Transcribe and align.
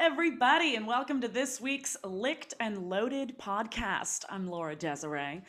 everybody, 0.00 0.76
and 0.76 0.86
welcome 0.86 1.20
to 1.20 1.26
this 1.26 1.60
week's 1.60 1.96
Licked 2.04 2.54
and 2.60 2.88
Loaded 2.88 3.36
podcast. 3.36 4.24
I'm 4.30 4.46
Laura 4.46 4.76
Desiree. 4.76 5.42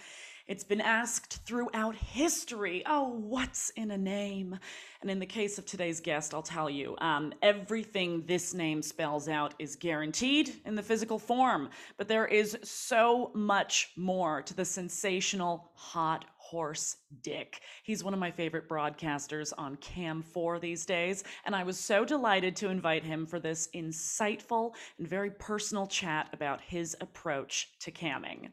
It's 0.48 0.64
been 0.64 0.82
asked 0.82 1.46
throughout 1.46 1.96
history 1.96 2.82
oh, 2.88 3.10
what's 3.10 3.70
in 3.72 3.92
a 3.92 3.98
name? 3.98 4.58
And 5.02 5.12
in 5.12 5.20
the 5.20 5.28
case 5.28 5.60
of 5.60 5.68
today's 5.68 6.00
guest, 6.00 6.34
I'll 6.34 6.42
tell 6.42 6.68
you 6.68 6.98
um, 6.98 7.32
everything 7.44 8.24
this 8.26 8.56
name 8.56 8.82
spells 8.82 9.30
out 9.30 9.54
is 9.60 9.76
guaranteed 9.76 10.56
in 10.66 10.74
the 10.74 10.82
physical 10.82 11.20
form, 11.20 11.70
but 11.98 12.08
there 12.08 12.26
is 12.26 12.58
so 12.64 13.30
much 13.36 13.92
more 13.98 14.42
to 14.42 14.56
the 14.56 14.66
sensational, 14.66 15.70
hot 15.76 16.26
horse 16.50 16.98
dick. 17.22 17.62
He's 17.84 18.04
one 18.04 18.14
of 18.14 18.20
my 18.20 18.32
favorite 18.32 18.68
broadcasters 18.68 19.54
on 19.58 19.76
Cam 19.78 20.24
4 20.24 20.60
these 20.60 20.84
days, 20.86 21.24
and 21.46 21.56
I 21.56 21.64
was 21.64 21.80
so 21.80 22.04
delighted 22.04 22.56
to 22.58 22.70
invite 22.70 23.04
him 23.04 23.28
for 23.28 23.40
this 23.40 23.70
insightful 23.76 24.74
and 24.98 25.08
very 25.08 25.30
personal 25.30 25.86
chat 25.86 26.30
about 26.34 26.60
his 26.62 26.98
approach 27.02 27.70
to 27.82 27.92
camming. 27.92 28.50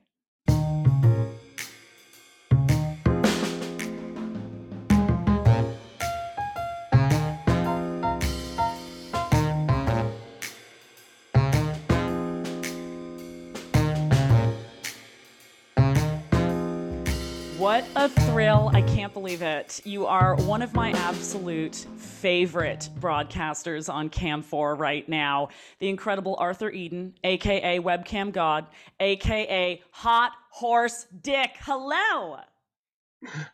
What 17.77 17.87
a 17.95 18.09
thrill. 18.09 18.71
I 18.73 18.81
can't 18.81 19.13
believe 19.13 19.43
it. 19.43 19.83
You 19.85 20.07
are 20.07 20.35
one 20.37 20.63
of 20.63 20.73
my 20.73 20.93
absolute 20.93 21.75
favorite 21.99 22.89
broadcasters 22.99 23.93
on 23.93 24.09
Cam 24.09 24.41
4 24.41 24.77
right 24.77 25.07
now. 25.07 25.51
The 25.79 25.91
incredible 25.91 26.37
Arthur 26.39 26.71
Eden, 26.71 27.13
aka 27.23 27.79
Webcam 27.81 28.33
God, 28.33 28.65
aka 28.99 29.83
Hot 29.91 30.33
Horse 30.49 31.07
Dick. 31.21 31.51
Hello. 31.59 32.39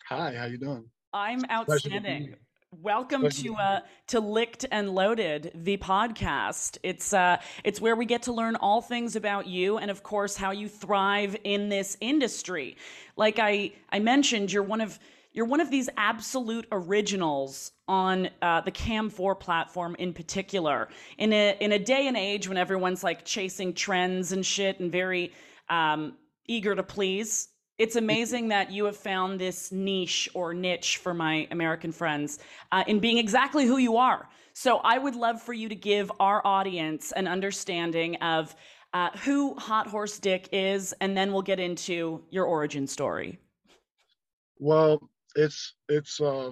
Hi, 0.08 0.34
how 0.36 0.44
you 0.44 0.56
doing? 0.56 0.84
I'm 1.12 1.44
outstanding. 1.50 2.36
Welcome 2.80 3.28
to 3.28 3.54
uh, 3.56 3.80
to 4.06 4.20
Licked 4.20 4.64
and 4.70 4.94
Loaded, 4.94 5.52
the 5.54 5.76
podcast. 5.76 6.78
It's 6.82 7.12
uh, 7.12 7.36
it's 7.64 7.82
where 7.82 7.94
we 7.94 8.06
get 8.06 8.22
to 8.22 8.32
learn 8.32 8.56
all 8.56 8.80
things 8.80 9.14
about 9.14 9.46
you, 9.46 9.76
and 9.76 9.90
of 9.90 10.02
course, 10.02 10.38
how 10.38 10.52
you 10.52 10.70
thrive 10.70 11.36
in 11.44 11.68
this 11.68 11.98
industry. 12.00 12.78
Like 13.14 13.38
I 13.38 13.72
I 13.90 13.98
mentioned, 13.98 14.50
you're 14.54 14.62
one 14.62 14.80
of 14.80 14.98
you're 15.32 15.44
one 15.44 15.60
of 15.60 15.70
these 15.70 15.90
absolute 15.98 16.66
originals 16.72 17.72
on 17.88 18.30
uh, 18.40 18.62
the 18.62 18.70
Cam 18.70 19.10
4 19.10 19.34
platform 19.34 19.94
in 19.98 20.14
particular. 20.14 20.88
In 21.18 21.34
a 21.34 21.54
in 21.60 21.72
a 21.72 21.78
day 21.78 22.06
and 22.08 22.16
age 22.16 22.48
when 22.48 22.56
everyone's 22.56 23.04
like 23.04 23.26
chasing 23.26 23.74
trends 23.74 24.32
and 24.32 24.46
shit 24.46 24.80
and 24.80 24.90
very 24.90 25.34
um, 25.68 26.16
eager 26.46 26.74
to 26.74 26.82
please, 26.82 27.48
it's 27.78 27.96
amazing 27.96 28.48
that 28.48 28.70
you 28.70 28.84
have 28.84 28.96
found 28.96 29.40
this 29.40 29.72
niche 29.72 30.28
or 30.34 30.54
niche 30.54 30.98
for 30.98 31.14
my 31.14 31.48
American 31.50 31.92
friends 31.92 32.38
uh, 32.70 32.84
in 32.86 33.00
being 33.00 33.18
exactly 33.18 33.66
who 33.66 33.78
you 33.78 33.96
are. 33.96 34.28
So 34.54 34.78
I 34.78 34.98
would 34.98 35.14
love 35.14 35.40
for 35.40 35.52
you 35.52 35.68
to 35.68 35.74
give 35.74 36.12
our 36.20 36.46
audience 36.46 37.12
an 37.12 37.26
understanding 37.26 38.16
of 38.16 38.54
uh, 38.92 39.10
who 39.24 39.54
Hot 39.54 39.86
Horse 39.86 40.18
Dick 40.18 40.48
is, 40.52 40.92
and 41.00 41.16
then 41.16 41.32
we'll 41.32 41.42
get 41.42 41.58
into 41.58 42.22
your 42.30 42.44
origin 42.44 42.86
story. 42.86 43.38
Well, 44.58 45.00
it's 45.34 45.74
it's 45.88 46.20
uh, 46.20 46.50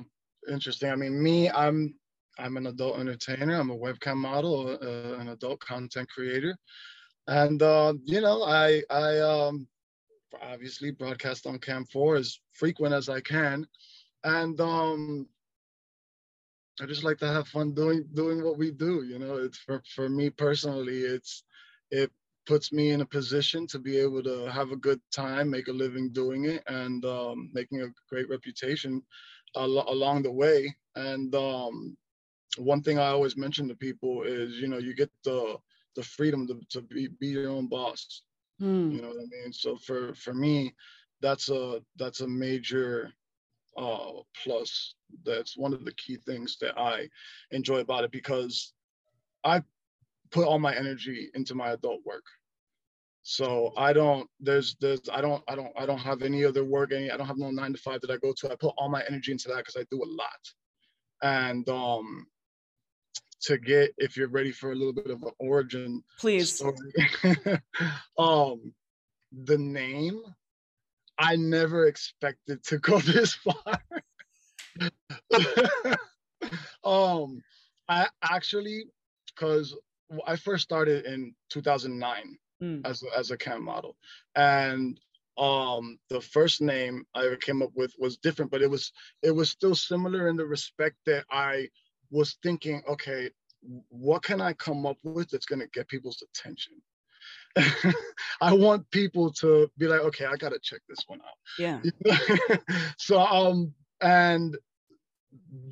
interesting. 0.51 0.91
I 0.91 0.97
mean, 0.97 1.23
me, 1.23 1.51
I'm 1.51 1.95
I'm 2.39 2.57
an 2.57 2.67
adult 2.69 2.99
entertainer. 2.99 3.61
I'm 3.61 3.71
a 3.71 3.77
webcam 3.77 4.17
model, 4.17 4.79
uh, 4.83 5.21
an 5.21 5.29
adult 5.29 5.61
content 5.61 6.09
creator, 6.09 6.57
and 7.27 7.63
uh, 7.63 7.93
you 8.05 8.23
know, 8.23 8.43
I 8.43 8.83
I 8.89 9.19
um, 9.19 9.67
obviously 10.43 10.91
broadcast 10.91 11.47
on 11.47 11.59
Cam 11.59 11.85
4 11.87 12.17
as 12.17 12.39
frequent 12.53 12.95
as 12.95 13.09
I 13.09 13.21
can. 13.21 13.67
And 14.25 14.61
um, 14.61 15.27
I 16.81 16.87
just 16.87 17.05
like 17.05 17.19
to 17.19 17.27
have 17.27 17.49
fun 17.49 17.73
doing 17.75 18.05
doing 18.15 18.43
what 18.43 18.59
we 18.59 18.71
do. 18.71 19.03
You 19.05 19.19
know, 19.19 19.37
it's 19.37 19.59
for, 19.59 19.83
for 19.95 20.09
me 20.09 20.31
personally, 20.31 21.01
it's 21.01 21.45
it 21.91 22.11
puts 22.47 22.73
me 22.73 22.91
in 22.91 23.01
a 23.01 23.07
position 23.07 23.67
to 23.69 23.79
be 23.79 23.99
able 23.99 24.23
to 24.23 24.51
have 24.51 24.71
a 24.73 24.77
good 24.77 25.01
time, 25.15 25.51
make 25.51 25.69
a 25.69 25.73
living 25.73 26.11
doing 26.11 26.47
it, 26.47 26.63
and 26.67 27.05
um, 27.05 27.51
making 27.53 27.83
a 27.83 27.89
great 28.09 28.29
reputation 28.29 29.03
al- 29.57 29.89
along 29.89 30.23
the 30.23 30.33
way. 30.33 30.75
And 30.97 31.35
um, 31.35 31.97
one 32.57 32.83
thing 32.83 32.99
I 32.99 33.09
always 33.09 33.37
mention 33.37 33.69
to 33.69 33.75
people 33.75 34.23
is, 34.23 34.57
you 34.57 34.69
know, 34.69 34.79
you 34.79 34.95
get 34.95 35.11
the 35.25 35.57
the 35.97 36.03
freedom 36.03 36.47
to, 36.47 36.61
to 36.71 36.83
be, 36.83 37.09
be 37.21 37.29
your 37.29 37.51
own 37.51 37.67
boss 37.67 38.23
Mm. 38.61 38.93
You 38.93 39.03
know 39.03 39.09
what 39.09 39.17
I 39.17 39.43
mean? 39.43 39.53
So 39.53 39.77
for 39.77 40.15
for 40.15 40.35
me, 40.35 40.75
that's 41.21 41.49
a 41.51 41.81
that's 41.97 42.21
a 42.21 42.29
major 42.29 43.13
uh, 43.77 44.13
plus. 44.43 44.95
That's 45.25 45.57
one 45.57 45.73
of 45.73 45.85
the 45.85 45.95
key 45.95 46.17
things 46.17 46.57
that 46.61 46.79
I 46.79 47.09
enjoy 47.51 47.79
about 47.79 48.05
it 48.05 48.13
because 48.13 48.73
I 49.45 49.63
put 50.31 50.47
all 50.47 50.59
my 50.59 50.75
energy 50.75 51.31
into 51.35 51.55
my 51.55 51.71
adult 51.71 52.01
work. 52.05 52.25
So 53.23 53.73
I 53.77 53.93
don't 53.93 54.29
there's 54.41 54.77
there's 54.81 55.09
I 55.13 55.21
don't 55.21 55.43
I 55.49 55.55
don't 55.55 55.73
I 55.77 55.87
don't 55.87 55.99
have 55.99 56.23
any 56.23 56.45
other 56.45 56.65
work 56.65 56.93
any 56.93 57.11
I 57.11 57.17
don't 57.17 57.27
have 57.27 57.39
no 57.39 57.51
nine 57.51 57.73
to 57.73 57.79
five 57.79 58.01
that 58.01 58.11
I 58.11 58.17
go 58.17 58.33
to. 58.39 58.51
I 58.51 58.57
put 58.57 58.75
all 58.79 58.89
my 58.89 59.03
energy 59.09 59.33
into 59.33 59.49
that 59.49 59.59
because 59.59 59.77
I 59.77 59.85
do 59.91 60.03
a 60.03 60.07
lot. 60.07 60.43
And 61.23 61.69
um 61.69 62.27
to 63.41 63.59
get 63.59 63.93
if 63.99 64.17
you're 64.17 64.29
ready 64.29 64.53
for 64.53 64.73
a 64.73 64.75
little 64.75 64.93
bit 64.93 65.11
of 65.11 65.23
an 65.23 65.31
origin 65.39 66.03
please 66.19 66.55
story. 66.55 66.77
um 68.19 68.73
the 69.45 69.59
name 69.59 70.21
i 71.19 71.37
never 71.37 71.87
expected 71.87 72.63
to 72.65 72.79
go 72.79 72.99
this 73.01 73.35
far 73.35 73.81
um 76.85 77.43
i 77.89 78.07
actually 78.23 78.85
because 79.27 79.77
i 80.27 80.37
first 80.37 80.63
started 80.63 81.05
in 81.07 81.35
2009 81.51 82.39
mm. 82.63 82.81
as, 82.85 83.03
a, 83.03 83.19
as 83.19 83.31
a 83.31 83.37
cam 83.37 83.65
model 83.65 83.97
and 84.35 85.01
um 85.39 85.99
the 86.11 86.21
first 86.21 86.61
name 86.61 87.05
i 87.15 87.25
ever 87.25 87.37
came 87.37 87.63
up 87.63 87.71
with 87.75 87.95
was 87.99 88.17
different 88.19 88.51
but 88.51 88.63
it 88.63 88.71
was 88.71 88.93
it 89.23 89.31
was 89.31 89.49
still 89.51 89.75
similar 89.75 90.29
in 90.29 90.37
the 90.37 90.45
respect 90.45 90.97
that 91.07 91.25
i 91.31 91.69
was 92.11 92.37
thinking, 92.43 92.83
okay, 92.89 93.31
what 93.89 94.23
can 94.23 94.41
I 94.41 94.53
come 94.55 94.87
up 94.87 94.97
with 95.05 95.31
that's 95.31 95.47
going 95.47 95.61
to 95.61 95.69
get 95.69 95.89
people's 95.89 96.23
attention? 96.23 96.75
I 98.41 98.53
want 98.53 98.91
people 98.91 99.33
to 99.35 99.71
be 99.77 99.87
like, 99.87 100.01
okay, 100.01 100.25
I 100.25 100.37
got 100.37 100.51
to 100.51 100.61
check 100.63 100.81
this 100.89 101.05
one 101.07 101.21
out. 101.21 101.37
Yeah. 101.59 101.81
so, 102.99 103.21
um, 103.21 103.75
and 104.01 104.57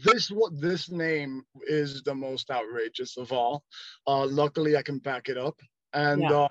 this 0.04 0.30
what 0.30 0.60
this 0.60 0.90
name 0.90 1.42
is 1.66 2.02
the 2.02 2.14
most 2.14 2.50
outrageous 2.50 3.16
of 3.16 3.32
all. 3.32 3.64
Uh, 4.06 4.26
luckily, 4.26 4.76
I 4.76 4.82
can 4.82 4.98
back 4.98 5.28
it 5.28 5.38
up. 5.38 5.58
And 5.94 6.22
yeah. 6.22 6.46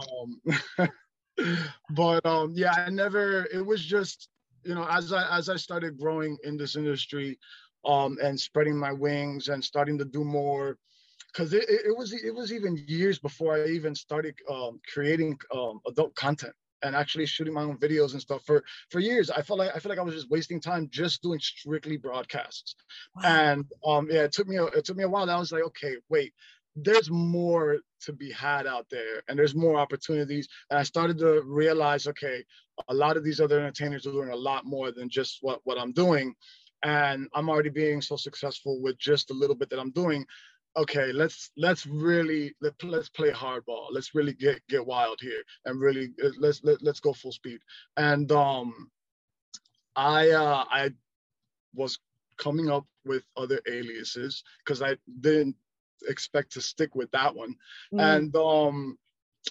um, 0.78 0.90
but 1.92 2.26
um, 2.26 2.53
yeah, 2.56 2.74
I 2.76 2.90
never. 2.90 3.46
It 3.53 3.66
was 3.66 3.86
just 3.86 4.30
you 4.64 4.76
know, 4.76 4.88
as 4.90 5.14
I 5.14 5.38
as 5.38 5.50
I 5.50 5.56
started 5.56 5.97
growing 5.97 6.38
in 6.44 6.58
this 6.58 6.76
industry, 6.76 7.40
um, 7.88 8.18
and 8.22 8.40
spreading 8.40 8.78
my 8.78 8.92
wings 8.92 9.48
and 9.48 9.64
starting 9.64 9.98
to 9.98 10.06
do 10.06 10.24
more 10.24 10.78
because 11.31 11.53
it, 11.53 11.66
it, 11.70 11.98
was 11.98 12.14
it 12.14 12.34
was 12.34 12.52
even 12.52 12.84
years 12.88 13.20
before 13.20 13.56
I 13.56 13.68
even 13.68 13.96
started 13.96 14.36
um, 14.50 14.80
creating 14.92 15.38
um, 15.53 15.80
adult 15.88 16.16
content 16.16 16.53
and 16.84 16.96
actually 16.96 17.26
shooting 17.26 17.53
my 17.53 17.64
own 17.64 17.78
videos 17.78 18.12
and 18.14 18.22
stuff 18.22 18.44
for 18.46 18.64
for 18.90 19.00
years. 19.00 19.30
I 19.30 19.42
felt 19.42 19.59
like 19.59 19.70
I 19.76 19.80
felt 19.80 19.90
like 19.90 20.00
I 20.00 20.03
was 20.03 20.16
just 20.16 20.30
wasting 20.30 20.59
time 20.59 20.90
just 20.92 21.22
doing 21.22 21.40
strictly 21.40 21.97
broadcasts. 21.97 22.76
Wow. 23.16 23.22
And 23.24 23.66
um, 23.86 24.08
yeah, 24.09 24.24
it 24.24 24.31
took 24.31 24.47
me 24.47 24.58
a, 24.58 24.66
it 24.66 24.86
took 24.86 24.97
me 24.97 25.03
a 25.03 25.09
while. 25.09 25.30
I 25.30 25.38
was 25.38 25.52
like, 25.52 25.64
okay, 25.64 25.96
wait, 26.09 26.34
there's 26.76 27.09
more 27.09 27.80
to 28.02 28.14
be 28.14 28.31
had 28.31 28.67
out 28.67 28.85
there, 28.91 29.23
and 29.28 29.38
there's 29.38 29.56
more 29.56 29.79
opportunities. 29.79 30.47
And 30.70 30.79
I 30.79 30.84
started 30.84 31.17
to 31.20 31.41
realize, 31.44 32.08
okay, 32.08 32.44
a 32.90 32.94
lot 32.94 33.17
of 33.17 33.23
these 33.23 33.40
other 33.40 33.59
entertainers 33.59 34.06
are 34.06 34.11
doing 34.11 34.29
a 34.29 34.35
lot 34.35 34.66
more 34.66 34.91
than 34.91 35.09
just 35.09 35.40
what 35.41 35.61
what 35.64 35.79
I'm 35.79 35.94
doing 35.94 36.35
and 36.84 37.28
I'm 37.34 37.50
already 37.50 37.70
being 37.70 38.02
so 38.02 38.16
successful 38.16 38.82
with 38.82 38.97
just 38.97 39.32
a 39.32 39.34
little 39.34 39.56
bit 39.56 39.70
that 39.70 39.79
I'm 39.79 39.91
doing. 39.91 40.26
Okay, 40.76 41.12
let's 41.12 41.52
let's 41.58 41.88
really 41.88 42.53
let, 42.62 42.74
let's 42.84 43.09
play 43.09 43.32
hardball. 43.32 43.88
Let's 43.91 44.14
really 44.14 44.34
get 44.34 44.62
get 44.70 44.85
wild 44.85 45.20
here 45.22 45.41
and 45.66 45.79
really 45.79 46.12
uh, 46.24 46.29
let's 46.38 46.64
let, 46.64 46.82
let's 46.84 47.00
go 47.00 47.14
full 47.14 47.32
speed. 47.32 47.59
And 47.96 48.32
um, 48.32 48.91
I 49.96 50.29
uh, 50.29 50.66
I 50.70 50.91
was 51.74 51.97
coming 52.38 52.70
up 52.70 52.85
with 53.06 53.23
other 53.35 53.59
aliases 53.68 54.44
because 54.64 54.84
I 54.84 54.97
didn't 55.22 55.56
expect 56.08 56.52
to 56.53 56.62
stick 56.62 56.94
with 56.94 57.09
that 57.12 57.35
one. 57.35 57.56
Mm. 57.91 58.18
And 58.18 58.35
um, 58.35 58.97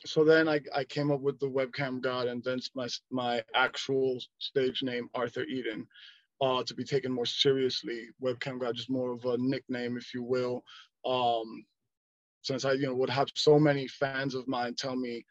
so 0.05 0.25
then 0.25 0.49
I, 0.49 0.61
I 0.75 0.85
came 0.85 1.11
up 1.11 1.21
with 1.21 1.41
the 1.41 1.49
webcam 1.49 2.01
god 2.01 2.27
and 2.27 2.43
then 2.45 2.61
my 2.75 2.89
my 3.11 3.43
actual 3.55 4.21
stage 4.39 4.83
name 4.83 5.09
Arthur 5.15 5.43
Eden 5.45 5.87
uh, 6.41 6.63
to 6.65 6.75
be 6.75 6.85
taken 6.85 7.13
more 7.13 7.27
seriously. 7.27 8.09
Webcam 8.23 8.61
God 8.61 8.75
just 8.75 8.91
more 8.91 9.13
of 9.13 9.25
a 9.25 9.37
nickname, 9.39 9.97
if 9.97 10.13
you 10.15 10.23
will. 10.23 10.63
Um, 11.05 11.65
since 12.43 12.65
I 12.65 12.73
you 12.73 12.87
know 12.87 12.95
would 12.95 13.11
have 13.11 13.29
so 13.35 13.59
many 13.59 13.89
fans 13.89 14.35
of 14.35 14.47
mine 14.47 14.75
tell 14.75 14.97
me 14.97 15.25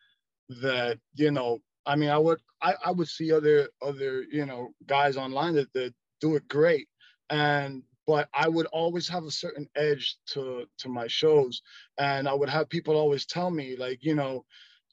that 0.61 0.99
you 1.15 1.31
know 1.31 1.59
I 1.85 1.95
mean 1.95 2.09
I 2.09 2.17
would 2.17 2.39
I, 2.61 2.75
I 2.85 2.91
would 2.91 3.07
see 3.07 3.31
other 3.31 3.69
other 3.81 4.23
you 4.23 4.45
know 4.45 4.69
guys 4.85 5.17
online 5.17 5.55
that 5.55 5.71
that 5.73 5.93
do 6.19 6.35
it 6.35 6.47
great 6.47 6.87
and 7.29 7.83
but 8.07 8.29
I 8.33 8.47
would 8.47 8.67
always 8.67 9.07
have 9.07 9.23
a 9.23 9.31
certain 9.31 9.67
edge 9.75 10.17
to 10.27 10.65
to 10.79 10.89
my 10.89 11.07
shows 11.07 11.61
and 11.97 12.27
I 12.27 12.33
would 12.33 12.49
have 12.49 12.69
people 12.69 12.95
always 12.95 13.25
tell 13.25 13.49
me 13.49 13.75
like 13.77 13.99
you 14.03 14.15
know 14.15 14.45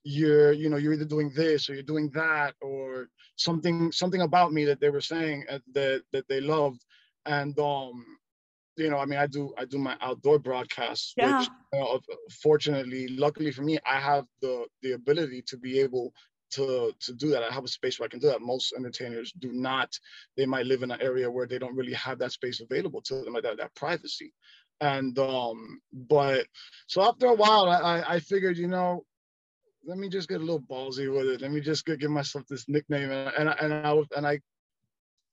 you're 0.04 0.52
you 0.52 0.68
know 0.68 0.76
you're 0.76 0.94
either 0.94 1.04
doing 1.04 1.30
this 1.34 1.68
or 1.68 1.74
you're 1.74 1.82
doing 1.82 2.10
that 2.10 2.54
or 2.60 3.08
something 3.36 3.92
something 3.92 4.22
about 4.22 4.52
me 4.52 4.64
that 4.64 4.80
they 4.80 4.90
were 4.90 5.00
saying 5.00 5.44
uh, 5.50 5.58
that 5.74 6.02
that 6.12 6.26
they 6.28 6.40
loved. 6.40 6.84
And 7.24 7.56
um 7.60 8.04
you 8.76 8.90
know 8.90 8.98
i 8.98 9.04
mean 9.04 9.18
i 9.18 9.26
do 9.26 9.52
i 9.58 9.64
do 9.64 9.78
my 9.78 9.96
outdoor 10.00 10.38
broadcasts 10.38 11.12
yeah. 11.16 11.38
which 11.38 11.48
you 11.72 11.78
know, 11.78 12.00
fortunately 12.42 13.06
luckily 13.08 13.52
for 13.52 13.62
me 13.62 13.78
i 13.86 14.00
have 14.00 14.24
the 14.40 14.64
the 14.80 14.92
ability 14.92 15.42
to 15.46 15.58
be 15.58 15.78
able 15.78 16.12
to 16.52 16.92
to 17.00 17.12
do 17.14 17.30
that. 17.30 17.42
I 17.42 17.52
have 17.52 17.64
a 17.64 17.68
space 17.68 17.98
where 17.98 18.06
i 18.06 18.10
can 18.10 18.20
do 18.20 18.28
that. 18.28 18.40
Most 18.40 18.74
entertainers 18.76 19.32
do 19.32 19.52
not. 19.52 19.90
They 20.36 20.46
might 20.46 20.66
live 20.66 20.82
in 20.82 20.90
an 20.90 21.00
area 21.00 21.30
where 21.30 21.46
they 21.46 21.58
don't 21.58 21.74
really 21.74 21.94
have 21.94 22.18
that 22.18 22.32
space 22.32 22.60
available 22.60 23.00
to 23.02 23.16
them 23.22 23.34
like 23.34 23.42
that, 23.44 23.56
that 23.56 23.74
privacy. 23.74 24.32
And 24.80 25.18
um 25.18 25.80
but 25.92 26.46
so 26.86 27.02
after 27.02 27.26
a 27.26 27.34
while 27.34 27.68
i 27.68 28.02
i 28.06 28.20
figured 28.20 28.58
you 28.58 28.68
know 28.68 29.04
let 29.84 29.98
me 29.98 30.08
just 30.08 30.28
get 30.28 30.40
a 30.40 30.44
little 30.44 30.60
ballsy 30.60 31.12
with 31.12 31.26
it. 31.26 31.40
Let 31.40 31.50
me 31.50 31.60
just 31.60 31.84
give 31.86 32.10
myself 32.10 32.46
this 32.48 32.68
nickname, 32.68 33.10
and 33.10 33.32
and 33.36 33.48
and 33.48 33.74
I 33.74 34.02
and 34.16 34.26
I 34.26 34.40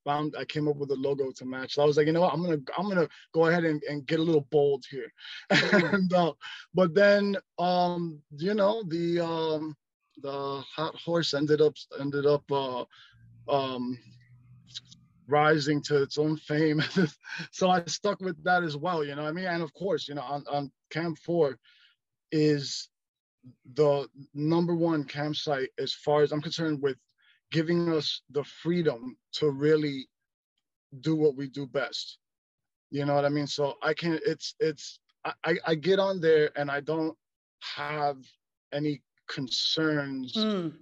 found 0.06 0.36
I 0.38 0.46
came 0.46 0.68
up 0.68 0.78
with 0.78 0.92
a 0.92 0.96
logo 0.96 1.32
to 1.32 1.46
match. 1.46 1.76
So 1.76 1.84
I 1.84 1.86
was 1.86 1.98
like, 1.98 2.08
you 2.08 2.14
know 2.14 2.22
what, 2.22 2.34
I'm 2.34 2.42
gonna 2.42 2.60
I'm 2.78 2.90
gonna 2.90 3.08
go 3.34 3.46
ahead 3.48 3.66
and, 3.66 3.82
and 3.84 4.06
get 4.06 4.20
a 4.20 4.24
little 4.24 4.48
bold 4.50 4.84
here. 4.90 5.12
and 5.50 6.12
uh, 6.14 6.34
but 6.74 6.94
then 6.94 7.38
um, 7.58 8.20
you 8.38 8.54
know, 8.54 8.84
the 8.88 9.20
um 9.20 9.76
the 10.22 10.64
hot 10.76 10.96
horse 10.96 11.34
ended 11.34 11.62
up 11.62 11.76
ended 12.00 12.26
up 12.26 12.44
uh 12.52 12.86
um 13.48 13.98
rising 15.28 15.82
to 15.84 16.02
its 16.02 16.18
own 16.18 16.38
fame. 16.38 16.82
so 17.52 17.70
I 17.70 17.84
stuck 17.86 18.20
with 18.20 18.44
that 18.44 18.64
as 18.64 18.76
well, 18.76 19.04
you 19.06 19.16
know 19.16 19.26
I 19.26 19.32
mean? 19.32 19.46
And 19.46 19.62
of 19.62 19.74
course, 19.74 20.08
you 20.08 20.16
know, 20.16 20.24
on, 20.24 20.44
on 20.52 20.72
Cam 20.90 21.14
4 21.16 21.58
is 22.32 22.90
the 23.74 24.08
number 24.34 24.76
one 24.76 25.04
campsite 25.04 25.70
as 25.80 25.94
far 25.94 26.22
as 26.22 26.32
I'm 26.32 26.42
concerned 26.42 26.82
with 26.82 26.98
giving 27.52 27.92
us 27.94 28.22
the 28.30 28.44
freedom 28.44 29.18
to 29.34 29.50
really 29.50 30.08
do 31.02 31.16
what 31.16 31.36
we 31.36 31.48
do 31.48 31.66
best. 31.68 32.18
You 32.92 33.06
know 33.06 33.16
what 33.16 33.26
I 33.26 33.30
mean? 33.30 33.48
So 33.48 33.76
I 33.82 33.94
can 33.94 34.20
it's 34.26 34.56
it's 34.60 35.00
I, 35.44 35.58
I 35.66 35.76
get 35.76 36.00
on 36.00 36.22
there 36.22 36.50
and 36.56 36.72
I 36.72 36.80
don't 36.80 37.16
have 37.62 38.18
any 38.74 39.02
concerns. 39.28 40.34
Mm. 40.34 40.74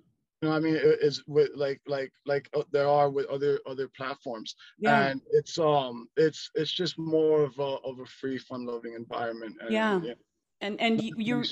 You 0.42 0.48
know 0.48 0.50
what 0.50 0.58
I 0.58 0.60
mean? 0.60 0.80
It's 0.80 1.26
with 1.28 1.50
like 1.56 1.82
like 1.88 2.12
like 2.26 2.48
uh, 2.56 2.64
there 2.72 2.88
are 2.88 3.10
with 3.10 3.26
other 3.26 3.60
other 3.66 3.90
platforms, 3.98 4.56
yeah. 4.78 5.08
and 5.08 5.22
it's 5.32 5.58
um 5.58 6.08
it's 6.16 6.52
it's 6.54 6.72
just 6.72 6.98
more 7.00 7.44
of 7.44 7.58
a 7.58 7.78
of 7.84 8.00
a 8.00 8.06
free, 8.06 8.38
fun 8.38 8.66
loving 8.66 8.94
environment. 8.94 9.56
And, 9.60 9.72
yeah. 9.72 10.00
yeah 10.04 10.14
and 10.62 10.80
and 10.82 11.02
you're 11.18 11.44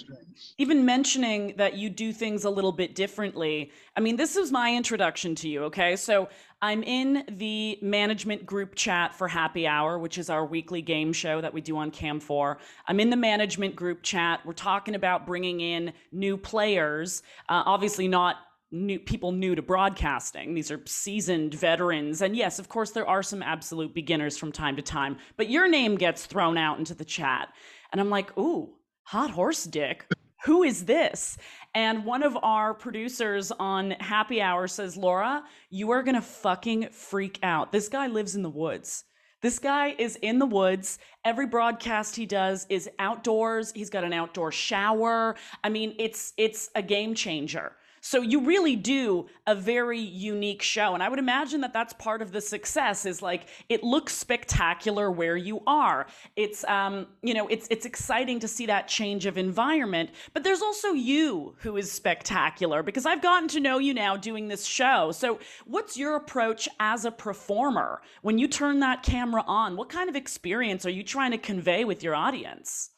even 0.57 0.85
mentioning 0.85 1.53
that 1.57 1.75
you 1.77 1.89
do 1.89 2.11
things 2.11 2.43
a 2.43 2.49
little 2.49 2.71
bit 2.71 2.95
differently. 2.95 3.71
I 3.95 3.99
mean 3.99 4.15
this 4.15 4.35
is 4.35 4.51
my 4.51 4.75
introduction 4.75 5.35
to 5.35 5.49
you 5.49 5.63
okay? 5.65 5.95
So 5.95 6.29
i'm 6.61 6.83
in 6.83 7.25
the 7.37 7.77
management 7.81 8.45
group 8.45 8.75
chat 8.75 9.13
for 9.13 9.27
happy 9.27 9.67
hour 9.67 9.99
which 9.99 10.17
is 10.17 10.29
our 10.29 10.45
weekly 10.45 10.81
game 10.81 11.11
show 11.11 11.41
that 11.41 11.53
we 11.53 11.59
do 11.59 11.75
on 11.77 11.91
cam 11.91 12.17
4 12.17 12.57
i'm 12.87 12.99
in 13.01 13.09
the 13.09 13.17
management 13.17 13.75
group 13.75 14.01
chat. 14.01 14.39
We're 14.45 14.53
talking 14.53 14.95
about 14.95 15.27
bringing 15.27 15.59
in 15.59 15.91
new 16.13 16.37
players 16.37 17.23
uh, 17.49 17.63
obviously 17.65 18.07
not 18.07 18.37
new 18.71 18.99
people 18.99 19.31
new 19.31 19.55
to 19.55 19.61
broadcasting. 19.61 20.53
These 20.53 20.71
are 20.71 20.81
seasoned 20.85 21.53
veterans. 21.53 22.21
And 22.21 22.35
yes 22.35 22.57
of 22.57 22.69
course 22.69 22.91
there 22.91 23.07
are 23.07 23.21
some 23.23 23.43
absolute 23.43 23.93
beginners 23.93 24.37
from 24.37 24.51
time 24.51 24.75
to 24.77 24.81
time 24.81 25.17
but 25.37 25.49
your 25.49 25.67
name 25.67 25.95
gets 25.95 26.25
thrown 26.25 26.57
out 26.57 26.79
into 26.79 26.95
the 26.95 27.05
chat. 27.05 27.49
And 27.91 27.99
i'm 28.01 28.09
like 28.09 28.35
ooh 28.37 28.73
hot 29.05 29.29
horse 29.29 29.63
dick 29.65 30.07
who 30.45 30.63
is 30.63 30.85
this 30.85 31.37
and 31.75 32.03
one 32.05 32.23
of 32.23 32.35
our 32.41 32.73
producers 32.73 33.51
on 33.59 33.91
happy 33.91 34.41
hour 34.41 34.67
says 34.67 34.97
laura 34.97 35.43
you 35.69 35.91
are 35.91 36.01
gonna 36.01 36.21
fucking 36.21 36.89
freak 36.89 37.37
out 37.43 37.71
this 37.71 37.87
guy 37.87 38.07
lives 38.07 38.35
in 38.35 38.41
the 38.41 38.49
woods 38.49 39.03
this 39.41 39.59
guy 39.59 39.93
is 39.99 40.15
in 40.23 40.39
the 40.39 40.45
woods. 40.47 40.97
Every 41.23 41.45
broadcast 41.45 42.15
he 42.15 42.25
does 42.25 42.65
is 42.67 42.89
outdoors. 42.97 43.71
He's 43.75 43.91
got 43.91 44.03
an 44.03 44.11
outdoor 44.11 44.51
shower. 44.51 45.35
I 45.63 45.69
mean, 45.69 45.93
it's 45.99 46.33
it's 46.35 46.71
a 46.73 46.81
game 46.81 47.13
changer. 47.13 47.73
So 48.05 48.21
you 48.21 48.41
really 48.41 48.75
do 48.75 49.25
a 49.47 49.55
very 49.55 49.99
unique 49.99 50.61
show. 50.61 50.93
And 50.93 51.01
I 51.01 51.09
would 51.09 51.17
imagine 51.17 51.61
that 51.61 51.73
that's 51.73 51.91
part 51.93 52.21
of 52.21 52.31
the 52.31 52.39
success 52.39 53.03
is 53.03 53.23
like 53.23 53.47
it 53.67 53.83
looks 53.83 54.13
spectacular 54.13 55.09
where 55.09 55.35
you 55.35 55.63
are. 55.65 56.05
It's 56.35 56.63
um, 56.65 57.07
you 57.23 57.33
know, 57.33 57.47
it's 57.47 57.67
it's 57.71 57.83
exciting 57.83 58.39
to 58.41 58.47
see 58.47 58.67
that 58.67 58.87
change 58.87 59.25
of 59.25 59.39
environment, 59.39 60.11
but 60.35 60.43
there's 60.43 60.61
also 60.61 60.89
you 60.89 61.55
who 61.57 61.77
is 61.77 61.91
spectacular 61.91 62.83
because 62.83 63.07
I've 63.07 63.23
gotten 63.23 63.47
to 63.49 63.59
know 63.59 63.79
you 63.79 63.91
now 63.91 64.15
doing 64.15 64.49
this 64.49 64.65
show. 64.67 65.11
So 65.11 65.39
what's 65.65 65.97
your 65.97 66.15
approach 66.15 66.69
as 66.79 67.05
a 67.05 67.11
performer 67.11 68.03
when 68.21 68.37
you 68.37 68.47
turn 68.47 68.81
that 68.81 69.01
camera 69.01 69.43
on? 69.47 69.77
What 69.77 69.89
kind 69.89 70.11
of 70.11 70.15
experience 70.15 70.85
are 70.85 70.91
you 70.91 71.01
trying 71.01 71.31
to 71.31 71.39
convey 71.39 71.85
with 71.85 72.03
your 72.03 72.13
audience? 72.13 72.91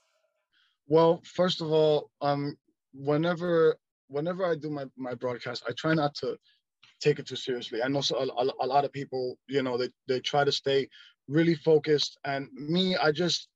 Well, 0.86 1.22
first 1.24 1.62
of 1.62 1.72
all, 1.72 2.12
um, 2.20 2.58
whenever 2.94 3.78
whenever 4.08 4.46
I 4.46 4.56
do 4.56 4.70
my, 4.70 4.86
my 4.98 5.14
broadcast, 5.14 5.64
I 5.68 5.74
try 5.74 5.94
not 5.94 6.16
to 6.16 6.38
take 7.00 7.20
it 7.20 7.28
too 7.28 7.36
seriously. 7.36 7.82
I 7.84 7.88
know 7.88 8.02
so, 8.02 8.18
a, 8.18 8.66
a, 8.66 8.68
lot 8.68 8.86
of 8.86 8.92
people, 8.92 9.38
you 9.48 9.62
know, 9.62 9.78
they, 9.78 9.90
they 10.08 10.20
try 10.20 10.44
to 10.44 10.52
stay 10.52 10.90
really 11.28 11.56
focused. 11.56 12.18
And 12.26 12.48
me, 12.54 12.96
I 12.96 13.12
just, 13.12 13.48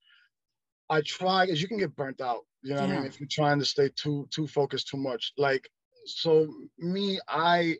I 0.89 1.01
try, 1.05 1.45
as 1.45 1.61
you 1.61 1.67
can 1.67 1.77
get 1.77 1.95
burnt 1.95 2.21
out, 2.21 2.41
you 2.61 2.75
know 2.75 2.85
yeah. 2.85 2.93
I 2.93 2.97
mean? 2.97 3.05
If 3.05 3.19
you're 3.19 3.29
trying 3.29 3.59
to 3.59 3.65
stay 3.65 3.89
too, 3.95 4.27
too 4.33 4.47
focused 4.47 4.89
too 4.89 4.97
much. 4.97 5.33
Like, 5.37 5.67
so 6.05 6.53
me, 6.77 7.19
I, 7.27 7.77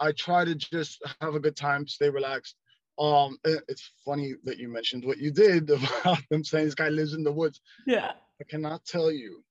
I 0.00 0.12
try 0.12 0.44
to 0.44 0.54
just 0.54 1.02
have 1.20 1.34
a 1.34 1.40
good 1.40 1.56
time, 1.56 1.86
stay 1.86 2.08
relaxed. 2.08 2.56
Um, 2.98 3.38
it, 3.44 3.62
it's 3.68 3.90
funny 4.04 4.34
that 4.44 4.58
you 4.58 4.68
mentioned 4.68 5.04
what 5.04 5.18
you 5.18 5.30
did 5.30 5.68
about 6.02 6.18
them 6.30 6.44
saying 6.44 6.66
this 6.66 6.74
guy 6.74 6.88
lives 6.88 7.14
in 7.14 7.24
the 7.24 7.32
woods. 7.32 7.60
Yeah. 7.86 8.12
I 8.40 8.44
cannot 8.44 8.84
tell 8.84 9.10
you 9.10 9.42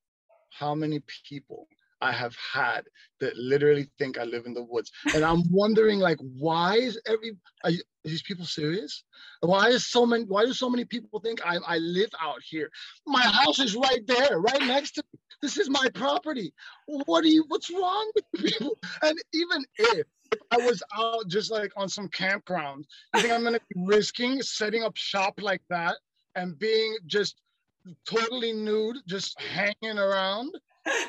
how 0.51 0.73
many 0.73 1.01
people 1.27 1.67
I 2.05 2.11
have 2.11 2.35
had 2.53 2.83
that 3.19 3.35
literally 3.35 3.87
think 3.97 4.19
I 4.19 4.25
live 4.25 4.45
in 4.45 4.53
the 4.53 4.63
woods. 4.63 4.91
And 5.15 5.23
I'm 5.25 5.43
wondering, 5.51 5.99
like, 5.99 6.19
why 6.19 6.75
is 6.75 6.99
every 7.07 7.31
are, 7.63 7.71
you, 7.71 7.81
are 8.05 8.09
these 8.09 8.21
people 8.21 8.45
serious? 8.45 9.03
Why 9.41 9.69
is 9.69 9.87
so 9.87 10.05
many? 10.05 10.25
Why 10.25 10.45
do 10.45 10.53
so 10.53 10.69
many 10.69 10.85
people 10.85 11.19
think 11.19 11.39
I 11.43 11.57
I 11.67 11.77
live 11.79 12.11
out 12.21 12.41
here? 12.47 12.69
My 13.07 13.21
house 13.21 13.59
is 13.59 13.75
right 13.75 14.05
there, 14.05 14.39
right 14.39 14.61
next 14.61 14.91
to. 14.93 15.03
This 15.41 15.57
is 15.57 15.69
my 15.69 15.87
property. 15.95 16.53
What 16.85 17.23
are 17.23 17.33
you? 17.35 17.43
What's 17.47 17.71
wrong 17.71 18.11
with 18.15 18.25
people? 18.43 18.77
And 19.01 19.17
even 19.33 19.65
if 19.77 20.05
I 20.51 20.57
was 20.57 20.83
out 20.97 21.27
just 21.27 21.51
like 21.51 21.71
on 21.75 21.89
some 21.89 22.07
campground, 22.09 22.85
you 23.15 23.21
think 23.21 23.33
I'm 23.33 23.43
gonna 23.43 23.59
be 23.73 23.81
risking 23.83 24.41
setting 24.43 24.83
up 24.83 24.95
shop 24.95 25.41
like 25.41 25.63
that 25.69 25.95
and 26.35 26.57
being 26.59 26.97
just 27.07 27.41
totally 28.07 28.53
nude, 28.53 28.97
just 29.07 29.39
hanging 29.41 29.97
around? 29.97 30.51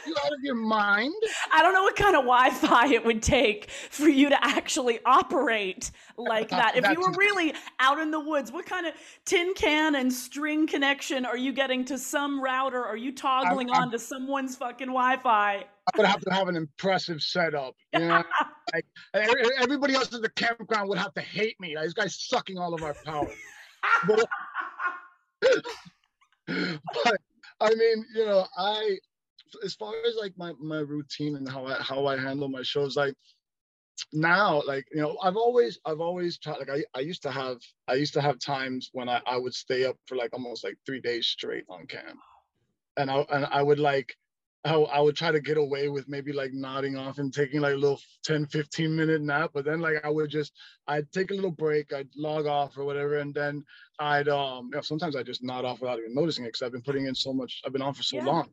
You 0.07 0.15
out 0.25 0.33
of 0.33 0.41
your 0.43 0.55
mind? 0.55 1.15
I 1.53 1.63
don't 1.63 1.75
know 1.75 1.83
what 1.83 1.97
kind 1.97 2.17
of 2.17 2.23
Wi-Fi 2.23 2.93
it 2.93 3.05
would 3.05 3.23
take 3.23 3.71
for 3.71 4.09
you 4.09 4.29
to 4.29 4.45
actually 4.45 5.01
operate 5.05 5.91
like 6.17 6.49
that. 6.51 6.77
If 6.77 6.89
you 6.89 7.01
were 7.01 7.13
really 7.13 7.53
out 7.79 7.99
in 7.99 8.11
the 8.11 8.21
woods, 8.21 8.53
what 8.53 8.67
kind 8.67 8.87
of 8.87 8.95
tin 9.25 9.55
can 9.55 9.95
and 9.97 10.13
string 10.13 10.67
connection 10.67 11.27
are 11.27 11.37
you 11.37 11.53
getting 11.53 11.85
to 11.87 11.99
some 11.99 12.43
router? 12.43 12.83
Are 12.85 12.97
you 12.97 13.13
toggling 13.13 13.71
I'm, 13.71 13.83
onto 13.83 13.99
someone's 13.99 14.57
fucking 14.57 14.89
Wi-Fi? 14.89 15.57
I'm 15.57 15.65
gonna 15.95 16.09
have 16.09 16.21
to 16.23 16.33
have 16.33 16.49
an 16.49 16.57
impressive 16.57 17.23
setup. 17.23 17.75
You 17.93 18.01
know, 18.01 18.25
like, 18.75 18.87
everybody 19.61 19.95
else 19.95 20.13
at 20.15 20.23
the 20.23 20.31
campground 20.31 20.89
would 20.89 20.99
have 20.99 21.15
to 21.15 21.21
hate 21.21 21.61
me. 21.61 21.77
Like, 21.77 21.85
this 21.85 21.95
guy's 21.95 22.19
sucking 22.19 22.59
all 22.59 22.75
of 22.75 22.83
our 22.83 22.95
power. 23.05 23.31
but, 24.07 24.29
but 26.47 27.21
I 27.61 27.75
mean, 27.75 28.05
you 28.15 28.27
know, 28.27 28.47
I 28.57 28.99
as 29.65 29.75
far 29.75 29.93
as 30.07 30.17
like 30.17 30.33
my 30.37 30.53
my 30.61 30.81
routine 30.81 31.37
and 31.37 31.49
how 31.49 31.67
I 31.67 31.75
how 31.81 32.07
I 32.07 32.17
handle 32.17 32.49
my 32.49 32.63
shows, 32.63 32.97
like 32.97 33.15
now 34.13 34.63
like 34.67 34.87
you 34.93 35.01
know 35.01 35.17
i've 35.23 35.37
always 35.37 35.79
i've 35.87 36.01
always 36.01 36.39
tried 36.39 36.59
like 36.59 36.71
I, 36.71 36.85
I 36.95 37.01
used 37.01 37.23
to 37.23 37.31
have 37.31 37.59
i 37.89 37.95
used 37.95 38.15
to 38.15 38.21
have 38.21 38.39
times 38.39 38.91
when 38.93 39.09
I, 39.09 39.21
I 39.27 39.37
would 39.37 39.55
stay 39.55 39.85
up 39.85 39.97
for 40.07 40.17
like 40.17 40.33
almost 40.33 40.65
like 40.65 40.77
three 40.85 41.01
days 41.01 41.27
straight 41.27 41.65
on 41.69 41.87
cam 41.87 42.19
and 42.97 43.11
i 43.11 43.25
and 43.31 43.47
i 43.47 43.63
would 43.63 43.79
like 43.79 44.15
I, 44.65 44.75
I 44.75 45.01
would 45.01 45.17
try 45.17 45.31
to 45.31 45.41
get 45.41 45.59
away 45.59 45.89
with 45.89 46.09
maybe 46.09 46.33
like 46.33 46.53
nodding 46.53 46.97
off 46.97 47.19
and 47.19 47.33
taking 47.33 47.61
like 47.61 47.75
a 47.75 47.79
little 47.79 48.01
10 48.25 48.47
15 48.47 48.95
minute 48.95 49.23
nap 49.23 49.51
but 49.55 49.65
then 49.65 49.81
like 49.81 50.05
i 50.05 50.11
would 50.11 50.31
just 50.31 50.53
i'd 50.89 51.11
take 51.13 51.31
a 51.31 51.35
little 51.35 51.51
break 51.51 51.93
i'd 51.93 52.09
log 52.17 52.47
off 52.47 52.77
or 52.77 52.85
whatever 52.85 53.19
and 53.19 53.35
then 53.35 53.65
i'd 54.01 54.29
um 54.29 54.67
you 54.73 54.77
know, 54.77 54.81
sometimes 54.83 55.17
i 55.17 55.23
just 55.23 55.43
nod 55.43 55.65
off 55.65 55.81
without 55.81 55.99
even 55.99 56.15
noticing 56.15 56.45
it 56.45 56.49
because 56.49 56.63
i've 56.63 56.73
been 56.73 56.83
putting 56.83 57.07
in 57.07 57.15
so 57.15 57.33
much 57.33 57.63
i've 57.65 57.73
been 57.73 57.83
on 57.83 57.95
for 57.95 58.03
so 58.03 58.17
yeah. 58.17 58.25
long 58.25 58.49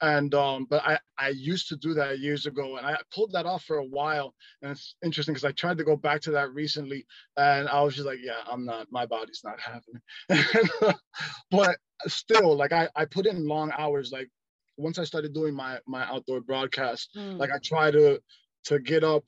and 0.00 0.34
um 0.34 0.66
but 0.70 0.82
i 0.84 0.98
i 1.18 1.28
used 1.28 1.68
to 1.68 1.76
do 1.76 1.94
that 1.94 2.20
years 2.20 2.46
ago 2.46 2.76
and 2.76 2.86
i 2.86 2.96
pulled 3.12 3.32
that 3.32 3.46
off 3.46 3.64
for 3.64 3.78
a 3.78 3.84
while 3.84 4.34
and 4.62 4.70
it's 4.70 4.94
interesting 5.04 5.34
because 5.34 5.44
i 5.44 5.52
tried 5.52 5.78
to 5.78 5.84
go 5.84 5.96
back 5.96 6.20
to 6.20 6.30
that 6.30 6.52
recently 6.54 7.04
and 7.36 7.68
i 7.68 7.82
was 7.82 7.94
just 7.94 8.06
like 8.06 8.18
yeah 8.22 8.40
i'm 8.50 8.64
not 8.64 8.86
my 8.90 9.06
body's 9.06 9.42
not 9.44 9.58
having 9.60 10.00
it 10.28 10.96
but 11.50 11.76
still 12.06 12.56
like 12.56 12.72
i 12.72 12.88
i 12.94 13.04
put 13.04 13.26
in 13.26 13.46
long 13.46 13.72
hours 13.76 14.12
like 14.12 14.28
once 14.76 14.98
i 14.98 15.04
started 15.04 15.34
doing 15.34 15.54
my 15.54 15.78
my 15.86 16.04
outdoor 16.04 16.40
broadcast 16.40 17.10
mm. 17.16 17.36
like 17.38 17.50
i 17.50 17.58
try 17.58 17.90
to 17.90 18.20
to 18.64 18.78
get 18.78 19.02
up 19.02 19.24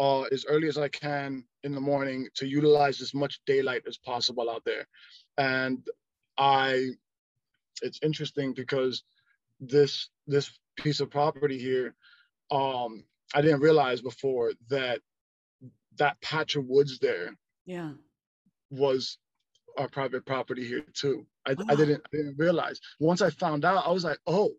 uh 0.00 0.22
as 0.22 0.44
early 0.48 0.66
as 0.66 0.76
i 0.76 0.88
can 0.88 1.44
in 1.62 1.72
the 1.72 1.80
morning 1.80 2.26
to 2.34 2.46
utilize 2.46 3.00
as 3.00 3.14
much 3.14 3.40
daylight 3.46 3.82
as 3.86 3.96
possible 3.96 4.50
out 4.50 4.62
there 4.64 4.86
and 5.36 5.86
i 6.36 6.88
it's 7.82 8.00
interesting 8.02 8.52
because 8.52 9.04
this 9.60 10.08
this 10.26 10.50
piece 10.76 11.00
of 11.00 11.10
property 11.10 11.58
here 11.58 11.94
um 12.50 13.04
i 13.34 13.42
didn't 13.42 13.60
realize 13.60 14.00
before 14.00 14.52
that 14.68 15.00
that 15.96 16.20
patch 16.20 16.56
of 16.56 16.64
woods 16.66 16.98
there 17.00 17.36
yeah. 17.66 17.90
was 18.70 19.18
our 19.76 19.88
private 19.88 20.26
property 20.26 20.66
here 20.66 20.84
too. 20.92 21.24
I, 21.46 21.54
I 21.68 21.74
didn't 21.74 22.02
I 22.12 22.16
didn't 22.16 22.36
realize. 22.38 22.80
Once 22.98 23.22
i 23.22 23.30
found 23.30 23.64
out 23.64 23.86
i 23.86 23.92
was 23.92 24.04
like 24.04 24.18
oh 24.26 24.50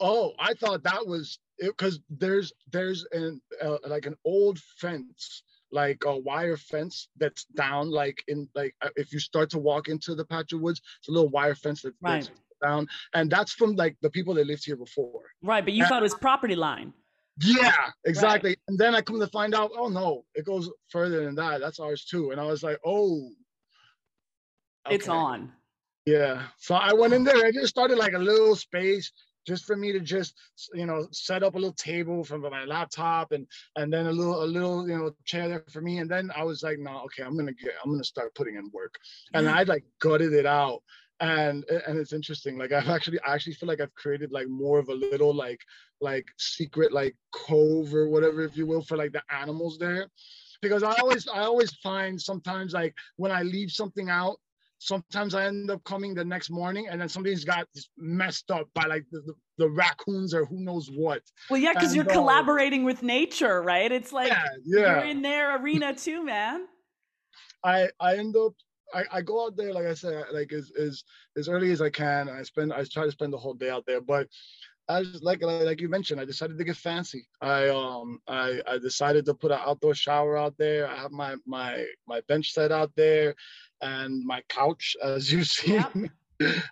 oh 0.00 0.32
i 0.38 0.54
thought 0.54 0.82
that 0.82 1.06
was 1.06 1.38
because 1.60 2.00
there's 2.10 2.52
there's 2.70 3.06
an 3.12 3.40
uh, 3.62 3.78
like 3.86 4.06
an 4.06 4.16
old 4.24 4.58
fence 4.58 5.42
like 5.70 6.02
a 6.04 6.16
wire 6.16 6.56
fence 6.56 7.08
that's 7.16 7.44
down 7.44 7.90
like 7.90 8.22
in 8.28 8.48
like 8.54 8.74
uh, 8.82 8.90
if 8.96 9.12
you 9.12 9.18
start 9.18 9.50
to 9.50 9.58
walk 9.58 9.88
into 9.88 10.14
the 10.14 10.24
patch 10.24 10.52
of 10.52 10.60
woods 10.60 10.82
it's 10.98 11.08
a 11.08 11.12
little 11.12 11.28
wire 11.28 11.54
fence 11.54 11.82
that, 11.82 11.94
right. 12.00 12.24
that's 12.24 12.30
down. 12.62 12.86
And 13.14 13.30
that's 13.30 13.52
from 13.52 13.74
like 13.74 13.96
the 14.02 14.10
people 14.10 14.34
that 14.34 14.46
lived 14.46 14.64
here 14.64 14.76
before. 14.76 15.22
Right 15.42 15.64
but 15.64 15.74
you 15.74 15.82
and, 15.82 15.88
thought 15.88 16.02
it 16.02 16.04
was 16.04 16.14
property 16.14 16.56
line. 16.56 16.92
Yeah 17.40 17.72
exactly. 18.04 18.50
Right. 18.50 18.58
and 18.68 18.78
then 18.78 18.94
i 18.94 19.00
come 19.00 19.18
to 19.20 19.26
find 19.28 19.54
out 19.54 19.70
oh 19.76 19.88
no 19.88 20.24
it 20.34 20.44
goes 20.44 20.70
further 20.88 21.24
than 21.24 21.34
that. 21.36 21.60
That's 21.60 21.80
ours 21.80 22.04
too. 22.04 22.30
And 22.30 22.40
i 22.40 22.44
was 22.44 22.62
like 22.62 22.78
oh 22.84 23.30
okay. 24.86 24.94
it's 24.94 25.08
on. 25.08 25.52
Yeah. 26.06 26.42
So 26.58 26.74
i 26.74 26.92
went 26.92 27.12
in 27.12 27.24
there. 27.24 27.44
I 27.44 27.52
just 27.52 27.68
started 27.68 27.98
like 27.98 28.14
a 28.14 28.18
little 28.18 28.56
space 28.56 29.12
just 29.46 29.64
for 29.64 29.76
me 29.76 29.92
to 29.92 30.00
just 30.00 30.34
you 30.74 30.86
know 30.86 31.06
set 31.10 31.42
up 31.42 31.54
a 31.54 31.58
little 31.58 31.72
table 31.72 32.22
from 32.24 32.42
my 32.42 32.64
laptop 32.64 33.32
and 33.32 33.46
and 33.76 33.92
then 33.92 34.06
a 34.06 34.12
little 34.12 34.44
a 34.44 34.46
little 34.46 34.88
you 34.88 34.96
know 34.96 35.10
chair 35.24 35.48
there 35.48 35.64
for 35.70 35.80
me. 35.80 35.98
And 35.98 36.10
then 36.10 36.30
i 36.36 36.44
was 36.44 36.62
like 36.62 36.78
no 36.78 37.02
okay 37.04 37.22
i'm 37.22 37.36
gonna 37.36 37.52
get 37.52 37.72
i'm 37.84 37.90
gonna 37.90 38.04
start 38.04 38.34
putting 38.34 38.56
in 38.56 38.70
work. 38.72 38.94
And 39.34 39.48
i 39.48 39.62
like 39.62 39.84
gutted 40.00 40.32
it 40.32 40.46
out 40.46 40.82
and 41.22 41.64
and 41.86 41.98
it's 41.98 42.12
interesting 42.12 42.58
like 42.58 42.72
i've 42.72 42.88
actually 42.88 43.18
i 43.20 43.32
actually 43.32 43.54
feel 43.54 43.68
like 43.68 43.80
i've 43.80 43.94
created 43.94 44.32
like 44.32 44.48
more 44.48 44.78
of 44.78 44.88
a 44.88 44.94
little 44.94 45.32
like 45.32 45.60
like 46.00 46.26
secret 46.36 46.92
like 46.92 47.14
cove 47.32 47.94
or 47.94 48.08
whatever 48.08 48.42
if 48.42 48.56
you 48.56 48.66
will 48.66 48.82
for 48.82 48.96
like 48.96 49.12
the 49.12 49.22
animals 49.30 49.78
there 49.78 50.08
because 50.60 50.82
i 50.82 50.92
always 50.96 51.28
i 51.28 51.40
always 51.40 51.72
find 51.76 52.20
sometimes 52.20 52.72
like 52.72 52.92
when 53.16 53.30
i 53.30 53.42
leave 53.42 53.70
something 53.70 54.10
out 54.10 54.36
sometimes 54.82 55.32
I 55.32 55.46
end 55.46 55.70
up 55.70 55.84
coming 55.84 56.12
the 56.12 56.24
next 56.24 56.50
morning 56.50 56.88
and 56.90 57.00
then 57.00 57.08
something's 57.08 57.44
got 57.44 57.68
messed 57.96 58.50
up 58.50 58.68
by 58.74 58.84
like 58.86 59.04
the, 59.12 59.20
the, 59.20 59.34
the 59.58 59.70
raccoons 59.70 60.34
or 60.34 60.44
who 60.44 60.58
knows 60.58 60.90
what. 60.92 61.22
Well, 61.48 61.60
yeah, 61.60 61.72
because 61.72 61.94
you're 61.94 62.10
uh, 62.10 62.12
collaborating 62.12 62.82
with 62.82 63.00
nature, 63.00 63.62
right? 63.62 63.92
It's 63.92 64.12
like 64.12 64.30
yeah, 64.30 64.44
yeah. 64.64 64.78
you're 64.80 65.04
in 65.04 65.22
their 65.22 65.62
arena 65.62 65.94
too, 65.94 66.24
man. 66.24 66.66
I 67.64 67.90
I 68.00 68.16
end 68.16 68.36
up 68.36 68.54
I, 68.92 69.04
I 69.12 69.22
go 69.22 69.46
out 69.46 69.56
there 69.56 69.72
like 69.72 69.86
I 69.86 69.94
said 69.94 70.24
like 70.32 70.52
as 70.52 70.70
as 70.78 71.04
as 71.36 71.48
early 71.48 71.70
as 71.72 71.80
I 71.80 71.90
can. 71.90 72.28
I 72.28 72.42
spend 72.42 72.72
I 72.72 72.84
try 72.84 73.04
to 73.04 73.12
spend 73.12 73.32
the 73.32 73.38
whole 73.38 73.54
day 73.54 73.70
out 73.70 73.84
there, 73.86 74.00
but 74.00 74.28
as 74.88 75.22
like 75.22 75.42
like 75.42 75.80
you 75.80 75.88
mentioned, 75.88 76.20
I 76.20 76.24
decided 76.24 76.58
to 76.58 76.64
get 76.64 76.76
fancy. 76.76 77.26
I 77.40 77.68
um 77.68 78.20
I 78.28 78.60
I 78.66 78.78
decided 78.78 79.24
to 79.26 79.34
put 79.34 79.52
an 79.52 79.60
outdoor 79.64 79.94
shower 79.94 80.36
out 80.36 80.56
there. 80.58 80.88
I 80.88 80.96
have 80.96 81.12
my 81.12 81.36
my 81.46 81.84
my 82.06 82.20
bench 82.28 82.52
set 82.52 82.72
out 82.72 82.92
there 82.96 83.34
and 83.80 84.24
my 84.24 84.42
couch, 84.48 84.96
as 85.02 85.32
you 85.32 85.44
see. 85.44 85.80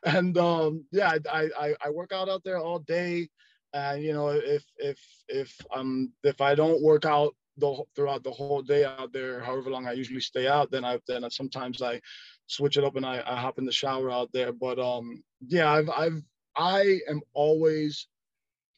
And 0.05 0.37
um, 0.37 0.85
yeah, 0.91 1.17
I, 1.31 1.49
I 1.57 1.75
I 1.85 1.91
work 1.91 2.13
out 2.13 2.29
out 2.29 2.43
there 2.45 2.59
all 2.59 2.81
day. 2.81 3.29
And 3.73 4.03
you 4.03 4.13
know, 4.13 4.31
if 4.31 4.65
if 4.79 4.99
if 5.29 5.55
um 5.73 6.13
if 6.25 6.41
I 6.41 6.57
don't 6.57 6.83
work 6.83 7.05
out 7.05 7.37
the 7.57 7.85
throughout 7.95 8.23
the 8.23 8.31
whole 8.31 8.63
day 8.63 8.85
out 8.85 9.13
there, 9.13 9.41
however 9.41 9.71
long 9.71 9.87
I 9.87 9.93
usually 9.93 10.21
stay 10.21 10.47
out, 10.47 10.71
then 10.71 10.85
I 10.85 10.99
then 11.07 11.29
sometimes 11.31 11.83
I 11.83 12.01
switch 12.47 12.77
it 12.77 12.85
up 12.85 12.97
and 12.97 13.07
I, 13.07 13.23
I 13.27 13.37
hop 13.37 13.59
in 13.59 13.67
the 13.67 13.73
shower 13.73 14.11
out 14.11 14.31
there. 14.33 14.53
But 14.53 14.79
um 14.79 15.23
yeah, 15.47 15.71
I've 15.71 15.91
I've 15.91 16.23
I 16.57 17.01
am 17.09 17.21
always 17.33 18.09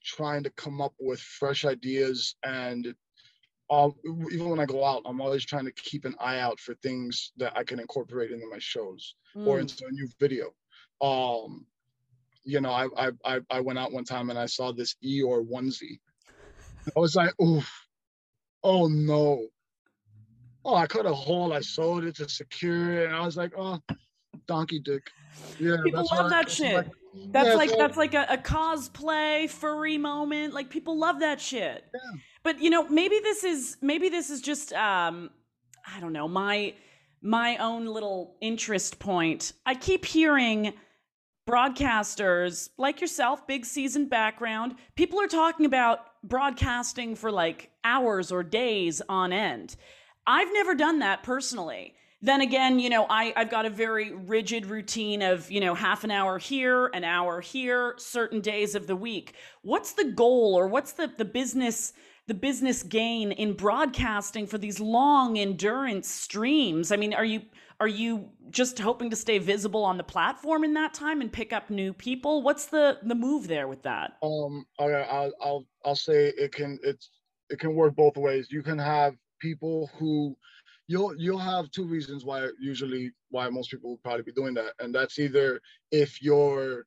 trying 0.04 0.42
to 0.44 0.50
come 0.50 0.80
up 0.80 0.94
with 0.98 1.20
fresh 1.20 1.64
ideas 1.64 2.36
and 2.44 2.94
um, 3.72 3.94
even 4.30 4.50
when 4.50 4.60
I 4.60 4.66
go 4.66 4.84
out, 4.84 5.02
I'm 5.06 5.22
always 5.22 5.46
trying 5.46 5.64
to 5.64 5.72
keep 5.72 6.04
an 6.04 6.14
eye 6.20 6.40
out 6.40 6.60
for 6.60 6.74
things 6.74 7.32
that 7.38 7.56
I 7.56 7.64
can 7.64 7.80
incorporate 7.80 8.30
into 8.30 8.46
my 8.50 8.58
shows 8.58 9.14
mm. 9.34 9.46
or 9.46 9.60
into 9.60 9.86
a 9.86 9.90
new 9.90 10.08
video. 10.20 10.52
Um, 11.00 11.64
you 12.44 12.60
know, 12.60 12.70
I, 12.70 13.10
I 13.24 13.40
I 13.50 13.60
went 13.60 13.78
out 13.78 13.92
one 13.92 14.04
time 14.04 14.28
and 14.28 14.38
I 14.38 14.46
saw 14.46 14.72
this 14.72 14.96
Eeyore 15.02 15.48
onesie. 15.48 16.00
I 16.94 17.00
was 17.00 17.16
like, 17.16 17.32
oof, 17.40 17.70
oh 18.62 18.88
no. 18.88 19.46
Oh, 20.64 20.76
I 20.76 20.86
cut 20.86 21.06
a 21.06 21.12
hole, 21.12 21.52
I 21.52 21.60
sewed 21.60 22.04
it 22.04 22.16
to 22.16 22.28
secure 22.28 23.00
it, 23.00 23.06
and 23.06 23.16
I 23.16 23.24
was 23.24 23.36
like, 23.36 23.52
oh, 23.58 23.80
donkey 24.46 24.78
dick. 24.78 25.10
Yeah, 25.58 25.76
people 25.84 26.06
love 26.12 26.30
that 26.30 26.50
shit. 26.50 26.74
Like, 26.74 26.86
that's 27.30 27.48
yeah, 27.48 27.54
like 27.54 27.70
so, 27.70 27.76
that's 27.76 27.96
like 27.96 28.14
a, 28.14 28.26
a, 28.30 28.38
cosplay 28.38 29.48
furry 29.48 29.98
moment. 29.98 30.54
Like 30.54 30.70
people 30.70 30.96
love 30.96 31.20
that 31.20 31.40
shit. 31.40 31.84
Yeah. 31.92 32.20
But 32.42 32.60
you 32.60 32.70
know, 32.70 32.88
maybe 32.88 33.18
this 33.22 33.44
is 33.44 33.76
maybe 33.82 34.08
this 34.08 34.30
is 34.30 34.40
just 34.40 34.72
um 34.72 35.30
I 35.86 36.00
don't 36.00 36.12
know, 36.12 36.28
my 36.28 36.74
my 37.20 37.56
own 37.58 37.86
little 37.86 38.36
interest 38.40 38.98
point. 38.98 39.52
I 39.66 39.74
keep 39.74 40.04
hearing 40.04 40.72
broadcasters 41.52 42.70
like 42.78 43.00
yourself, 43.00 43.46
big 43.46 43.66
season 43.66 44.06
background, 44.06 44.74
people 44.96 45.20
are 45.20 45.26
talking 45.26 45.66
about 45.66 45.98
broadcasting 46.24 47.14
for 47.14 47.30
like 47.30 47.70
hours 47.84 48.32
or 48.32 48.42
days 48.42 49.02
on 49.06 49.34
end. 49.34 49.76
I've 50.26 50.52
never 50.54 50.74
done 50.74 51.00
that 51.00 51.22
personally. 51.22 51.94
Then 52.22 52.40
again, 52.40 52.78
you 52.78 52.88
know, 52.88 53.04
I, 53.10 53.34
I've 53.36 53.50
got 53.50 53.66
a 53.66 53.70
very 53.70 54.12
rigid 54.12 54.64
routine 54.66 55.20
of, 55.20 55.50
you 55.50 55.60
know, 55.60 55.74
half 55.74 56.04
an 56.04 56.10
hour 56.10 56.38
here, 56.38 56.86
an 56.94 57.04
hour 57.04 57.40
here, 57.40 57.96
certain 57.98 58.40
days 58.40 58.74
of 58.74 58.86
the 58.86 58.96
week. 58.96 59.34
What's 59.62 59.92
the 59.92 60.04
goal 60.04 60.54
or 60.54 60.68
what's 60.68 60.92
the, 60.92 61.12
the 61.18 61.24
business 61.24 61.92
the 62.28 62.34
business 62.34 62.84
gain 62.84 63.32
in 63.32 63.52
broadcasting 63.52 64.46
for 64.46 64.56
these 64.56 64.78
long 64.78 65.38
endurance 65.38 66.08
streams? 66.08 66.92
I 66.92 66.96
mean, 66.96 67.12
are 67.12 67.24
you 67.24 67.42
are 67.82 67.88
you 67.88 68.28
just 68.50 68.78
hoping 68.78 69.10
to 69.10 69.16
stay 69.16 69.38
visible 69.38 69.82
on 69.82 69.96
the 69.96 70.04
platform 70.04 70.62
in 70.62 70.72
that 70.74 70.94
time 70.94 71.20
and 71.20 71.32
pick 71.32 71.52
up 71.52 71.68
new 71.68 71.92
people? 71.92 72.40
What's 72.40 72.66
the 72.66 72.98
the 73.02 73.16
move 73.16 73.48
there 73.48 73.66
with 73.66 73.82
that? 73.82 74.18
Um, 74.22 74.64
I'll 74.78 75.32
I'll 75.42 75.66
I'll 75.84 75.96
say 75.96 76.28
it 76.38 76.52
can 76.52 76.78
it's 76.84 77.10
it 77.50 77.58
can 77.58 77.74
work 77.74 77.96
both 77.96 78.16
ways. 78.16 78.46
You 78.52 78.62
can 78.62 78.78
have 78.78 79.16
people 79.40 79.90
who 79.98 80.36
you'll 80.86 81.16
you'll 81.16 81.38
have 81.38 81.72
two 81.72 81.84
reasons 81.84 82.24
why 82.24 82.48
usually 82.60 83.10
why 83.30 83.48
most 83.48 83.68
people 83.72 83.90
would 83.90 84.02
probably 84.04 84.22
be 84.22 84.32
doing 84.32 84.54
that, 84.54 84.74
and 84.78 84.94
that's 84.94 85.18
either 85.18 85.60
if 85.90 86.22
you're 86.22 86.86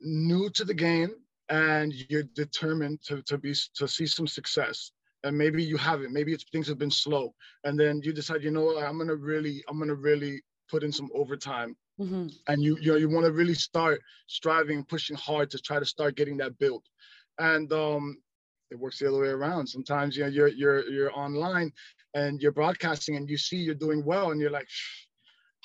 new 0.00 0.48
to 0.50 0.64
the 0.64 0.74
game 0.74 1.16
and 1.48 1.92
you're 2.08 2.28
determined 2.36 3.02
to, 3.06 3.22
to 3.22 3.38
be 3.38 3.54
to 3.74 3.88
see 3.88 4.06
some 4.06 4.28
success 4.28 4.92
and 5.26 5.36
maybe 5.36 5.62
you 5.62 5.76
haven't 5.76 6.12
maybe 6.12 6.32
it's 6.32 6.44
things 6.52 6.68
have 6.68 6.78
been 6.78 6.90
slow. 6.90 7.34
And 7.64 7.78
then 7.78 8.00
you 8.04 8.12
decide 8.12 8.42
you 8.42 8.50
know 8.50 8.64
what 8.64 8.84
i'm 8.84 8.98
gonna 8.98 9.14
really 9.16 9.62
i'm 9.68 9.78
gonna 9.78 9.94
really 10.10 10.42
put 10.70 10.82
in 10.84 10.92
some 10.92 11.10
overtime. 11.14 11.76
Mm-hmm. 12.00 12.26
and 12.48 12.62
you 12.62 12.76
you 12.84 12.92
know 12.92 12.98
you 12.98 13.08
want 13.08 13.24
to 13.24 13.32
really 13.32 13.54
start 13.54 13.98
striving 14.26 14.84
pushing 14.84 15.16
hard 15.16 15.50
to 15.50 15.58
try 15.58 15.78
to 15.78 15.86
start 15.86 16.16
getting 16.16 16.36
that 16.38 16.58
built. 16.58 16.84
And 17.38 17.72
um 17.72 18.18
it 18.70 18.78
works 18.78 18.98
the 18.98 19.08
other 19.08 19.20
way 19.22 19.28
around. 19.28 19.66
Sometimes 19.66 20.16
you 20.16 20.24
know 20.24 20.28
you're 20.36 20.48
you're 20.48 20.82
you're 20.90 21.14
online 21.18 21.72
and 22.14 22.40
you're 22.42 22.52
broadcasting 22.52 23.16
and 23.16 23.28
you 23.30 23.38
see 23.38 23.56
you're 23.56 23.74
doing 23.86 24.04
well 24.04 24.30
and 24.30 24.40
you're 24.40 24.50
like 24.50 24.68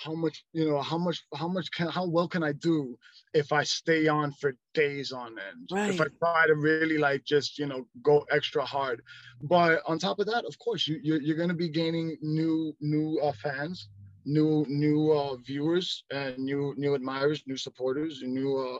how 0.04 0.14
much 0.16 0.44
you 0.54 0.66
know 0.70 0.82
how 0.82 0.98
much 0.98 1.24
how 1.36 1.48
much 1.48 1.72
can 1.72 1.88
how 1.90 2.08
well 2.08 2.28
can 2.28 2.44
i 2.44 2.54
do 2.54 2.98
if 3.34 3.52
i 3.52 3.64
stay 3.64 4.08
on 4.08 4.32
for 4.34 4.54
days 4.74 5.12
on 5.12 5.38
end? 5.50 5.70
Right. 5.72 5.90
if 5.90 6.02
i 6.02 6.06
try 6.20 6.48
to 6.48 6.56
really 6.56 6.88
like 6.98 7.24
just 7.26 7.50
you 7.50 7.68
know 7.68 7.76
go 8.02 8.26
extra 8.32 8.66
hard. 8.66 9.02
But 9.42 9.82
on 9.88 9.98
top 10.00 10.20
of 10.20 10.26
that 10.28 10.46
of 10.46 10.58
course 10.60 10.88
you 10.88 11.00
you're, 11.04 11.22
you're 11.22 11.38
going 11.38 11.50
to 11.50 11.56
be 11.66 11.70
gaining 11.70 12.18
new 12.22 12.76
new 12.82 13.20
uh, 13.24 13.34
fans 13.34 13.90
new 14.26 14.66
new 14.70 15.12
uh, 15.12 15.36
viewers 15.38 16.04
and 16.12 16.38
new 16.40 16.74
new 16.78 16.94
admirers 16.96 17.44
new 17.48 17.58
supporters 17.58 18.22
new 18.24 18.58
uh 18.58 18.80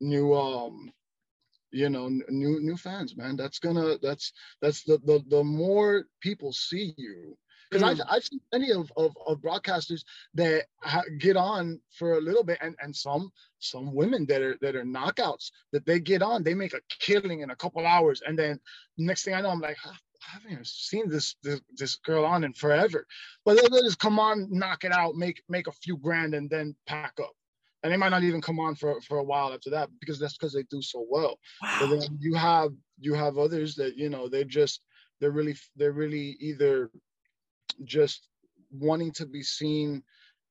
new 0.00 0.34
um 0.34 0.92
you 1.72 1.88
know 1.90 2.08
new 2.28 2.60
new 2.60 2.76
fans 2.76 3.16
man. 3.16 3.36
That's 3.36 3.58
gonna 3.58 3.98
that's 4.02 4.32
that's 4.60 4.82
the 4.84 4.98
the, 5.04 5.22
the 5.28 5.44
more 5.44 6.04
people 6.20 6.52
see 6.52 6.94
you 6.96 7.36
because 7.70 7.82
mm. 7.82 7.90
I've, 7.90 8.00
I've 8.08 8.24
seen 8.24 8.40
many 8.52 8.72
of, 8.72 8.90
of, 8.96 9.16
of 9.26 9.40
broadcasters 9.40 10.02
that 10.34 10.64
ha- 10.82 11.02
get 11.18 11.36
on 11.36 11.80
for 11.90 12.14
a 12.14 12.20
little 12.20 12.44
bit 12.44 12.58
and, 12.60 12.74
and 12.80 12.94
some 12.94 13.30
some 13.58 13.94
women 13.94 14.26
that 14.26 14.42
are 14.42 14.56
that 14.60 14.76
are 14.76 14.84
knockouts 14.84 15.50
that 15.72 15.86
they 15.86 15.98
get 15.98 16.22
on 16.22 16.42
they 16.42 16.54
make 16.54 16.74
a 16.74 16.80
killing 16.88 17.40
in 17.40 17.50
a 17.50 17.56
couple 17.56 17.86
hours 17.86 18.22
and 18.26 18.38
then 18.38 18.60
next 18.98 19.24
thing 19.24 19.34
i 19.34 19.40
know 19.40 19.50
i'm 19.50 19.60
like 19.60 19.78
I 19.86 20.30
haven't 20.32 20.52
even 20.52 20.64
seen 20.64 21.08
this, 21.08 21.36
this 21.42 21.60
this 21.76 21.96
girl 21.96 22.24
on 22.24 22.44
in 22.44 22.52
forever 22.52 23.06
but 23.44 23.56
they'll 23.56 23.82
just 23.82 23.98
come 23.98 24.18
on 24.18 24.48
knock 24.50 24.84
it 24.84 24.92
out 24.92 25.14
make 25.14 25.42
make 25.48 25.66
a 25.66 25.72
few 25.72 25.96
grand 25.96 26.34
and 26.34 26.50
then 26.50 26.74
pack 26.86 27.14
up 27.22 27.32
and 27.82 27.92
they 27.92 27.96
might 27.96 28.08
not 28.08 28.24
even 28.24 28.40
come 28.40 28.58
on 28.58 28.74
for, 28.74 29.00
for 29.02 29.18
a 29.18 29.22
while 29.22 29.52
after 29.52 29.70
that 29.70 29.88
because 30.00 30.18
that's 30.18 30.36
because 30.36 30.52
they 30.52 30.64
do 30.64 30.82
so 30.82 31.06
well. 31.08 31.38
Wow. 31.62 31.76
But 31.80 31.90
then 31.90 32.18
you 32.18 32.34
have 32.34 32.72
you 32.98 33.14
have 33.14 33.38
others 33.38 33.76
that 33.76 33.96
you 33.96 34.08
know 34.08 34.28
they 34.28 34.42
just 34.42 34.80
they're 35.20 35.30
really 35.30 35.54
they're 35.76 35.92
really 35.92 36.36
either 36.40 36.90
just 37.84 38.28
wanting 38.70 39.12
to 39.12 39.26
be 39.26 39.42
seen 39.42 40.02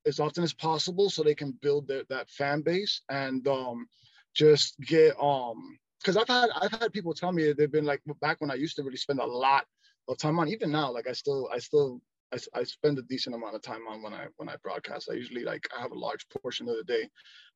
as 0.06 0.20
often 0.20 0.44
as 0.44 0.54
possible 0.54 1.10
so 1.10 1.24
they 1.24 1.36
can 1.36 1.52
build 1.62 1.88
their, 1.88 2.04
that 2.10 2.30
fan 2.30 2.62
base 2.62 3.02
and 3.10 3.48
um 3.48 3.88
just 4.36 4.80
get 4.82 5.16
um 5.22 5.78
because 6.00 6.18
I've 6.18 6.28
had 6.28 6.50
I've 6.56 6.72
had 6.80 6.94
people 6.94 7.14
tell 7.14 7.32
me 7.32 7.52
they've 7.54 7.72
been 7.72 7.86
like 7.86 8.02
back 8.22 8.42
when 8.42 8.52
I 8.52 8.56
used 8.56 8.76
to 8.76 8.84
really 8.84 8.98
spend 8.98 9.20
a 9.20 9.26
lot 9.26 9.66
of 10.08 10.18
time 10.18 10.38
on 10.40 10.50
even 10.50 10.72
now 10.72 10.92
like 10.92 11.08
I 11.08 11.14
still 11.14 11.50
I 11.52 11.60
still 11.60 12.02
I, 12.34 12.38
I 12.60 12.64
spend 12.64 13.00
a 13.00 13.04
decent 13.04 13.36
amount 13.36 13.56
of 13.56 13.62
time 13.62 13.88
on 13.90 14.02
when 14.02 14.14
I 14.14 14.28
when 14.38 14.50
I 14.50 14.56
broadcast. 14.64 15.10
I 15.12 15.16
usually 15.16 15.44
like 15.44 15.68
I 15.78 15.82
have 15.82 15.92
a 15.92 16.00
large 16.00 16.28
portion 16.30 16.68
of 16.70 16.76
the 16.78 16.84
day, 16.84 17.10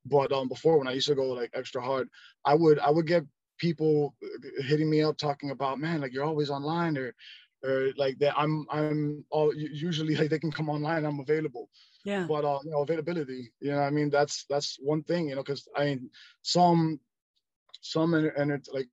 but 0.06 0.32
um 0.32 0.48
before 0.48 0.78
when 0.78 0.88
I 0.88 0.94
used 0.94 1.08
to 1.08 1.16
go 1.16 1.28
like 1.28 1.52
extra 1.54 1.82
hard, 1.82 2.10
I 2.46 2.56
would 2.56 2.80
I 2.80 2.90
would 2.90 3.08
get 3.08 3.26
people 3.60 4.16
hitting 4.60 4.90
me 4.90 5.04
up 5.04 5.18
talking 5.18 5.52
about 5.52 5.80
man 5.80 6.00
like 6.00 6.14
you're 6.14 6.24
always 6.24 6.50
online 6.50 6.98
or 6.98 7.14
or 7.64 7.92
like 7.98 8.18
that 8.20 8.34
I'm 8.38 8.66
I'm 8.72 9.26
all 9.30 9.54
usually 9.56 10.16
like 10.16 10.30
they 10.30 10.40
can 10.40 10.52
come 10.52 10.70
online 10.70 11.06
I'm 11.06 11.20
available. 11.20 11.70
Yeah. 12.06 12.26
But 12.28 12.46
uh 12.46 12.60
you 12.64 12.72
know 12.72 12.82
availability 12.82 13.52
you 13.60 13.72
know 13.72 13.82
I 13.82 13.90
mean 13.90 14.10
that's 14.10 14.46
that's 14.50 14.78
one 14.82 15.04
thing 15.04 15.30
you 15.30 15.36
know 15.36 15.44
because 15.44 15.68
I 15.76 15.86
mean 15.86 16.10
some 16.42 17.00
some 17.82 18.14
and, 18.14 18.52
it's 18.52 18.70
like 18.70 18.90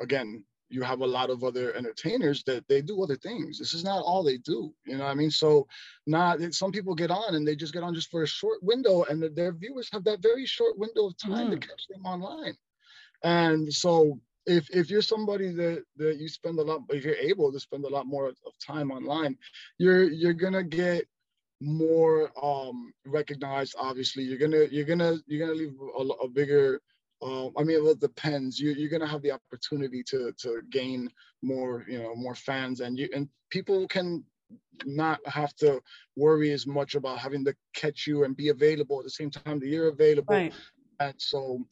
again 0.00 0.44
you 0.68 0.82
have 0.82 1.00
a 1.00 1.06
lot 1.06 1.28
of 1.28 1.44
other 1.44 1.74
entertainers 1.74 2.42
that 2.44 2.66
they 2.66 2.80
do 2.80 3.02
other 3.02 3.16
things. 3.16 3.58
This 3.58 3.74
is 3.74 3.84
not 3.84 4.02
all 4.02 4.22
they 4.22 4.38
do. 4.38 4.72
You 4.86 4.96
know 4.96 5.04
what 5.04 5.10
I 5.10 5.14
mean? 5.14 5.30
So 5.30 5.66
not 6.06 6.40
some 6.54 6.72
people 6.72 6.94
get 6.94 7.10
on 7.10 7.34
and 7.34 7.46
they 7.46 7.54
just 7.54 7.74
get 7.74 7.82
on 7.82 7.94
just 7.94 8.10
for 8.10 8.22
a 8.22 8.26
short 8.26 8.62
window 8.62 9.04
and 9.04 9.22
their 9.36 9.52
viewers 9.52 9.90
have 9.92 10.04
that 10.04 10.22
very 10.22 10.46
short 10.46 10.78
window 10.78 11.08
of 11.08 11.18
time 11.18 11.48
mm. 11.48 11.50
to 11.50 11.58
catch 11.58 11.86
them 11.88 12.06
online. 12.06 12.56
And 13.22 13.72
so 13.72 14.18
if 14.46 14.68
if 14.70 14.90
you're 14.90 15.02
somebody 15.02 15.52
that 15.52 15.84
that 15.96 16.18
you 16.18 16.28
spend 16.28 16.58
a 16.58 16.62
lot 16.62 16.80
if 16.90 17.04
you're 17.04 17.14
able 17.14 17.52
to 17.52 17.60
spend 17.60 17.84
a 17.84 17.88
lot 17.88 18.06
more 18.06 18.28
of 18.28 18.36
time 18.64 18.90
online, 18.90 19.36
you're 19.78 20.04
you're 20.04 20.32
gonna 20.32 20.64
get 20.64 21.04
more 21.60 22.32
um 22.42 22.92
recognized 23.06 23.76
obviously 23.78 24.24
you're 24.24 24.38
gonna 24.38 24.64
you're 24.72 24.84
gonna 24.84 25.14
you're 25.26 25.46
gonna 25.46 25.56
leave 25.56 25.74
a, 25.96 26.02
a 26.24 26.28
bigger 26.28 26.80
um, 27.22 27.52
I 27.56 27.62
mean, 27.62 27.86
it 27.86 28.00
depends. 28.00 28.58
You, 28.58 28.72
you're 28.72 28.90
going 28.90 29.00
to 29.00 29.06
have 29.06 29.22
the 29.22 29.30
opportunity 29.30 30.02
to 30.08 30.32
to 30.38 30.60
gain 30.70 31.08
more, 31.40 31.84
you 31.88 32.02
know, 32.02 32.14
more 32.16 32.34
fans, 32.34 32.80
and 32.80 32.98
you 32.98 33.08
and 33.14 33.28
people 33.50 33.86
can 33.86 34.24
not 34.84 35.20
have 35.26 35.54
to 35.56 35.80
worry 36.16 36.50
as 36.50 36.66
much 36.66 36.94
about 36.94 37.18
having 37.18 37.44
to 37.44 37.54
catch 37.74 38.06
you 38.06 38.24
and 38.24 38.36
be 38.36 38.48
available 38.48 38.98
at 38.98 39.04
the 39.04 39.10
same 39.10 39.30
time 39.30 39.60
that 39.60 39.68
you're 39.68 39.88
available. 39.88 40.34
Right. 40.34 40.52
And 40.98 41.14
so, 41.18 41.64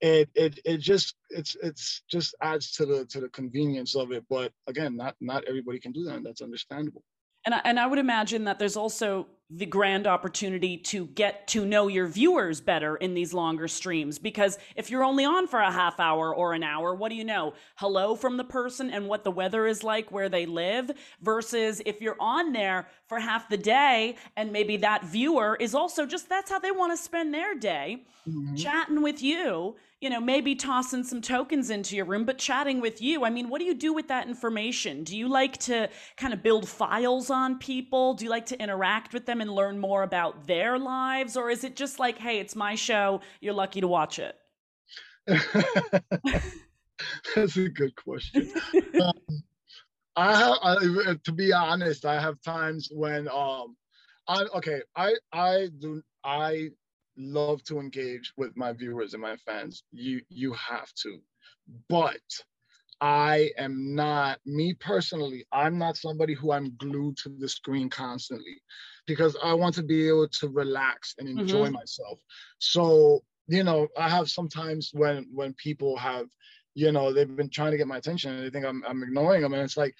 it 0.00 0.28
it 0.34 0.60
it 0.64 0.78
just 0.78 1.16
it's 1.30 1.56
it's 1.62 2.02
just 2.08 2.34
adds 2.40 2.72
to 2.72 2.86
the 2.86 3.04
to 3.06 3.20
the 3.20 3.28
convenience 3.30 3.96
of 3.96 4.12
it. 4.12 4.24
But 4.28 4.52
again, 4.66 4.96
not 4.96 5.16
not 5.20 5.44
everybody 5.44 5.78
can 5.78 5.92
do 5.92 6.04
that, 6.04 6.16
and 6.16 6.26
that's 6.26 6.42
understandable. 6.42 7.02
And 7.46 7.54
I, 7.54 7.60
and 7.64 7.80
I 7.80 7.86
would 7.86 7.98
imagine 7.98 8.44
that 8.44 8.58
there's 8.58 8.76
also 8.76 9.26
the 9.50 9.64
grand 9.64 10.06
opportunity 10.06 10.76
to 10.76 11.06
get 11.06 11.46
to 11.48 11.64
know 11.64 11.88
your 11.88 12.06
viewers 12.06 12.60
better 12.60 12.96
in 12.96 13.14
these 13.14 13.32
longer 13.32 13.66
streams 13.66 14.18
because 14.18 14.58
if 14.76 14.90
you're 14.90 15.02
only 15.02 15.24
on 15.24 15.46
for 15.46 15.58
a 15.58 15.72
half 15.72 15.98
hour 15.98 16.34
or 16.34 16.52
an 16.52 16.62
hour 16.62 16.94
what 16.94 17.08
do 17.08 17.14
you 17.14 17.24
know 17.24 17.54
hello 17.76 18.14
from 18.14 18.36
the 18.36 18.44
person 18.44 18.90
and 18.90 19.08
what 19.08 19.24
the 19.24 19.30
weather 19.30 19.66
is 19.66 19.82
like 19.82 20.12
where 20.12 20.28
they 20.28 20.44
live 20.44 20.90
versus 21.22 21.80
if 21.86 22.02
you're 22.02 22.20
on 22.20 22.52
there 22.52 22.88
for 23.06 23.18
half 23.18 23.48
the 23.48 23.56
day 23.56 24.16
and 24.36 24.52
maybe 24.52 24.76
that 24.76 25.02
viewer 25.06 25.56
is 25.58 25.74
also 25.74 26.04
just 26.04 26.28
that's 26.28 26.50
how 26.50 26.58
they 26.58 26.70
want 26.70 26.92
to 26.92 27.02
spend 27.02 27.32
their 27.32 27.54
day 27.54 28.04
mm-hmm. 28.28 28.54
chatting 28.54 29.00
with 29.00 29.22
you 29.22 29.74
you 30.00 30.10
know, 30.10 30.20
maybe 30.20 30.54
tossing 30.54 31.02
some 31.02 31.20
tokens 31.20 31.70
into 31.70 31.96
your 31.96 32.04
room, 32.04 32.24
but 32.24 32.38
chatting 32.38 32.80
with 32.80 33.02
you. 33.02 33.24
I 33.24 33.30
mean, 33.30 33.48
what 33.48 33.58
do 33.58 33.64
you 33.64 33.74
do 33.74 33.92
with 33.92 34.06
that 34.08 34.28
information? 34.28 35.02
Do 35.02 35.16
you 35.16 35.28
like 35.28 35.58
to 35.58 35.90
kind 36.16 36.32
of 36.32 36.40
build 36.40 36.68
files 36.68 37.30
on 37.30 37.58
people? 37.58 38.14
Do 38.14 38.24
you 38.24 38.30
like 38.30 38.46
to 38.46 38.62
interact 38.62 39.12
with 39.12 39.26
them 39.26 39.37
and 39.40 39.50
learn 39.50 39.78
more 39.78 40.02
about 40.02 40.46
their 40.46 40.78
lives? 40.78 41.36
Or 41.36 41.50
is 41.50 41.64
it 41.64 41.76
just 41.76 41.98
like, 41.98 42.18
hey, 42.18 42.38
it's 42.38 42.56
my 42.56 42.74
show, 42.74 43.20
you're 43.40 43.54
lucky 43.54 43.80
to 43.80 43.88
watch 43.88 44.18
it? 44.18 44.36
That's 47.34 47.56
a 47.56 47.68
good 47.68 47.94
question. 47.96 48.50
um, 49.00 49.12
I 50.16 50.36
have, 50.36 50.56
I, 50.62 50.76
to 51.24 51.32
be 51.32 51.52
honest, 51.52 52.04
I 52.04 52.20
have 52.20 52.40
times 52.42 52.88
when 52.90 53.28
um, 53.28 53.76
I 54.26 54.42
okay, 54.56 54.82
I 54.96 55.14
I 55.32 55.68
do 55.78 56.02
I 56.24 56.70
love 57.16 57.62
to 57.64 57.80
engage 57.80 58.32
with 58.36 58.56
my 58.56 58.72
viewers 58.72 59.14
and 59.14 59.22
my 59.22 59.36
fans. 59.36 59.84
You 59.92 60.20
you 60.28 60.52
have 60.54 60.92
to. 61.02 61.18
But 61.88 62.20
I 63.00 63.50
am 63.56 63.94
not 63.94 64.40
me 64.44 64.74
personally, 64.74 65.46
I'm 65.52 65.78
not 65.78 65.96
somebody 65.96 66.34
who 66.34 66.52
I'm 66.52 66.76
glued 66.76 67.16
to 67.18 67.28
the 67.28 67.48
screen 67.48 67.88
constantly 67.88 68.60
because 69.06 69.36
I 69.42 69.54
want 69.54 69.74
to 69.76 69.82
be 69.82 70.08
able 70.08 70.28
to 70.28 70.48
relax 70.48 71.14
and 71.18 71.28
enjoy 71.28 71.66
mm-hmm. 71.66 71.74
myself. 71.74 72.18
So, 72.58 73.20
you 73.46 73.64
know, 73.64 73.88
I 73.96 74.08
have 74.08 74.28
sometimes 74.28 74.90
when 74.92 75.26
when 75.32 75.54
people 75.54 75.96
have 75.96 76.26
you 76.74 76.92
know 76.92 77.12
they've 77.12 77.34
been 77.34 77.50
trying 77.50 77.72
to 77.72 77.76
get 77.76 77.88
my 77.88 77.96
attention 77.96 78.32
and 78.32 78.44
they 78.44 78.50
think 78.50 78.66
I'm, 78.66 78.84
I'm 78.86 79.02
ignoring 79.02 79.42
them 79.42 79.54
and 79.54 79.62
it's 79.62 79.76
like 79.76 79.94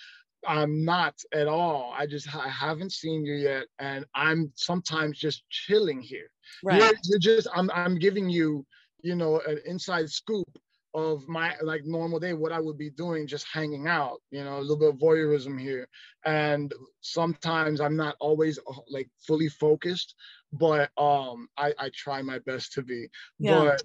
I'm 0.47 0.85
not 0.85 1.15
at 1.33 1.49
all. 1.49 1.93
I 1.97 2.07
just 2.07 2.35
I 2.35 2.49
haven't 2.49 2.93
seen 2.93 3.25
you 3.25 3.35
yet, 3.35 3.65
and 3.79 4.05
I'm 4.15 4.53
sometimes 4.55 5.19
just 5.19 5.43
chilling 5.51 6.01
here. 6.01 6.31
Right. 6.63 6.81
You're, 6.81 6.93
you're 7.05 7.19
just 7.19 7.49
I'm 7.55 7.71
I'm 7.73 7.99
giving 7.99 8.29
you 8.29 8.65
you 9.03 9.17
know 9.17 9.41
an 9.47 9.61
inside 9.67 10.11
scoop 10.11 10.49
of 10.95 11.29
my 11.29 11.55
like 11.63 11.85
normal 11.85 12.19
day 12.19 12.33
what 12.33 12.53
i 12.53 12.59
would 12.59 12.79
be 12.79 12.91
doing 12.91 13.27
just 13.27 13.47
hanging 13.53 13.87
out 13.87 14.21
you 14.31 14.43
know 14.43 14.59
a 14.59 14.61
little 14.61 14.77
bit 14.77 14.89
of 14.89 14.97
voyeurism 14.97 15.61
here 15.61 15.87
and 16.25 16.73
sometimes 17.01 17.81
i'm 17.81 17.97
not 17.97 18.17
always 18.21 18.59
uh, 18.59 18.81
like 18.91 19.09
fully 19.19 19.49
focused 19.49 20.15
but 20.53 20.91
um 20.97 21.49
i 21.59 21.73
i 21.79 21.91
try 21.95 22.23
my 22.23 22.39
best 22.41 22.73
to 22.73 22.83
be 22.83 23.07
yeah. 23.39 23.55
but 23.55 23.83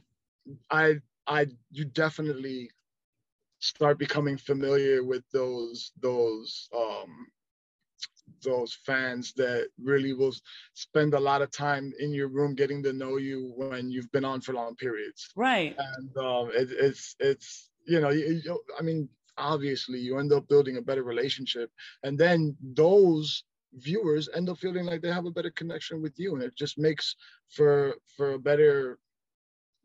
i 0.72 0.96
i 1.28 1.46
you 1.72 1.86
definitely 1.86 2.70
start 3.60 3.98
becoming 3.98 4.38
familiar 4.38 5.04
with 5.04 5.24
those 5.32 5.92
those 6.02 6.70
um 6.76 7.28
those 8.44 8.78
fans 8.86 9.34
that 9.34 9.70
really 9.82 10.14
will 10.14 10.34
spend 10.74 11.14
a 11.14 11.20
lot 11.20 11.42
of 11.42 11.52
time 11.52 11.92
in 12.00 12.14
your 12.14 12.28
room 12.28 12.56
getting 12.56 12.84
to 12.84 12.94
know 12.94 13.18
you 13.18 13.54
when 13.56 13.90
you've 13.90 14.12
been 14.12 14.26
on 14.26 14.42
for 14.42 14.54
long 14.54 14.76
periods. 14.76 15.30
Right. 15.36 15.76
And 15.78 16.18
um 16.18 16.52
it, 16.54 16.70
it's 16.72 17.16
it's 17.20 17.70
you 17.86 18.00
know 18.00 18.10
you, 18.10 18.42
you, 18.44 18.60
i 18.80 18.82
mean 18.82 19.10
obviously 19.38 20.00
you 20.00 20.20
end 20.20 20.32
up 20.32 20.48
building 20.48 20.78
a 20.78 20.82
better 20.82 21.04
relationship 21.04 21.70
and 22.04 22.18
then 22.18 22.56
those 22.62 23.44
viewers 23.76 24.30
end 24.36 24.50
up 24.50 24.58
feeling 24.58 24.86
like 24.86 25.02
they 25.02 25.12
have 25.12 25.26
a 25.26 25.32
better 25.32 25.50
connection 25.52 26.02
with 26.02 26.14
you 26.18 26.36
and 26.36 26.44
it 26.44 26.56
just 26.56 26.78
makes 26.78 27.16
for 27.50 27.96
for 28.16 28.34
a 28.34 28.40
better 28.40 29.00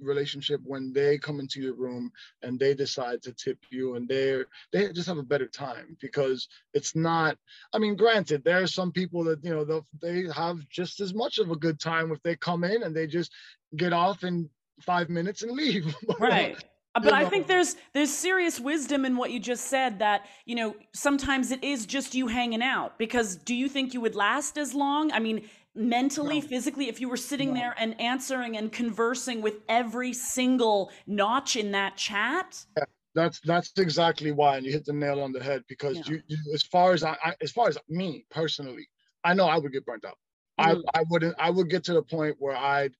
relationship 0.00 0.60
when 0.64 0.92
they 0.92 1.18
come 1.18 1.40
into 1.40 1.60
your 1.60 1.74
room 1.74 2.10
and 2.42 2.58
they 2.58 2.74
decide 2.74 3.22
to 3.22 3.32
tip 3.32 3.58
you 3.70 3.94
and 3.94 4.08
they're 4.08 4.46
they 4.72 4.92
just 4.92 5.08
have 5.08 5.18
a 5.18 5.22
better 5.22 5.46
time 5.48 5.96
because 6.00 6.48
it's 6.74 6.94
not 6.94 7.36
i 7.72 7.78
mean 7.78 7.96
granted 7.96 8.42
there 8.44 8.62
are 8.62 8.66
some 8.66 8.92
people 8.92 9.24
that 9.24 9.42
you 9.44 9.50
know 9.50 9.82
they 10.00 10.24
have 10.34 10.58
just 10.68 11.00
as 11.00 11.14
much 11.14 11.38
of 11.38 11.50
a 11.50 11.56
good 11.56 11.80
time 11.80 12.12
if 12.12 12.22
they 12.22 12.36
come 12.36 12.64
in 12.64 12.82
and 12.82 12.94
they 12.94 13.06
just 13.06 13.32
get 13.76 13.92
off 13.92 14.24
in 14.24 14.48
five 14.80 15.08
minutes 15.08 15.42
and 15.42 15.52
leave. 15.52 15.94
Right. 16.18 16.56
Uh, 16.94 17.00
but 17.00 17.12
I 17.12 17.28
think 17.28 17.46
there's 17.46 17.76
there's 17.92 18.12
serious 18.12 18.58
wisdom 18.58 19.04
in 19.04 19.16
what 19.16 19.30
you 19.30 19.38
just 19.38 19.66
said 19.66 19.98
that 19.98 20.26
you 20.46 20.56
know 20.56 20.74
sometimes 20.94 21.52
it 21.52 21.62
is 21.62 21.86
just 21.86 22.14
you 22.14 22.26
hanging 22.26 22.62
out 22.62 22.98
because 22.98 23.36
do 23.36 23.54
you 23.54 23.68
think 23.68 23.92
you 23.92 24.00
would 24.00 24.14
last 24.14 24.56
as 24.56 24.74
long? 24.74 25.12
I 25.12 25.18
mean, 25.18 25.48
mentally, 25.74 26.40
no. 26.40 26.46
physically, 26.46 26.88
if 26.88 27.00
you 27.00 27.08
were 27.08 27.16
sitting 27.16 27.54
no. 27.54 27.60
there 27.60 27.74
and 27.78 28.00
answering 28.00 28.56
and 28.56 28.72
conversing 28.72 29.40
with 29.42 29.60
every 29.68 30.12
single 30.12 30.90
notch 31.06 31.56
in 31.56 31.72
that 31.72 31.96
chat? 31.96 32.64
Yeah, 32.76 32.84
that's 33.14 33.40
that's 33.40 33.72
exactly 33.78 34.32
why, 34.32 34.56
and 34.56 34.66
you 34.66 34.72
hit 34.72 34.84
the 34.84 34.92
nail 34.92 35.20
on 35.20 35.32
the 35.32 35.42
head 35.42 35.64
because 35.68 35.96
yeah. 35.96 36.14
you, 36.14 36.22
you, 36.28 36.38
as 36.54 36.62
far 36.62 36.92
as 36.92 37.04
I, 37.04 37.16
I, 37.24 37.34
as 37.40 37.52
far 37.52 37.68
as 37.68 37.78
me 37.88 38.24
personally, 38.30 38.88
I 39.24 39.34
know 39.34 39.46
I 39.46 39.58
would 39.58 39.72
get 39.72 39.86
burnt 39.86 40.04
out. 40.04 40.18
Mm. 40.60 40.82
I 40.94 41.00
I 41.00 41.04
wouldn't 41.10 41.34
I 41.38 41.50
would 41.50 41.70
get 41.70 41.84
to 41.84 41.94
the 41.94 42.02
point 42.02 42.36
where 42.38 42.56
I'd 42.56 42.94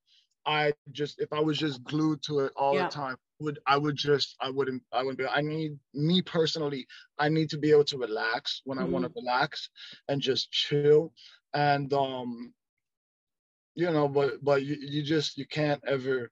I 0.47 0.73
just 0.93 1.21
if 1.21 1.33
I 1.33 1.41
was 1.41 1.59
just 1.59 1.85
glued 1.85 2.23
to 2.23 2.41
it 2.41 2.53
all 2.57 2.75
yeah. 2.75 2.85
the 2.85 2.91
time, 2.91 3.17
would 3.41 3.59
I 3.67 3.77
would 3.77 3.97
just 3.97 4.37
I 4.41 4.51
wouldn't 4.51 4.83
I 4.93 5.03
wouldn't 5.03 5.19
be 5.19 5.27
I 5.27 5.41
need 5.41 5.79
me 5.95 6.23
personally 6.23 6.87
I 7.19 7.29
need 7.29 7.51
to 7.51 7.59
be 7.59 7.71
able 7.71 7.85
to 7.85 7.99
relax 7.99 8.63
when 8.65 8.79
mm-hmm. 8.79 8.87
I 8.87 8.91
want 8.91 9.05
to 9.05 9.13
relax 9.15 9.69
and 10.09 10.21
just 10.21 10.51
chill 10.51 11.13
and 11.55 11.93
um 11.93 12.53
you 13.79 13.91
know 13.91 14.09
but 14.09 14.43
but 14.43 14.65
you, 14.65 14.77
you 14.81 15.03
just 15.03 15.39
you 15.39 15.47
can't 15.47 15.83
ever 15.87 16.31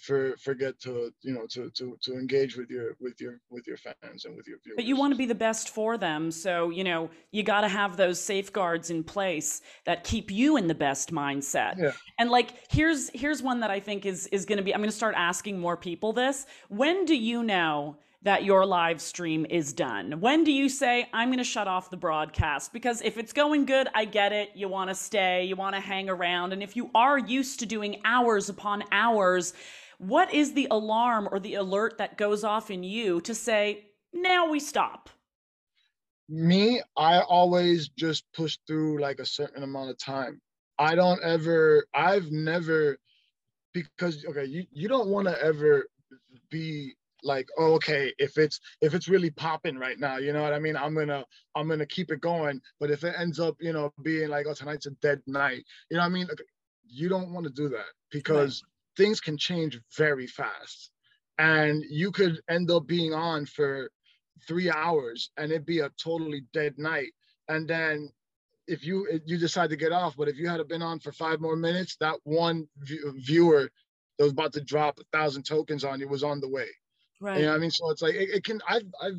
for 0.00 0.34
forget 0.38 0.78
to 0.80 1.12
you 1.22 1.32
know 1.32 1.46
to 1.46 1.70
to 1.70 1.96
to 2.00 2.14
engage 2.14 2.56
with 2.56 2.70
your 2.70 2.96
with 3.00 3.20
your 3.20 3.40
with 3.50 3.66
your 3.66 3.76
fans 3.76 4.24
and 4.24 4.34
with 4.34 4.48
your 4.48 4.58
viewers. 4.64 4.76
But 4.76 4.86
you 4.86 4.96
want 4.96 5.12
to 5.12 5.18
be 5.18 5.26
the 5.26 5.34
best 5.34 5.70
for 5.70 5.98
them, 5.98 6.30
so 6.30 6.70
you 6.70 6.82
know 6.82 7.10
you 7.30 7.42
got 7.42 7.60
to 7.60 7.68
have 7.68 7.96
those 7.96 8.20
safeguards 8.20 8.90
in 8.90 9.04
place 9.04 9.62
that 9.84 10.02
keep 10.02 10.30
you 10.30 10.56
in 10.56 10.66
the 10.66 10.74
best 10.74 11.12
mindset. 11.12 11.78
Yeah. 11.78 11.92
And 12.18 12.30
like 12.30 12.54
here's 12.70 13.10
here's 13.10 13.42
one 13.42 13.60
that 13.60 13.70
I 13.70 13.78
think 13.78 14.06
is 14.06 14.26
is 14.28 14.46
going 14.46 14.58
to 14.58 14.64
be 14.64 14.74
I'm 14.74 14.80
going 14.80 14.90
to 14.90 14.96
start 14.96 15.14
asking 15.16 15.60
more 15.60 15.76
people 15.76 16.12
this. 16.12 16.46
When 16.68 17.04
do 17.04 17.14
you 17.14 17.42
know 17.42 17.96
that 18.22 18.44
your 18.44 18.66
live 18.66 19.00
stream 19.00 19.46
is 19.48 19.72
done? 19.72 20.20
When 20.20 20.44
do 20.44 20.52
you 20.52 20.68
say, 20.68 21.08
I'm 21.12 21.28
going 21.28 21.38
to 21.38 21.44
shut 21.44 21.66
off 21.66 21.90
the 21.90 21.96
broadcast? 21.96 22.72
Because 22.72 23.00
if 23.00 23.16
it's 23.16 23.32
going 23.32 23.64
good, 23.64 23.88
I 23.94 24.04
get 24.04 24.32
it. 24.32 24.50
You 24.54 24.68
want 24.68 24.90
to 24.90 24.94
stay, 24.94 25.44
you 25.44 25.56
want 25.56 25.74
to 25.74 25.80
hang 25.80 26.10
around. 26.10 26.52
And 26.52 26.62
if 26.62 26.76
you 26.76 26.90
are 26.94 27.18
used 27.18 27.60
to 27.60 27.66
doing 27.66 28.00
hours 28.04 28.50
upon 28.50 28.84
hours, 28.92 29.54
what 29.98 30.32
is 30.34 30.52
the 30.52 30.68
alarm 30.70 31.28
or 31.32 31.40
the 31.40 31.54
alert 31.54 31.96
that 31.98 32.18
goes 32.18 32.44
off 32.44 32.70
in 32.70 32.82
you 32.82 33.20
to 33.22 33.34
say, 33.34 33.86
now 34.12 34.50
we 34.50 34.60
stop? 34.60 35.08
Me, 36.28 36.80
I 36.96 37.20
always 37.20 37.88
just 37.88 38.24
push 38.34 38.58
through 38.66 39.00
like 39.00 39.18
a 39.18 39.26
certain 39.26 39.62
amount 39.62 39.90
of 39.90 39.98
time. 39.98 40.40
I 40.78 40.94
don't 40.94 41.22
ever, 41.22 41.86
I've 41.94 42.30
never, 42.30 42.98
because, 43.72 44.24
okay, 44.28 44.44
you, 44.44 44.64
you 44.72 44.88
don't 44.88 45.08
want 45.08 45.26
to 45.26 45.42
ever 45.42 45.86
be 46.50 46.94
like 47.22 47.48
oh, 47.58 47.74
okay 47.74 48.12
if 48.18 48.38
it's 48.38 48.60
if 48.80 48.94
it's 48.94 49.08
really 49.08 49.30
popping 49.30 49.76
right 49.76 49.98
now 49.98 50.16
you 50.16 50.32
know 50.32 50.42
what 50.42 50.52
i 50.52 50.58
mean 50.58 50.76
i'm 50.76 50.94
gonna 50.94 51.24
i'm 51.54 51.68
gonna 51.68 51.86
keep 51.86 52.10
it 52.10 52.20
going 52.20 52.60
but 52.78 52.90
if 52.90 53.04
it 53.04 53.14
ends 53.18 53.38
up 53.40 53.56
you 53.60 53.72
know 53.72 53.92
being 54.02 54.28
like 54.28 54.46
oh 54.46 54.54
tonight's 54.54 54.86
a 54.86 54.90
dead 55.02 55.20
night 55.26 55.64
you 55.90 55.96
know 55.96 56.02
what 56.02 56.06
i 56.06 56.10
mean 56.10 56.28
you 56.90 57.08
don't 57.08 57.32
want 57.32 57.46
to 57.46 57.52
do 57.52 57.68
that 57.68 57.86
because 58.10 58.62
things 58.96 59.20
can 59.20 59.38
change 59.38 59.80
very 59.96 60.26
fast. 60.26 60.90
And 61.38 61.82
you 61.88 62.10
could 62.10 62.40
end 62.50 62.70
up 62.70 62.86
being 62.86 63.14
on 63.14 63.46
for 63.46 63.90
three 64.46 64.70
hours 64.70 65.30
and 65.36 65.50
it'd 65.50 65.64
be 65.64 65.80
a 65.80 65.90
totally 66.02 66.42
dead 66.52 66.74
night. 66.76 67.12
And 67.48 67.66
then 67.66 68.10
if 68.66 68.84
you 68.84 69.20
you 69.24 69.38
decide 69.38 69.70
to 69.70 69.76
get 69.76 69.92
off, 69.92 70.16
but 70.16 70.28
if 70.28 70.36
you 70.36 70.48
had 70.48 70.66
been 70.68 70.82
on 70.82 71.00
for 71.00 71.12
five 71.12 71.40
more 71.40 71.56
minutes, 71.56 71.96
that 72.00 72.16
one 72.24 72.68
viewer 72.78 73.70
that 74.18 74.24
was 74.24 74.32
about 74.32 74.52
to 74.52 74.60
drop 74.60 74.98
a 74.98 75.16
thousand 75.16 75.44
tokens 75.44 75.82
on 75.82 75.98
you 75.98 76.08
was 76.08 76.22
on 76.22 76.40
the 76.40 76.48
way. 76.48 76.68
Right. 77.20 77.40
You 77.40 77.46
know 77.46 77.54
I 77.54 77.58
mean? 77.58 77.70
So 77.70 77.90
it's 77.90 78.02
like 78.02 78.14
it, 78.14 78.30
it, 78.30 78.44
can. 78.44 78.60
I've 78.68 78.86
I've 79.02 79.18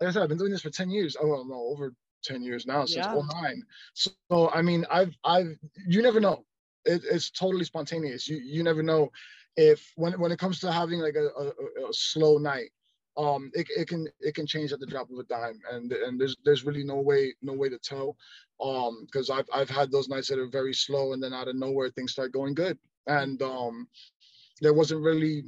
like 0.00 0.08
I 0.08 0.12
said, 0.12 0.22
I've 0.22 0.28
been 0.28 0.38
doing 0.38 0.52
this 0.52 0.62
for 0.62 0.70
ten 0.70 0.90
years. 0.90 1.16
Oh 1.20 1.26
well, 1.26 1.44
no, 1.44 1.54
over 1.54 1.92
ten 2.22 2.42
years 2.42 2.66
now 2.66 2.84
since 2.84 3.06
yeah. 3.06 3.20
09. 3.42 3.62
So 3.94 4.50
I 4.54 4.62
mean, 4.62 4.86
I've 4.90 5.14
I've 5.24 5.58
you 5.86 6.02
never 6.02 6.20
know 6.20 6.44
it, 6.84 7.02
it's 7.10 7.30
totally 7.30 7.64
spontaneous. 7.64 8.28
You 8.28 8.36
you 8.36 8.62
never 8.62 8.82
know 8.82 9.10
if 9.56 9.92
when 9.96 10.18
when 10.20 10.32
it 10.32 10.38
comes 10.38 10.60
to 10.60 10.72
having 10.72 11.00
like 11.00 11.16
a, 11.16 11.26
a, 11.26 11.88
a 11.88 11.92
slow 11.92 12.38
night, 12.38 12.70
um, 13.16 13.50
it, 13.54 13.66
it 13.76 13.88
can 13.88 14.08
it 14.20 14.34
can 14.34 14.46
change 14.46 14.72
at 14.72 14.80
the 14.80 14.86
drop 14.86 15.10
of 15.10 15.18
a 15.18 15.24
dime, 15.24 15.60
and 15.70 15.92
and 15.92 16.20
there's 16.20 16.36
there's 16.44 16.64
really 16.64 16.84
no 16.84 16.96
way 16.96 17.34
no 17.42 17.52
way 17.52 17.68
to 17.68 17.78
tell, 17.78 18.16
um, 18.60 19.04
because 19.06 19.30
I've 19.30 19.48
I've 19.52 19.70
had 19.70 19.90
those 19.90 20.08
nights 20.08 20.28
that 20.28 20.38
are 20.38 20.48
very 20.48 20.74
slow, 20.74 21.12
and 21.12 21.22
then 21.22 21.34
out 21.34 21.48
of 21.48 21.56
nowhere 21.56 21.90
things 21.90 22.12
start 22.12 22.32
going 22.32 22.54
good, 22.54 22.78
and 23.06 23.40
um, 23.42 23.88
there 24.60 24.74
wasn't 24.74 25.02
really 25.02 25.44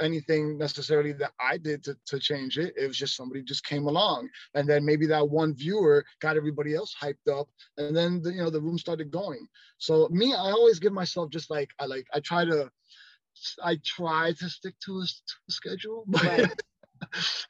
anything 0.00 0.58
necessarily 0.58 1.12
that 1.14 1.32
I 1.40 1.56
did 1.58 1.84
to, 1.84 1.96
to 2.06 2.18
change 2.18 2.58
it. 2.58 2.74
It 2.76 2.86
was 2.86 2.96
just 2.96 3.16
somebody 3.16 3.42
just 3.42 3.64
came 3.64 3.86
along. 3.86 4.28
And 4.54 4.68
then 4.68 4.84
maybe 4.84 5.06
that 5.06 5.28
one 5.28 5.54
viewer 5.54 6.04
got 6.20 6.36
everybody 6.36 6.74
else 6.74 6.94
hyped 7.00 7.28
up. 7.30 7.48
And 7.78 7.96
then 7.96 8.22
the, 8.22 8.32
you 8.32 8.42
know 8.42 8.50
the 8.50 8.60
room 8.60 8.78
started 8.78 9.10
going. 9.10 9.46
So 9.78 10.08
me, 10.10 10.34
I 10.34 10.50
always 10.50 10.78
give 10.78 10.92
myself 10.92 11.30
just 11.30 11.50
like 11.50 11.70
I 11.78 11.86
like 11.86 12.06
I 12.12 12.20
try 12.20 12.44
to 12.44 12.70
I 13.64 13.78
try 13.84 14.32
to 14.32 14.48
stick 14.48 14.74
to 14.84 14.98
a, 14.98 15.04
to 15.04 15.34
a 15.48 15.52
schedule. 15.52 16.06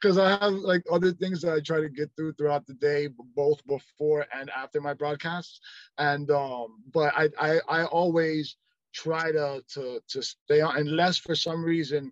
because 0.01 0.17
I 0.17 0.31
have 0.31 0.53
like 0.53 0.83
other 0.91 1.11
things 1.11 1.41
that 1.41 1.53
I 1.53 1.59
try 1.59 1.79
to 1.79 1.89
get 1.89 2.09
through 2.15 2.33
throughout 2.33 2.65
the 2.65 2.73
day, 2.73 3.07
both 3.35 3.65
before 3.65 4.25
and 4.35 4.49
after 4.49 4.81
my 4.81 4.93
broadcasts. 4.93 5.59
And 5.97 6.29
um, 6.31 6.81
but 6.93 7.13
I 7.15 7.29
I, 7.39 7.59
I 7.67 7.85
always 7.85 8.57
try 8.93 9.31
to 9.31 9.63
to 9.73 9.99
to 10.09 10.21
stay 10.21 10.61
on 10.61 10.77
unless 10.77 11.17
for 11.17 11.35
some 11.35 11.63
reason 11.63 12.11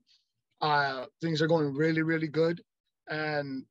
uh, 0.62 1.06
things 1.22 1.42
are 1.42 1.48
going 1.48 1.74
really 1.74 2.02
really 2.02 2.28
good. 2.28 2.62
And 3.10 3.66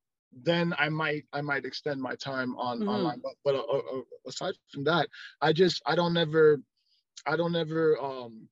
then 0.45 0.73
i 0.79 0.89
might 0.89 1.25
i 1.33 1.41
might 1.41 1.65
extend 1.65 2.01
my 2.01 2.15
time 2.15 2.57
on 2.57 2.79
mm-hmm. 2.79 2.89
online. 2.89 3.21
But, 3.21 3.33
but 3.45 3.55
uh, 3.57 3.79
uh, 3.79 4.03
aside 4.29 4.55
from 4.73 4.85
that 4.85 5.09
i 5.41 5.53
just 5.53 5.83
i 5.87 5.97
don't 5.97 6.17
ever 6.17 6.63
i 7.27 7.35
don't 7.35 7.57
ever 7.57 7.99
um 8.01 8.49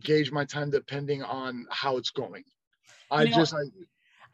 gauge 0.00 0.30
my 0.30 0.44
time 0.44 0.70
depending 0.70 1.22
on 1.22 1.66
how 1.70 1.96
it's 1.96 2.10
going. 2.10 2.44
I 3.10 3.24
you 3.24 3.30
know, 3.30 3.36
just 3.36 3.54
I, 3.54 3.62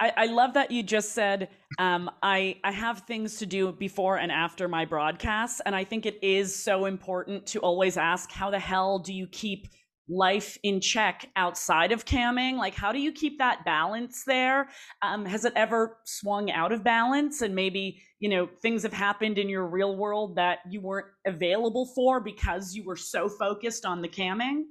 I, 0.00 0.12
I, 0.16 0.26
love 0.26 0.54
that 0.54 0.70
you 0.70 0.82
just 0.82 1.12
said 1.12 1.48
um, 1.78 2.10
I 2.22 2.56
I 2.64 2.72
have 2.72 3.00
things 3.00 3.38
to 3.38 3.46
do 3.46 3.72
before 3.72 4.16
and 4.16 4.32
after 4.32 4.68
my 4.68 4.84
broadcasts, 4.84 5.60
and 5.64 5.74
I 5.74 5.84
think 5.84 6.06
it 6.06 6.18
is 6.22 6.54
so 6.54 6.86
important 6.86 7.46
to 7.48 7.60
always 7.60 7.96
ask 7.96 8.30
how 8.30 8.50
the 8.50 8.58
hell 8.58 8.98
do 8.98 9.12
you 9.12 9.26
keep 9.26 9.68
life 10.08 10.58
in 10.62 10.80
check 10.80 11.28
outside 11.36 11.92
of 11.92 12.04
camming? 12.04 12.56
Like, 12.56 12.74
how 12.74 12.92
do 12.92 12.98
you 12.98 13.12
keep 13.12 13.38
that 13.38 13.64
balance 13.64 14.24
there? 14.26 14.68
Um, 15.02 15.24
has 15.24 15.44
it 15.44 15.52
ever 15.56 15.98
swung 16.04 16.50
out 16.50 16.72
of 16.72 16.84
balance 16.84 17.42
and 17.42 17.54
maybe, 17.54 18.02
you 18.20 18.28
know, 18.28 18.48
things 18.60 18.82
have 18.82 18.92
happened 18.92 19.38
in 19.38 19.48
your 19.48 19.66
real 19.66 19.96
world 19.96 20.36
that 20.36 20.58
you 20.68 20.80
weren't 20.80 21.06
available 21.26 21.86
for 21.94 22.20
because 22.20 22.74
you 22.74 22.84
were 22.84 22.96
so 22.96 23.28
focused 23.28 23.86
on 23.86 24.02
the 24.02 24.08
camming? 24.08 24.64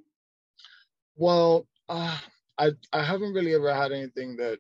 Well, 1.16 1.68
uh, 1.90 2.18
I, 2.58 2.72
I 2.92 3.04
haven't 3.04 3.34
really 3.34 3.56
ever 3.56 3.74
had 3.74 3.92
anything 3.92 4.36
that 4.38 4.60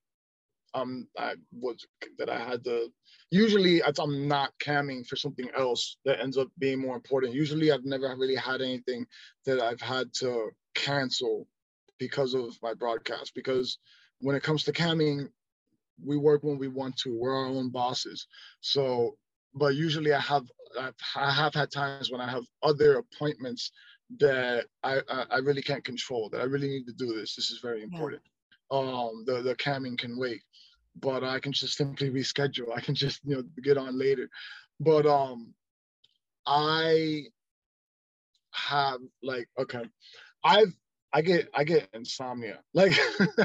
um 0.74 1.08
I 1.18 1.36
was 1.52 1.86
that 2.18 2.30
I 2.30 2.40
had 2.40 2.64
to 2.66 2.90
usually 3.32 3.82
I'm 3.84 4.28
not 4.28 4.52
camming 4.60 5.06
for 5.08 5.16
something 5.16 5.50
else 5.58 5.98
that 6.06 6.20
ends 6.22 6.38
up 6.38 6.50
being 6.60 6.80
more 6.80 6.96
important. 6.96 7.34
Usually 7.34 7.72
I've 7.72 7.86
never 7.86 8.16
really 8.18 8.36
had 8.36 8.62
anything 8.62 9.06
that 9.46 9.60
I've 9.60 9.82
had 9.82 10.14
to 10.16 10.50
cancel 10.76 11.48
because 12.00 12.34
of 12.34 12.58
my 12.62 12.74
broadcast 12.74 13.34
because 13.36 13.78
when 14.20 14.36
it 14.36 14.44
comes 14.44 14.64
to 14.64 14.72
camming 14.72 15.30
we 16.04 16.18
work 16.18 16.44
when 16.44 16.58
we 16.58 16.68
want 16.68 16.96
to 16.98 17.18
we're 17.18 17.36
our 17.36 17.46
own 17.46 17.70
bosses 17.70 18.28
so 18.62 19.16
but 19.54 19.76
usually 19.76 20.14
i 20.14 20.20
have 20.20 20.44
I've, 20.80 20.96
i 21.16 21.32
have 21.32 21.54
had 21.54 21.72
times 21.72 22.12
when 22.12 22.22
i 22.22 22.30
have 22.30 22.44
other 22.64 22.98
appointments 22.98 23.72
that 24.20 24.66
I, 24.84 25.02
I, 25.10 25.26
I 25.32 25.38
really 25.38 25.62
can't 25.62 25.84
control 25.84 26.30
that 26.30 26.42
i 26.42 26.46
really 26.46 26.68
need 26.68 26.86
to 26.88 26.94
do 26.94 27.14
this 27.14 27.36
this 27.36 27.52
is 27.52 27.60
very 27.62 27.84
important. 27.84 28.22
Um 28.72 29.24
the 29.26 29.42
the 29.42 29.56
camming 29.56 29.98
can 29.98 30.18
wait 30.18 30.42
but 31.00 31.24
i 31.24 31.40
can 31.40 31.52
just 31.52 31.76
simply 31.78 32.10
reschedule 32.10 32.76
i 32.76 32.82
can 32.82 32.96
just 32.96 33.22
you 33.26 33.36
know 33.36 33.44
get 33.64 33.78
on 33.78 33.98
later 33.98 34.30
but 34.80 35.06
um 35.06 35.54
i 36.48 37.24
have 38.52 39.00
like 39.24 39.48
okay 39.60 39.84
I've 40.44 40.74
I 41.14 41.22
get 41.22 41.50
I 41.54 41.64
get 41.64 41.88
insomnia. 41.94 42.60
Like 42.74 42.94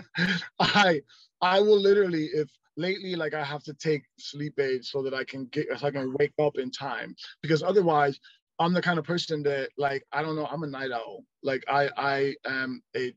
I 0.61 1.02
I 1.40 1.61
will 1.61 1.81
literally 1.81 2.26
if 2.26 2.48
lately 2.76 3.14
like 3.16 3.35
I 3.35 3.44
have 3.44 3.62
to 3.64 3.74
take 3.74 4.02
sleep 4.18 4.59
aids 4.59 4.90
so 4.90 5.02
that 5.02 5.14
I 5.14 5.24
can 5.24 5.46
get 5.46 5.66
so 5.78 5.87
I 5.87 5.90
can 5.90 6.14
wake 6.18 6.33
up 6.40 6.59
in 6.59 6.70
time 6.70 7.14
because 7.42 7.62
otherwise 7.62 8.18
I'm 8.59 8.72
the 8.72 8.83
kind 8.83 8.98
of 8.98 9.04
person 9.04 9.42
that 9.44 9.70
like 9.78 10.04
I 10.12 10.22
don't 10.22 10.37
know 10.37 10.46
I'm 10.46 10.62
a 10.62 10.66
night 10.66 10.92
owl. 10.92 11.24
Like 11.42 11.62
I 11.68 11.90
I 11.96 12.35
am 12.46 12.83
a 12.96 13.12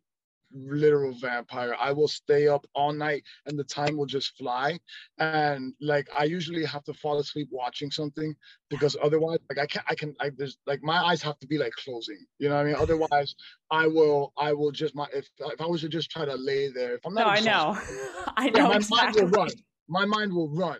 literal 0.53 1.13
vampire. 1.13 1.75
I 1.79 1.91
will 1.91 2.07
stay 2.07 2.47
up 2.47 2.65
all 2.73 2.93
night 2.93 3.23
and 3.45 3.57
the 3.57 3.63
time 3.63 3.97
will 3.97 4.05
just 4.05 4.37
fly. 4.37 4.79
And 5.17 5.73
like 5.81 6.07
I 6.17 6.25
usually 6.25 6.65
have 6.65 6.83
to 6.85 6.93
fall 6.93 7.19
asleep 7.19 7.49
watching 7.51 7.91
something 7.91 8.35
because 8.69 8.95
otherwise 9.01 9.39
like 9.49 9.59
I 9.59 9.65
can't 9.65 9.85
I 9.89 9.95
can 9.95 10.15
I 10.19 10.31
there's 10.37 10.57
like 10.65 10.81
my 10.83 10.97
eyes 11.03 11.21
have 11.21 11.39
to 11.39 11.47
be 11.47 11.57
like 11.57 11.73
closing. 11.73 12.19
You 12.39 12.49
know 12.49 12.55
what 12.55 12.61
I 12.61 12.65
mean? 12.65 12.75
Otherwise 12.75 13.35
I 13.69 13.87
will 13.87 14.33
I 14.37 14.53
will 14.53 14.71
just 14.71 14.95
my 14.95 15.07
if 15.13 15.27
if 15.39 15.61
I 15.61 15.65
was 15.65 15.81
to 15.81 15.89
just 15.89 16.11
try 16.11 16.25
to 16.25 16.35
lay 16.35 16.69
there, 16.69 16.95
if 16.95 17.05
I'm 17.05 17.13
not 17.13 17.25
No, 17.25 17.29
I 17.29 17.39
know. 17.39 17.79
I 18.37 18.49
know. 18.49 18.69
my 18.69 18.75
exactly. 18.75 19.21
mind 19.21 19.31
will 19.31 19.39
run. 19.39 19.49
My 19.87 20.05
mind 20.05 20.33
will 20.33 20.49
run. 20.49 20.79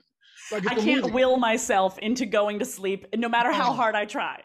Like 0.52 0.70
I 0.70 0.76
can't 0.76 1.04
movie, 1.04 1.14
will 1.14 1.38
myself 1.38 1.98
into 2.00 2.26
going 2.26 2.60
to 2.60 2.66
sleep 2.66 3.06
no 3.16 3.30
matter 3.30 3.52
how 3.52 3.74
hard 3.74 3.96
I 3.96 4.06
try. 4.06 4.42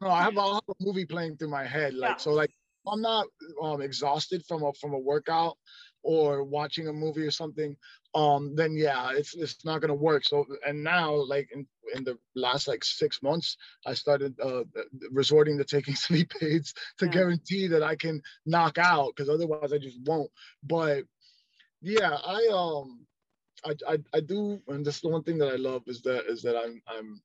No, 0.00 0.08
I 0.08 0.22
have, 0.22 0.36
a 0.36 0.60
movie 0.80 1.04
playing 1.04 1.36
through 1.36 1.48
my 1.48 1.64
head. 1.64 1.94
Like 1.94 2.12
yeah. 2.12 2.16
so 2.16 2.30
like 2.30 2.52
I'm 2.90 3.00
not 3.00 3.26
um, 3.62 3.80
exhausted 3.80 4.44
from 4.46 4.62
a 4.62 4.72
from 4.74 4.94
a 4.94 4.98
workout, 4.98 5.56
or 6.02 6.44
watching 6.44 6.88
a 6.88 6.92
movie 6.92 7.26
or 7.26 7.30
something, 7.30 7.76
um, 8.14 8.54
then 8.56 8.74
yeah, 8.74 9.12
it's 9.12 9.34
it's 9.34 9.64
not 9.64 9.80
gonna 9.80 9.94
work. 9.94 10.24
So 10.24 10.46
and 10.66 10.82
now 10.82 11.14
like 11.14 11.48
in 11.52 11.66
in 11.94 12.04
the 12.04 12.18
last 12.34 12.68
like 12.68 12.84
six 12.84 13.22
months, 13.22 13.56
I 13.86 13.94
started 13.94 14.34
uh, 14.40 14.64
resorting 15.10 15.58
to 15.58 15.64
taking 15.64 15.94
sleep 16.06 16.32
aids 16.40 16.74
to 16.98 17.06
yeah. 17.06 17.12
guarantee 17.12 17.68
that 17.68 17.82
I 17.82 17.96
can 17.96 18.22
knock 18.46 18.78
out 18.78 19.12
because 19.14 19.28
otherwise 19.28 19.72
I 19.72 19.78
just 19.78 19.98
won't. 20.04 20.30
But 20.62 21.04
yeah, 21.80 22.16
I 22.24 22.48
um 22.52 23.06
I, 23.64 23.74
I 23.86 23.98
I 24.14 24.20
do, 24.20 24.60
and 24.68 24.86
is 24.86 25.00
the 25.00 25.08
one 25.08 25.22
thing 25.22 25.38
that 25.38 25.52
I 25.52 25.56
love 25.56 25.82
is 25.86 26.00
that 26.02 26.26
is 26.26 26.42
that 26.42 26.56
I'm 26.56 26.82
I'm 26.86 27.20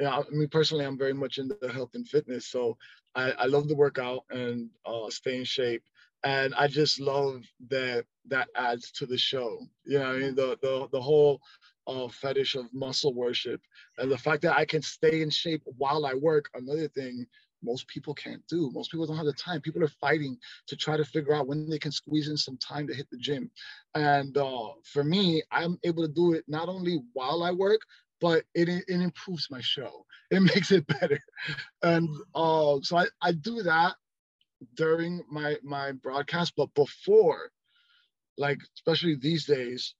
yeah, 0.00 0.18
I 0.18 0.24
mean 0.30 0.48
personally, 0.48 0.86
I'm 0.86 0.98
very 0.98 1.14
much 1.14 1.38
into 1.38 1.58
health 1.58 1.80
and 1.84 1.94
fitness. 1.94 2.34
So 2.36 2.64
I, 3.04 3.18
I 3.22 3.34
love 3.34 3.58
the 3.58 3.68
workout 3.68 4.20
and 4.30 4.68
uh, 4.84 5.08
stay 5.10 5.36
in 5.38 5.44
shape, 5.44 5.82
and 6.24 6.54
I 6.54 6.68
just 6.68 7.00
love 7.00 7.42
that 7.68 8.04
that 8.28 8.48
adds 8.56 8.92
to 8.92 9.06
the 9.06 9.18
show. 9.18 9.58
You 9.84 9.98
know, 9.98 10.06
I 10.12 10.18
mean 10.18 10.34
the 10.36 10.58
the 10.62 10.88
the 10.92 11.00
whole 11.00 11.40
uh, 11.86 12.08
fetish 12.08 12.54
of 12.56 12.66
muscle 12.72 13.14
worship 13.14 13.60
and 13.98 14.10
the 14.10 14.18
fact 14.18 14.42
that 14.42 14.56
I 14.56 14.64
can 14.64 14.82
stay 14.82 15.22
in 15.22 15.30
shape 15.30 15.62
while 15.78 16.06
I 16.06 16.14
work. 16.14 16.50
Another 16.54 16.88
thing 16.88 17.26
most 17.62 17.88
people 17.88 18.14
can't 18.14 18.46
do. 18.48 18.70
Most 18.72 18.90
people 18.90 19.06
don't 19.06 19.16
have 19.16 19.26
the 19.26 19.32
time. 19.34 19.60
People 19.60 19.84
are 19.84 19.88
fighting 20.00 20.36
to 20.68 20.76
try 20.76 20.96
to 20.96 21.04
figure 21.04 21.34
out 21.34 21.46
when 21.48 21.58
they 21.58 21.68
can 21.68 21.82
squeeze 21.82 22.16
in 22.16 22.26
some 22.26 22.46
time 22.46 22.76
to 22.76 22.84
hit 22.84 22.98
the 22.98 23.06
gym. 23.08 23.42
And 23.86 24.36
uh, 24.36 24.68
for 24.84 25.02
me, 25.02 25.42
I'm 25.50 25.78
able 25.84 26.06
to 26.06 26.12
do 26.12 26.32
it 26.32 26.44
not 26.46 26.68
only 26.68 27.00
while 27.12 27.42
I 27.42 27.50
work, 27.52 27.80
but 28.20 28.44
it, 28.54 28.68
it 28.68 28.84
improves 28.88 29.48
my 29.50 29.60
show. 29.60 30.06
It 30.30 30.42
makes 30.42 30.70
it 30.70 30.86
better. 30.86 31.18
And 31.82 32.08
uh, 32.36 32.78
so 32.82 32.98
I, 32.98 33.06
I 33.20 33.32
do 33.32 33.64
that 33.64 33.96
during 34.76 35.24
my 35.28 35.56
my 35.64 35.90
broadcast, 35.90 36.52
but 36.56 36.72
before, 36.74 37.50
like 38.38 38.60
especially 38.76 39.16
these 39.16 39.44
days, 39.44 39.96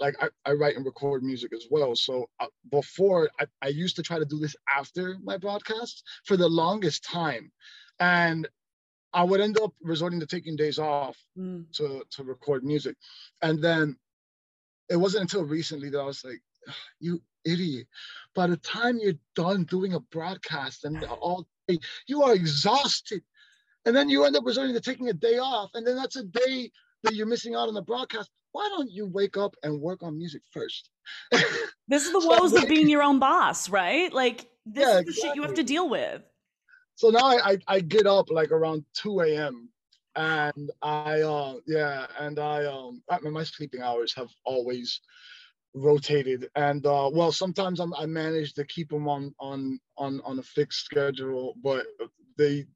like 0.00 0.16
I, 0.22 0.28
I 0.44 0.52
write 0.52 0.76
and 0.76 0.86
record 0.86 1.22
music 1.22 1.52
as 1.52 1.66
well. 1.70 1.94
So 1.96 2.28
uh, 2.40 2.46
before 2.70 3.30
I, 3.40 3.46
I 3.60 3.68
used 3.68 3.96
to 3.96 4.02
try 4.02 4.18
to 4.18 4.24
do 4.24 4.38
this 4.38 4.56
after 4.74 5.18
my 5.22 5.36
broadcasts 5.36 6.02
for 6.24 6.36
the 6.36 6.48
longest 6.48 7.04
time. 7.04 7.50
And 8.00 8.48
I 9.12 9.24
would 9.24 9.40
end 9.40 9.58
up 9.60 9.72
resorting 9.82 10.20
to 10.20 10.26
taking 10.26 10.56
days 10.56 10.78
off 10.78 11.16
mm. 11.36 11.70
to, 11.72 12.04
to 12.10 12.24
record 12.24 12.64
music. 12.64 12.96
And 13.42 13.62
then 13.62 13.96
it 14.88 14.96
wasn't 14.96 15.22
until 15.22 15.44
recently 15.44 15.90
that 15.90 16.00
I 16.00 16.04
was 16.04 16.24
like, 16.24 16.40
you 17.00 17.22
idiot. 17.50 17.86
By 18.34 18.46
the 18.46 18.56
time 18.58 18.98
you're 18.98 19.14
done 19.34 19.64
doing 19.64 19.94
a 19.94 20.00
broadcast 20.00 20.84
and 20.84 21.02
all 21.04 21.46
day, 21.66 21.78
you 22.06 22.22
are 22.22 22.34
exhausted. 22.34 23.22
And 23.84 23.96
then 23.96 24.08
you 24.08 24.24
end 24.24 24.36
up 24.36 24.44
resorting 24.44 24.74
to 24.74 24.80
taking 24.80 25.08
a 25.08 25.14
day 25.14 25.38
off. 25.38 25.70
And 25.74 25.86
then 25.86 25.96
that's 25.96 26.16
a 26.16 26.24
day 26.24 26.70
that 27.04 27.14
you're 27.14 27.26
missing 27.26 27.54
out 27.54 27.68
on 27.68 27.74
the 27.74 27.82
broadcast 27.82 28.30
why 28.52 28.68
don't 28.68 28.90
you 28.90 29.06
wake 29.06 29.36
up 29.36 29.54
and 29.62 29.80
work 29.80 30.02
on 30.02 30.16
music 30.16 30.42
first? 30.50 30.90
this 31.88 32.06
is 32.06 32.12
the 32.12 32.26
woes 32.26 32.52
of 32.52 32.68
being 32.68 32.88
your 32.88 33.02
own 33.02 33.18
boss, 33.18 33.68
right? 33.68 34.12
Like 34.12 34.46
this 34.66 34.88
yeah, 34.88 34.98
is 34.98 35.04
the 35.04 35.10
exactly. 35.10 35.28
shit 35.28 35.36
you 35.36 35.42
have 35.42 35.54
to 35.54 35.62
deal 35.62 35.88
with. 35.88 36.22
So 36.94 37.10
now 37.10 37.26
I, 37.26 37.52
I, 37.52 37.58
I 37.68 37.80
get 37.80 38.06
up 38.06 38.30
like 38.30 38.50
around 38.50 38.84
2 38.94 39.20
a.m. 39.20 39.68
and 40.16 40.70
I 40.82 41.20
uh 41.20 41.54
yeah, 41.66 42.06
and 42.18 42.38
I 42.38 42.64
um 42.64 43.02
I 43.10 43.20
mean, 43.20 43.32
my 43.32 43.44
sleeping 43.44 43.82
hours 43.82 44.12
have 44.14 44.28
always 44.44 45.00
rotated 45.74 46.48
and 46.56 46.86
uh 46.86 47.10
well 47.12 47.30
sometimes 47.30 47.78
I'm, 47.78 47.92
i 47.94 48.06
manage 48.06 48.54
to 48.54 48.64
keep 48.64 48.88
them 48.88 49.06
on 49.06 49.34
on 49.38 49.78
on 49.96 50.20
on 50.24 50.38
a 50.38 50.42
fixed 50.42 50.84
schedule 50.84 51.54
but 51.62 51.86
they 52.38 52.66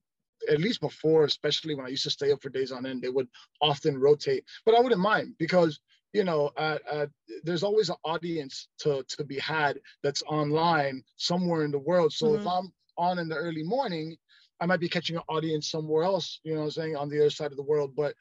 at 0.49 0.61
least 0.61 0.81
before, 0.81 1.25
especially 1.25 1.75
when 1.75 1.87
I 1.87 1.91
used 1.91 2.03
to 2.05 2.11
stay 2.11 2.33
up 2.33 2.43
for 2.43 2.49
days 2.49 2.73
on 2.73 2.87
end, 2.87 3.03
they 3.03 3.09
would 3.09 3.29
often 3.61 3.99
rotate. 3.99 4.45
But 4.65 4.75
I 4.75 4.81
wouldn't 4.81 5.01
mind 5.01 5.35
because 5.39 5.81
you 6.13 6.25
know 6.25 6.51
uh, 6.57 6.79
uh, 6.91 7.07
there's 7.45 7.63
always 7.63 7.89
an 7.89 7.97
audience 8.05 8.69
to 8.79 9.05
to 9.09 9.25
be 9.25 9.39
had 9.39 9.81
that's 10.03 10.23
online 10.25 11.03
somewhere 11.17 11.65
in 11.65 11.71
the 11.71 11.79
world. 11.79 12.13
So 12.13 12.29
mm-hmm. 12.29 12.41
if 12.41 12.47
I'm 12.47 12.73
on 12.99 13.19
in 13.19 13.29
the 13.29 13.37
early 13.37 13.63
morning, 13.63 14.17
I 14.61 14.67
might 14.67 14.81
be 14.81 14.89
catching 14.89 15.17
an 15.17 15.23
audience 15.29 15.71
somewhere 15.71 16.05
else. 16.05 16.41
You 16.45 16.55
know, 16.55 16.63
I'm 16.63 16.71
saying 16.71 16.97
on 16.97 17.09
the 17.09 17.21
other 17.21 17.31
side 17.31 17.51
of 17.51 17.57
the 17.57 17.63
world. 17.63 17.95
But 17.97 18.15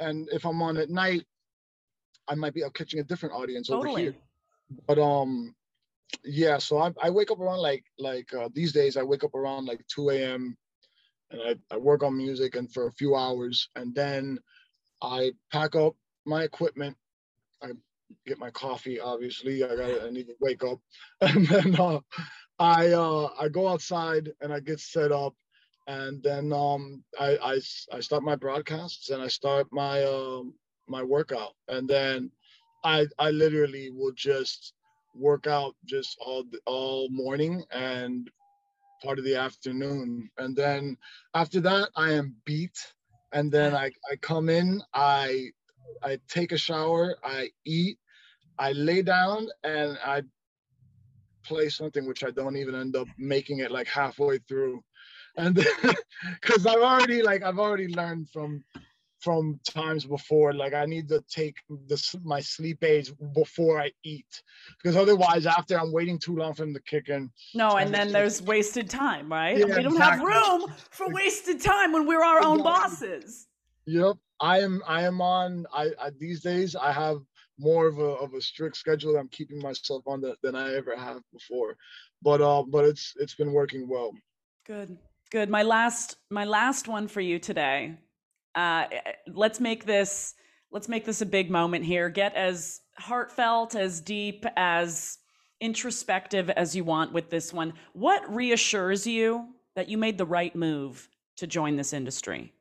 and 0.00 0.28
if 0.32 0.44
I'm 0.44 0.62
on 0.62 0.76
at 0.76 0.90
night, 0.90 1.24
I 2.28 2.34
might 2.34 2.54
be 2.54 2.62
catching 2.74 3.00
a 3.00 3.04
different 3.04 3.34
audience 3.34 3.68
totally. 3.68 3.90
over 3.90 4.00
here. 4.00 4.14
But 4.86 4.98
um, 4.98 5.54
yeah. 6.24 6.58
So 6.58 6.78
I 6.78 6.92
I 7.02 7.10
wake 7.10 7.30
up 7.30 7.40
around 7.40 7.60
like 7.60 7.84
like 7.98 8.32
uh, 8.34 8.48
these 8.52 8.72
days 8.72 8.96
I 8.96 9.02
wake 9.02 9.24
up 9.24 9.34
around 9.34 9.66
like 9.66 9.84
2 9.88 10.10
a.m 10.10 10.56
and 11.30 11.40
I, 11.42 11.74
I 11.74 11.78
work 11.78 12.02
on 12.02 12.16
music 12.16 12.56
and 12.56 12.72
for 12.72 12.86
a 12.86 12.92
few 12.92 13.14
hours 13.14 13.68
and 13.76 13.94
then 13.94 14.38
I 15.02 15.32
pack 15.52 15.76
up 15.76 15.94
my 16.26 16.42
equipment. 16.42 16.96
I 17.62 17.68
get 18.26 18.38
my 18.38 18.50
coffee, 18.50 18.98
obviously. 19.00 19.62
I 19.62 19.76
got 19.76 20.06
I 20.06 20.10
need 20.10 20.28
to 20.28 20.34
wake 20.40 20.64
up. 20.64 20.78
And 21.20 21.46
then 21.46 21.78
uh, 21.78 22.00
I 22.58 22.92
uh, 22.92 23.30
I 23.38 23.48
go 23.48 23.68
outside 23.68 24.30
and 24.40 24.52
I 24.52 24.60
get 24.60 24.80
set 24.80 25.12
up 25.12 25.34
and 25.86 26.22
then 26.22 26.52
um, 26.52 27.02
I, 27.18 27.36
I, 27.42 27.60
I 27.92 28.00
start 28.00 28.22
my 28.22 28.36
broadcasts 28.36 29.10
and 29.10 29.22
I 29.22 29.28
start 29.28 29.68
my 29.72 30.04
um, 30.04 30.54
my 30.88 31.02
workout 31.02 31.54
and 31.68 31.88
then 31.88 32.30
I 32.84 33.06
I 33.18 33.30
literally 33.30 33.90
will 33.90 34.12
just 34.12 34.74
work 35.14 35.46
out 35.46 35.74
just 35.84 36.16
all 36.20 36.44
all 36.66 37.08
morning 37.10 37.64
and 37.70 38.30
part 39.02 39.18
of 39.18 39.24
the 39.24 39.36
afternoon. 39.36 40.30
And 40.38 40.56
then 40.56 40.96
after 41.34 41.60
that, 41.60 41.90
I 41.96 42.12
am 42.12 42.34
beat. 42.44 42.76
And 43.32 43.52
then 43.52 43.74
I, 43.74 43.90
I 44.10 44.16
come 44.16 44.48
in, 44.48 44.80
I 44.94 45.50
I 46.02 46.18
take 46.28 46.52
a 46.52 46.58
shower, 46.58 47.16
I 47.22 47.50
eat, 47.64 47.98
I 48.58 48.72
lay 48.72 49.02
down, 49.02 49.48
and 49.64 49.98
I 50.04 50.22
play 51.44 51.68
something 51.68 52.06
which 52.06 52.24
I 52.24 52.30
don't 52.30 52.56
even 52.56 52.74
end 52.74 52.96
up 52.96 53.08
making 53.18 53.58
it 53.58 53.70
like 53.70 53.86
halfway 53.86 54.38
through. 54.38 54.82
And 55.36 55.54
because 56.40 56.66
I've 56.66 56.80
already 56.80 57.22
like 57.22 57.42
I've 57.42 57.58
already 57.58 57.88
learned 57.88 58.30
from 58.30 58.64
from 59.20 59.58
times 59.68 60.04
before. 60.04 60.52
Like 60.52 60.74
I 60.74 60.86
need 60.86 61.08
to 61.08 61.22
take 61.28 61.56
this 61.86 62.14
my 62.24 62.40
sleep 62.40 62.82
aids 62.84 63.12
before 63.34 63.80
I 63.80 63.90
eat 64.04 64.42
because 64.76 64.96
otherwise, 64.96 65.46
after 65.46 65.78
I'm 65.78 65.92
waiting 65.92 66.18
too 66.18 66.36
long 66.36 66.54
for 66.54 66.62
them 66.62 66.74
to 66.74 66.82
kick 66.82 67.08
in. 67.08 67.30
No, 67.54 67.76
and 67.76 67.92
then 67.92 68.12
there's 68.12 68.42
wasted 68.42 68.88
time, 68.88 69.30
right? 69.30 69.56
Yeah, 69.56 69.66
we 69.66 69.82
don't 69.82 69.94
exactly. 69.94 70.32
have 70.32 70.60
room 70.60 70.72
for 70.90 71.08
wasted 71.10 71.60
time 71.60 71.92
when 71.92 72.06
we're 72.06 72.22
our 72.22 72.42
own 72.42 72.62
bosses. 72.62 73.46
Yep, 73.86 74.16
I 74.40 74.60
am. 74.60 74.82
I 74.86 75.02
am 75.02 75.20
on. 75.20 75.66
I, 75.72 75.90
I 76.00 76.10
these 76.18 76.40
days 76.40 76.76
I 76.76 76.92
have 76.92 77.18
more 77.58 77.86
of 77.86 77.98
a 77.98 78.02
of 78.02 78.34
a 78.34 78.40
strict 78.40 78.76
schedule 78.76 79.16
I'm 79.16 79.28
keeping 79.28 79.60
myself 79.60 80.04
on 80.06 80.20
the, 80.20 80.36
than 80.42 80.54
I 80.54 80.74
ever 80.74 80.96
have 80.96 81.22
before. 81.32 81.76
But 82.22 82.40
uh, 82.40 82.62
but 82.62 82.84
it's 82.84 83.14
it's 83.16 83.34
been 83.34 83.52
working 83.52 83.88
well. 83.88 84.12
Good, 84.66 84.98
good. 85.30 85.48
My 85.48 85.62
last 85.62 86.16
my 86.30 86.44
last 86.44 86.86
one 86.86 87.08
for 87.08 87.20
you 87.20 87.38
today 87.38 87.96
uh, 88.54 88.86
let's 89.26 89.60
make 89.60 89.84
this 89.84 90.34
let's 90.70 90.88
make 90.88 91.04
this 91.04 91.20
a 91.20 91.26
big 91.26 91.50
moment 91.50 91.84
here. 91.84 92.08
Get 92.08 92.34
as 92.34 92.80
heartfelt, 92.96 93.74
as 93.74 94.00
deep, 94.00 94.44
as 94.56 95.18
introspective 95.60 96.50
as 96.50 96.76
you 96.76 96.84
want 96.84 97.12
with 97.12 97.30
this 97.30 97.52
one. 97.52 97.72
What 97.92 98.34
reassures 98.34 99.06
you 99.06 99.48
that 99.76 99.88
you 99.88 99.98
made 99.98 100.18
the 100.18 100.26
right 100.26 100.54
move 100.54 101.08
to 101.36 101.46
join 101.46 101.76
this 101.76 101.92
industry? 101.92 102.52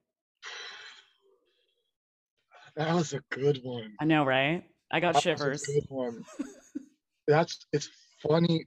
That 2.76 2.94
was 2.94 3.14
a 3.14 3.22
good 3.32 3.60
one. 3.64 3.94
I 4.00 4.06
know, 4.06 4.24
right? 4.24 4.64
I 4.92 5.00
got 5.00 5.16
that 5.16 5.24
shivers. 5.24 5.64
good 5.66 5.86
one. 5.90 6.24
That's 7.28 7.66
it's 7.74 7.90
funny. 8.22 8.66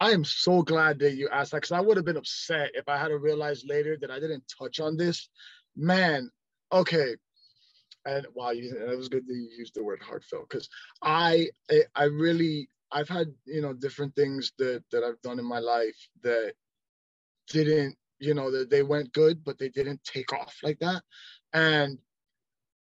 I 0.00 0.10
am 0.10 0.24
so 0.24 0.62
glad 0.62 0.98
that 0.98 1.16
you 1.16 1.28
asked 1.28 1.52
that 1.52 1.58
because 1.58 1.72
I 1.72 1.80
would 1.80 1.96
have 1.96 2.06
been 2.06 2.16
upset 2.16 2.70
if 2.74 2.88
I 2.88 2.98
had 2.98 3.08
to 3.08 3.18
realize 3.18 3.64
later 3.66 3.96
that 4.00 4.10
I 4.10 4.20
didn't 4.20 4.44
touch 4.58 4.80
on 4.80 4.96
this. 4.96 5.28
Man, 5.76 6.30
okay. 6.72 7.16
And 8.04 8.26
wow 8.34 8.50
it 8.52 8.96
was 8.96 9.08
good 9.08 9.26
that 9.26 9.34
you 9.34 9.48
used 9.58 9.74
the 9.74 9.82
word 9.84 10.00
heartfelt 10.02 10.48
because 10.48 10.68
I, 11.02 11.48
I 11.94 12.04
really 12.04 12.68
i've 12.92 13.08
had 13.08 13.26
you 13.46 13.60
know 13.60 13.72
different 13.72 14.14
things 14.14 14.52
that 14.58 14.84
that 14.92 15.02
i've 15.02 15.20
done 15.22 15.40
in 15.40 15.44
my 15.44 15.58
life 15.58 15.96
that 16.22 16.52
didn't 17.48 17.96
you 18.20 18.32
know 18.34 18.50
that 18.50 18.70
they 18.70 18.82
went 18.84 19.12
good 19.12 19.42
but 19.44 19.58
they 19.58 19.68
didn't 19.68 20.02
take 20.04 20.32
off 20.32 20.56
like 20.62 20.78
that. 20.78 21.02
And 21.52 21.98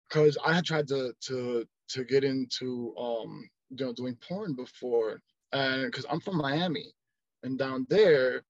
because 0.09 0.39
i 0.45 0.53
had 0.53 0.65
tried 0.65 0.89
to 0.89 1.13
to 1.21 1.67
to 1.89 2.05
get 2.05 2.25
into 2.25 2.95
um 2.99 3.49
you 3.71 3.85
know 3.85 3.93
doing 3.93 4.17
porn 4.27 4.55
before 4.55 5.21
and 5.53 5.87
because 5.87 6.07
i'm 6.11 6.21
from 6.21 6.37
miami 6.37 6.93
and 7.43 7.59
down 7.59 7.87
there 7.89 8.43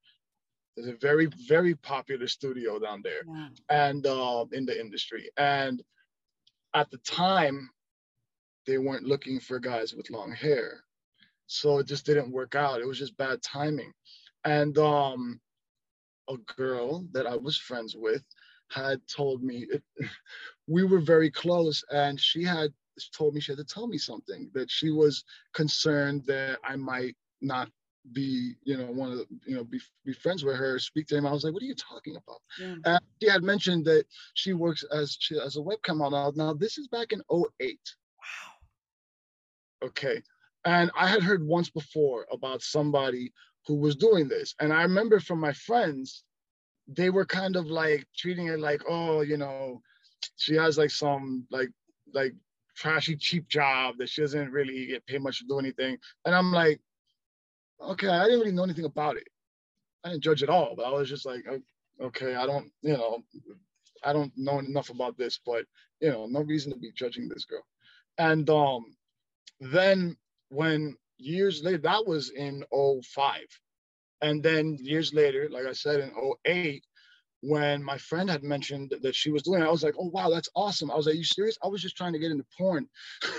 there's 0.77 0.89
a 0.89 0.97
very, 0.97 1.29
very 1.49 1.75
popular 1.75 2.27
studio 2.27 2.79
down 2.79 3.03
there 3.03 3.23
yeah. 3.27 3.49
and 3.71 4.07
uh, 4.07 4.45
in 4.53 4.65
the 4.65 4.79
industry. 4.79 5.31
And 5.37 5.83
at 6.75 6.91
the 6.91 6.99
time, 6.99 7.71
they 8.67 8.79
weren't 8.79 9.05
looking 9.05 9.41
for 9.41 9.59
guys 9.59 9.95
with 9.95 10.11
long 10.11 10.33
hair. 10.33 10.85
So 11.47 11.79
it 11.79 11.87
just 11.87 12.07
didn't 12.07 12.33
work 12.33 12.55
out. 12.55 12.81
It 12.81 12.87
was 12.87 12.99
just 12.99 13.17
bad 13.17 13.43
timing. 13.43 13.93
And 14.45 14.77
um, 14.79 15.41
a 16.29 16.37
girl 16.57 17.07
that 17.13 17.27
I 17.27 17.37
was 17.37 17.57
friends 17.57 17.95
with 17.97 18.25
had 18.71 19.01
told 19.07 19.43
me 19.43 19.67
it, 19.71 19.83
we 20.67 20.85
were 20.85 21.01
very 21.01 21.31
close, 21.31 21.85
and 21.91 22.19
she 22.19 22.43
had 22.43 22.73
told 23.15 23.35
me 23.35 23.41
she 23.41 23.53
had 23.53 23.59
to 23.59 23.65
tell 23.65 23.87
me 23.87 23.99
something 23.99 24.51
that 24.55 24.71
she 24.71 24.91
was 24.91 25.25
concerned 25.53 26.25
that 26.27 26.59
I 26.65 26.77
might 26.77 27.17
not 27.41 27.69
be, 28.13 28.55
you 28.65 28.77
know, 28.77 28.87
one 28.87 29.13
of 29.13 29.19
the, 29.19 29.27
you 29.47 29.57
know, 29.57 29.65
be, 29.65 29.81
be 30.05 30.13
friends 30.13 30.45
with 30.45 30.57
her, 30.57 30.79
speak 30.79 31.07
to 31.09 31.17
him. 31.17 31.27
I 31.27 31.33
was 31.33 31.45
like, 31.45 31.53
what 31.55 31.63
are 31.63 31.67
you 31.67 31.75
talking 31.75 32.17
about? 32.17 32.41
Yeah. 32.61 32.75
And 32.85 33.01
she 33.21 33.29
had 33.29 33.43
mentioned 33.43 33.85
that 33.87 34.05
she 34.35 34.53
works 34.53 34.85
as 34.93 35.17
she, 35.19 35.39
as 35.39 35.57
a 35.57 35.61
webcam 35.61 35.97
model. 35.97 36.33
Now, 36.37 36.53
this 36.53 36.79
is 36.79 36.89
back 36.89 37.13
in 37.13 37.23
08. 37.31 37.79
Wow. 38.19 39.89
Okay. 39.89 40.23
And 40.65 40.91
I 40.99 41.07
had 41.07 41.23
heard 41.23 41.47
once 41.47 41.71
before 41.71 42.27
about 42.31 42.63
somebody 42.63 43.33
who 43.67 43.77
was 43.77 43.97
doing 43.97 44.29
this. 44.29 44.55
And 44.61 44.73
I 44.73 44.83
remember 44.83 45.21
from 45.21 45.41
my 45.41 45.53
friends, 45.53 46.25
they 46.87 47.11
were 47.11 47.25
kind 47.25 47.57
of 47.57 47.67
like 47.67 48.07
treating 48.17 48.49
it 48.49 48.61
like, 48.61 48.83
oh, 48.89 49.23
you 49.23 49.37
know, 49.37 49.81
she 50.37 50.55
has 50.55 50.79
like 50.79 50.91
some 50.91 51.47
like 51.51 51.71
like 52.13 52.35
trashy 52.77 53.17
cheap 53.17 53.49
job 53.49 53.97
that 53.99 54.09
she 54.09 54.21
doesn't 54.21 54.51
really 54.51 54.87
get 54.87 55.07
paid 55.07 55.23
much 55.23 55.39
to 55.39 55.47
do 55.47 55.59
anything. 55.59 55.97
And 56.25 56.35
I'm 56.35 56.53
like, 56.53 56.81
okay, 57.91 58.09
I 58.09 58.25
didn't 58.25 58.41
really 58.41 58.53
know 58.53 58.65
anything 58.65 58.85
about 58.85 59.17
it. 59.17 59.29
I 60.05 60.11
didn't 60.11 60.23
judge 60.23 60.43
at 60.43 60.49
all, 60.49 60.75
but 60.77 60.85
I 60.85 60.91
was 60.91 61.09
just 61.09 61.27
like, 61.27 61.45
okay, 62.01 62.35
I 62.35 62.47
don't, 62.47 62.71
you 62.83 62.93
know, 62.93 63.23
I 64.05 64.13
don't 64.13 64.33
know 64.37 64.59
enough 64.59 64.91
about 64.91 65.17
this, 65.17 65.41
but 65.45 65.65
you 66.01 66.11
know, 66.11 66.27
no 66.27 66.41
reason 66.43 66.73
to 66.73 66.79
be 66.79 66.93
judging 66.95 67.29
this 67.29 67.45
girl. 67.45 67.65
And 68.19 68.49
um, 68.51 68.97
then 69.61 70.17
when 70.51 70.97
years 71.19 71.63
later, 71.63 71.79
that 71.79 72.07
was 72.07 72.31
in 72.31 72.65
05. 72.73 73.41
And 74.21 74.43
then 74.43 74.79
years 74.81 75.13
later, 75.13 75.49
like 75.51 75.67
I 75.67 75.73
said, 75.73 76.01
in 76.01 76.13
08, 76.47 76.85
when 77.41 77.83
my 77.83 77.99
friend 77.99 78.31
had 78.31 78.43
mentioned 78.43 78.95
that 79.03 79.15
she 79.15 79.31
was 79.31 79.43
doing 79.43 79.63
it, 79.63 79.67
I 79.67 79.71
was 79.71 79.83
like, 79.83 79.95
oh, 79.99 80.09
wow, 80.09 80.31
that's 80.31 80.49
awesome. 80.55 80.91
I 80.91 80.97
was 80.97 81.07
like, 81.07 81.17
you 81.17 81.25
serious? 81.25 81.59
I 81.63 81.69
was 81.69 81.83
just 81.83 81.97
trying 81.97 82.15
to 82.15 82.19
get 82.19 82.31
into 82.31 82.47
porn. 82.57 82.89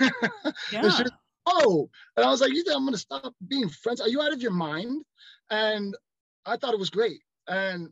yeah 0.70 1.00
oh, 1.46 1.88
and 2.16 2.26
I 2.26 2.30
was 2.30 2.40
like, 2.40 2.52
you 2.52 2.62
think 2.62 2.76
I'm 2.76 2.84
gonna 2.84 2.98
stop 2.98 3.34
being 3.48 3.68
friends? 3.68 4.00
Are 4.00 4.08
you 4.08 4.20
out 4.20 4.32
of 4.32 4.42
your 4.42 4.52
mind? 4.52 5.04
And 5.50 5.96
I 6.44 6.56
thought 6.56 6.74
it 6.74 6.80
was 6.80 6.90
great. 6.90 7.20
And 7.48 7.88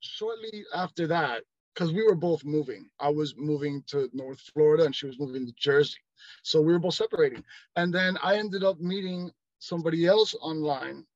shortly 0.00 0.64
after 0.74 1.06
that, 1.08 1.42
because 1.74 1.92
we 1.92 2.04
were 2.04 2.16
both 2.16 2.44
moving, 2.44 2.88
I 2.98 3.08
was 3.08 3.34
moving 3.36 3.82
to 3.88 4.08
North 4.12 4.40
Florida 4.52 4.84
and 4.84 4.94
she 4.94 5.06
was 5.06 5.18
moving 5.18 5.46
to 5.46 5.52
Jersey. 5.56 5.98
So 6.42 6.60
we 6.60 6.72
were 6.72 6.78
both 6.78 6.94
separating. 6.94 7.44
And 7.76 7.94
then 7.94 8.18
I 8.22 8.36
ended 8.36 8.64
up 8.64 8.80
meeting 8.80 9.30
somebody 9.60 10.06
else 10.06 10.34
online 10.40 11.06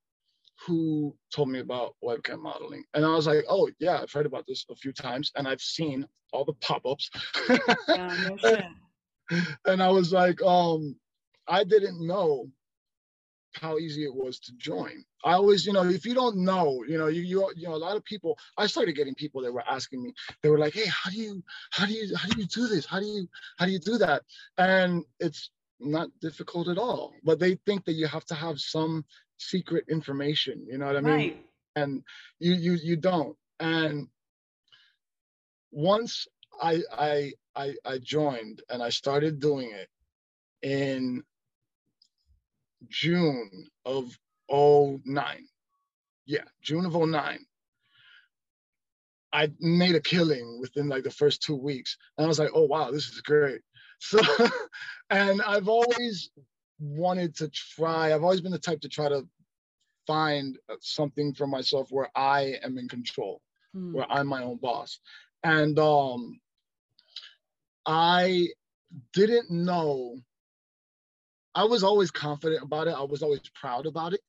who 0.67 1.15
told 1.35 1.49
me 1.49 1.59
about 1.59 1.97
webcam 2.03 2.41
modeling. 2.41 2.85
And 2.95 3.05
I 3.05 3.11
was 3.11 3.27
like, 3.27 3.45
oh, 3.49 3.69
yeah, 3.81 4.01
I've 4.01 4.13
heard 4.13 4.27
about 4.27 4.47
this 4.47 4.65
a 4.71 4.77
few 4.77 4.93
times 4.93 5.33
and 5.35 5.49
I've 5.49 5.61
seen 5.61 6.07
all 6.33 6.45
the 6.45 6.55
pop 6.55 6.87
ups. 6.87 7.11
yeah, 7.89 8.37
no 8.43 8.59
and 9.67 9.83
I 9.83 9.89
was 9.89 10.13
like, 10.13 10.41
um, 10.43 10.97
I 11.49 11.65
didn't 11.65 12.05
know 12.07 12.51
how 13.55 13.79
easy 13.79 14.05
it 14.05 14.15
was 14.15 14.39
to 14.41 14.53
join. 14.57 15.05
I 15.25 15.33
always, 15.35 15.65
you 15.67 15.73
know, 15.73 15.85
if 15.85 16.05
you 16.05 16.15
don't 16.15 16.37
know, 16.39 16.85
you 16.89 16.99
know, 16.99 17.07
you 17.07 17.23
you 17.23 17.51
you 17.57 17.69
know, 17.69 17.75
a 17.75 17.77
lot 17.87 17.97
of 17.97 18.05
people. 18.05 18.39
I 18.59 18.67
started 18.67 18.95
getting 18.95 19.15
people 19.15 19.41
that 19.43 19.53
were 19.53 19.65
asking 19.69 20.03
me. 20.03 20.13
They 20.43 20.51
were 20.51 20.59
like, 20.59 20.75
"Hey, 20.75 20.87
how 20.87 21.11
do 21.11 21.17
you 21.17 21.43
how 21.71 21.87
do 21.87 21.93
you 21.93 22.15
how 22.17 22.29
do 22.29 22.41
you 22.41 22.47
do 22.47 22.67
this? 22.69 22.87
How 22.87 23.01
do 23.01 23.07
you 23.07 23.29
how 23.59 23.67
do 23.67 23.73
you 23.73 23.79
do 23.79 23.99
that?" 23.99 24.23
And 24.59 25.05
it's 25.21 25.51
not 25.81 26.09
difficult 26.21 26.69
at 26.69 26.79
all. 26.79 27.15
But 27.25 27.39
they 27.39 27.55
think 27.67 27.85
that 27.85 27.93
you 27.93 28.07
have 28.07 28.25
to 28.27 28.35
have 28.35 28.59
some 28.59 29.05
secret 29.39 29.85
information. 29.89 30.65
You 30.67 30.79
know 30.79 30.87
what 30.87 30.97
I 30.97 31.01
mean? 31.01 31.27
Right. 31.27 31.37
And 31.77 32.03
you 32.41 32.55
you 32.55 32.73
you 32.75 32.97
don't. 32.97 33.37
And 33.61 34.09
once 35.71 36.27
I 36.61 36.83
I 36.93 37.33
I 37.57 37.75
I 37.85 37.99
joined 37.99 38.63
and 38.69 38.83
I 38.83 38.91
started 38.91 39.41
doing 39.41 39.71
it 39.71 39.89
in 40.63 41.23
June 42.89 43.67
of 43.85 44.17
09. 44.51 45.47
Yeah, 46.27 46.45
June 46.63 46.87
of 46.87 46.95
09. 46.95 47.39
I 49.33 49.51
made 49.59 49.97
a 49.97 50.01
killing 50.01 50.61
within 50.61 50.89
like 50.89 51.03
the 51.03 51.11
first 51.11 51.43
two 51.43 51.57
weeks. 51.57 51.97
And 52.17 52.25
I 52.25 52.29
was 52.29 52.39
like, 52.39 52.51
oh, 52.55 52.65
wow, 52.65 52.91
this 52.91 53.09
is 53.09 53.21
great. 53.21 53.61
So, 54.01 54.21
and 55.09 55.41
I've 55.41 55.69
always 55.69 56.29
wanted 56.79 57.37
to 57.37 57.49
try, 57.49 58.13
I've 58.13 58.25
always 58.25 58.43
been 58.43 58.53
the 58.53 58.59
type 58.59 58.81
to 58.83 58.89
try 58.89 59.09
to 59.09 59.27
find 60.07 60.59
something 60.81 61.33
for 61.33 61.47
myself 61.47 61.89
where 61.91 62.11
I 62.15 62.57
am 62.63 62.77
in 62.77 62.89
control, 62.89 63.41
hmm. 63.73 63.95
where 63.95 64.11
I'm 64.11 64.27
my 64.27 64.43
own 64.43 64.57
boss. 64.57 64.99
And 65.43 65.79
um, 65.79 66.39
I 67.87 68.49
didn't 69.13 69.51
know 69.51 70.17
I 71.55 71.65
was 71.65 71.85
always 71.85 72.11
confident 72.11 72.63
about 72.63 72.89
it. 72.89 72.95
I 72.97 73.03
was 73.03 73.23
always 73.23 73.41
proud 73.55 73.87
about 73.87 74.13
it. 74.13 74.21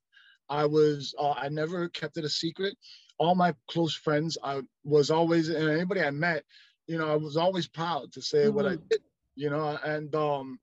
I 0.48 0.66
was 0.66 1.14
uh, 1.18 1.32
I 1.32 1.48
never 1.48 1.88
kept 1.88 2.16
it 2.16 2.24
a 2.24 2.28
secret. 2.28 2.76
All 3.18 3.34
my 3.34 3.54
close 3.68 3.94
friends, 3.94 4.38
I 4.42 4.62
was 4.84 5.10
always 5.10 5.48
and 5.48 5.68
anybody 5.68 6.02
I 6.02 6.10
met, 6.10 6.44
you 6.86 6.98
know, 6.98 7.10
I 7.10 7.16
was 7.16 7.36
always 7.36 7.66
proud 7.66 8.12
to 8.12 8.22
say 8.22 8.44
mm-hmm. 8.44 8.54
what 8.54 8.66
I 8.66 8.74
mm-hmm. 8.74 8.86
did, 8.90 9.00
you 9.34 9.50
know, 9.50 9.78
and 9.84 10.14
um 10.14 10.58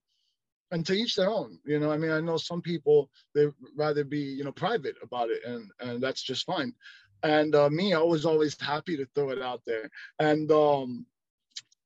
and 0.71 0.85
to 0.87 0.93
each 0.93 1.15
their 1.15 1.29
own, 1.29 1.59
you 1.65 1.79
know. 1.79 1.91
I 1.91 1.97
mean, 1.97 2.11
I 2.11 2.19
know 2.19 2.37
some 2.37 2.61
people 2.61 3.09
they 3.35 3.47
rather 3.75 4.03
be, 4.03 4.21
you 4.21 4.43
know, 4.43 4.51
private 4.51 4.95
about 5.03 5.29
it, 5.29 5.43
and 5.45 5.69
and 5.79 6.01
that's 6.01 6.23
just 6.23 6.45
fine. 6.45 6.73
And 7.21 7.55
uh, 7.55 7.69
me, 7.69 7.93
I 7.93 7.99
was 7.99 8.25
always 8.25 8.59
happy 8.59 8.97
to 8.97 9.07
throw 9.15 9.29
it 9.29 9.41
out 9.41 9.61
there. 9.65 9.89
And 10.19 10.51
um, 10.51 11.05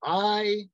I 0.04 0.68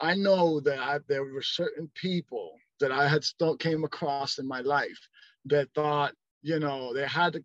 I 0.00 0.14
know 0.14 0.60
that 0.60 0.78
I, 0.78 0.98
there 1.08 1.24
were 1.24 1.42
certain 1.42 1.90
people 1.94 2.52
that 2.80 2.90
I 2.90 3.08
had 3.08 3.24
still 3.24 3.56
came 3.56 3.84
across 3.84 4.38
in 4.38 4.46
my 4.46 4.60
life 4.60 4.98
that 5.46 5.68
thought, 5.74 6.14
you 6.42 6.58
know, 6.58 6.94
they 6.94 7.06
had 7.06 7.34
to, 7.34 7.44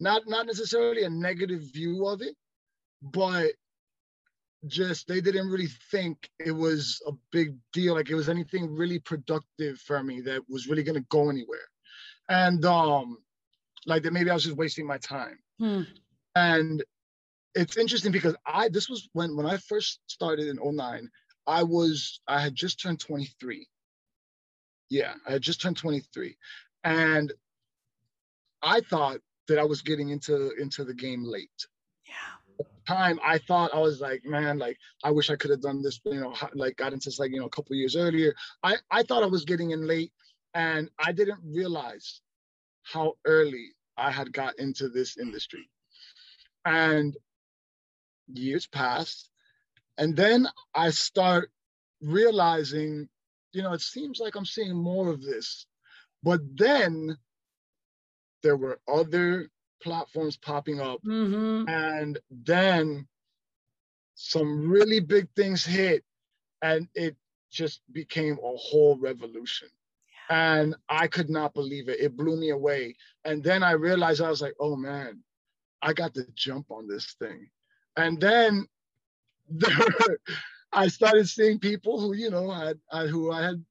not 0.00 0.22
not 0.26 0.46
necessarily 0.46 1.04
a 1.04 1.10
negative 1.10 1.62
view 1.72 2.06
of 2.06 2.22
it, 2.22 2.34
but 3.02 3.52
just 4.66 5.06
they 5.06 5.20
didn't 5.20 5.48
really 5.48 5.68
think 5.90 6.28
it 6.38 6.52
was 6.52 7.00
a 7.06 7.12
big 7.32 7.56
deal, 7.72 7.94
like 7.94 8.10
it 8.10 8.14
was 8.14 8.28
anything 8.28 8.74
really 8.74 8.98
productive 8.98 9.78
for 9.78 10.02
me 10.02 10.20
that 10.22 10.42
was 10.48 10.68
really 10.68 10.82
gonna 10.82 11.04
go 11.10 11.28
anywhere. 11.28 11.68
And 12.28 12.64
um, 12.64 13.18
like 13.86 14.02
that 14.04 14.12
maybe 14.12 14.30
I 14.30 14.34
was 14.34 14.44
just 14.44 14.56
wasting 14.56 14.86
my 14.86 14.98
time. 14.98 15.38
Hmm. 15.58 15.82
And 16.34 16.82
it's 17.54 17.76
interesting 17.76 18.12
because 18.12 18.36
I 18.46 18.68
this 18.68 18.88
was 18.88 19.08
when 19.12 19.36
when 19.36 19.46
I 19.46 19.56
first 19.56 20.00
started 20.06 20.46
in 20.48 20.58
09, 20.62 21.08
I 21.46 21.62
was, 21.62 22.20
I 22.28 22.40
had 22.40 22.54
just 22.54 22.80
turned 22.80 23.00
23. 23.00 23.66
Yeah, 24.88 25.14
I 25.26 25.32
had 25.32 25.42
just 25.42 25.60
turned 25.60 25.76
23. 25.76 26.36
And 26.84 27.32
I 28.62 28.80
thought 28.80 29.20
that 29.48 29.58
I 29.58 29.64
was 29.64 29.82
getting 29.82 30.10
into 30.10 30.52
into 30.60 30.84
the 30.84 30.94
game 30.94 31.24
late. 31.24 31.66
Yeah. 32.06 32.66
time 32.86 33.18
I 33.24 33.38
thought 33.38 33.74
I 33.74 33.78
was 33.78 34.00
like, 34.00 34.24
man, 34.24 34.58
like 34.58 34.78
I 35.02 35.10
wish 35.10 35.30
I 35.30 35.36
could 35.36 35.50
have 35.50 35.62
done 35.62 35.82
this, 35.82 36.00
you 36.04 36.20
know, 36.20 36.34
like 36.54 36.76
got 36.76 36.92
into 36.92 37.08
this 37.08 37.18
like, 37.18 37.32
you 37.32 37.40
know, 37.40 37.46
a 37.46 37.50
couple 37.50 37.74
years 37.76 37.96
earlier. 37.96 38.34
I, 38.62 38.76
I 38.90 39.02
thought 39.02 39.22
I 39.22 39.26
was 39.26 39.44
getting 39.44 39.70
in 39.70 39.86
late 39.86 40.12
and 40.54 40.90
I 40.98 41.12
didn't 41.12 41.40
realize 41.44 42.20
how 42.82 43.14
early 43.24 43.68
I 43.96 44.10
had 44.10 44.32
got 44.32 44.58
into 44.58 44.88
this 44.88 45.18
industry. 45.18 45.68
And 46.64 47.16
years 48.28 48.66
passed 48.66 49.29
and 49.98 50.16
then 50.16 50.46
I 50.74 50.90
start 50.90 51.50
realizing, 52.00 53.08
you 53.52 53.62
know, 53.62 53.72
it 53.72 53.80
seems 53.80 54.20
like 54.20 54.36
I'm 54.36 54.46
seeing 54.46 54.76
more 54.76 55.08
of 55.10 55.22
this. 55.22 55.66
But 56.22 56.40
then 56.56 57.16
there 58.42 58.56
were 58.56 58.80
other 58.88 59.48
platforms 59.82 60.36
popping 60.36 60.80
up. 60.80 61.02
Mm-hmm. 61.02 61.68
And 61.68 62.18
then 62.30 63.06
some 64.14 64.68
really 64.68 65.00
big 65.00 65.28
things 65.34 65.64
hit, 65.64 66.04
and 66.62 66.88
it 66.94 67.16
just 67.50 67.80
became 67.92 68.34
a 68.34 68.56
whole 68.56 68.98
revolution. 68.98 69.68
And 70.28 70.76
I 70.88 71.08
could 71.08 71.30
not 71.30 71.54
believe 71.54 71.88
it. 71.88 72.00
It 72.00 72.16
blew 72.16 72.36
me 72.36 72.50
away. 72.50 72.94
And 73.24 73.42
then 73.42 73.62
I 73.62 73.72
realized 73.72 74.20
I 74.20 74.30
was 74.30 74.42
like, 74.42 74.54
oh 74.60 74.76
man, 74.76 75.22
I 75.82 75.92
got 75.92 76.14
to 76.14 76.26
jump 76.34 76.70
on 76.70 76.86
this 76.86 77.16
thing. 77.18 77.48
And 77.96 78.20
then 78.20 78.66
I 80.72 80.88
started 80.88 81.28
seeing 81.28 81.58
people 81.58 82.00
who, 82.00 82.14
you 82.14 82.30
know, 82.30 82.50
had 82.50 82.78
I, 82.92 83.06
who 83.06 83.32
I 83.32 83.42
had, 83.42 83.64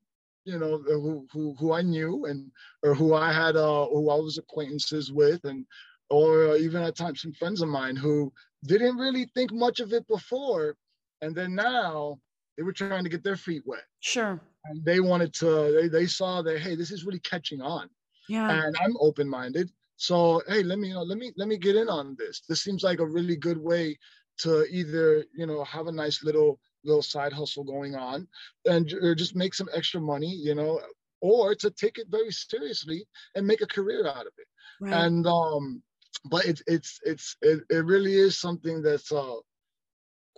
you 0.46 0.58
know, 0.58 0.80
who, 0.86 1.28
who 1.32 1.56
who 1.60 1.74
I 1.74 1.82
knew 1.82 2.26
and 2.26 2.52
or 2.84 2.94
who 2.94 3.14
I 3.14 3.32
had, 3.32 3.56
uh, 3.56 3.86
who 3.88 4.10
I 4.10 4.16
was 4.16 4.38
acquaintances 4.38 5.12
with, 5.12 5.44
and 5.46 5.66
or 6.10 6.56
even 6.58 6.82
at 6.84 6.96
times 6.96 7.22
some 7.22 7.34
friends 7.34 7.62
of 7.62 7.70
mine 7.70 7.96
who 7.96 8.34
didn't 8.66 8.98
really 8.98 9.30
think 9.34 9.54
much 9.54 9.80
of 9.80 9.94
it 9.94 10.08
before, 10.08 10.76
and 11.22 11.36
then 11.36 11.56
now 11.56 12.20
they 12.58 12.64
were 12.64 12.74
trying 12.74 13.04
to 13.04 13.10
get 13.10 13.24
their 13.24 13.38
feet 13.38 13.64
wet. 13.66 13.86
Sure. 14.02 14.42
And 14.66 14.84
they 14.84 15.00
wanted 15.00 15.34
to. 15.36 15.72
They 15.80 15.88
they 15.88 16.06
saw 16.08 16.42
that 16.42 16.60
hey, 16.60 16.76
this 16.76 16.92
is 16.92 17.06
really 17.06 17.20
catching 17.20 17.62
on. 17.62 17.90
Yeah. 18.28 18.50
And 18.50 18.76
I'm 18.82 18.96
open 19.00 19.30
minded. 19.30 19.72
So 19.96 20.42
hey, 20.48 20.64
let 20.64 20.80
me 20.80 20.90
you 20.90 20.96
know, 20.96 21.04
let 21.04 21.18
me 21.18 21.32
let 21.38 21.48
me 21.48 21.58
get 21.58 21.76
in 21.76 21.88
on 21.88 22.16
this. 22.18 22.42
This 22.48 22.62
seems 22.62 22.84
like 22.84 23.00
a 23.00 23.06
really 23.06 23.36
good 23.36 23.58
way 23.58 23.98
to 24.40 24.66
either 24.70 25.26
you 25.36 25.46
know 25.46 25.64
have 25.64 25.88
a 25.88 25.92
nice 25.92 26.24
little 26.24 26.60
little 26.84 27.02
side 27.02 27.34
hustle 27.34 27.64
going 27.64 27.96
on 27.96 28.28
and 28.66 28.94
or 29.02 29.14
just 29.14 29.36
make 29.36 29.54
some 29.54 29.70
extra 29.74 30.00
money 30.00 30.34
you 30.34 30.56
know 30.56 30.82
or 31.22 31.54
to 31.54 31.70
take 31.72 31.98
it 31.98 32.08
very 32.10 32.32
seriously 32.32 33.06
and 33.36 33.46
make 33.46 33.62
a 33.62 33.68
career 33.68 34.08
out 34.08 34.26
of 34.26 34.34
it 34.38 34.48
right. 34.82 34.94
and 34.94 35.28
um 35.28 35.82
but 36.26 36.46
it's 36.46 36.64
it's 36.68 37.00
it's 37.04 37.36
it, 37.42 37.64
it 37.70 37.86
really 37.86 38.16
is 38.16 38.38
something 38.38 38.82
that's 38.82 39.12
uh 39.12 39.36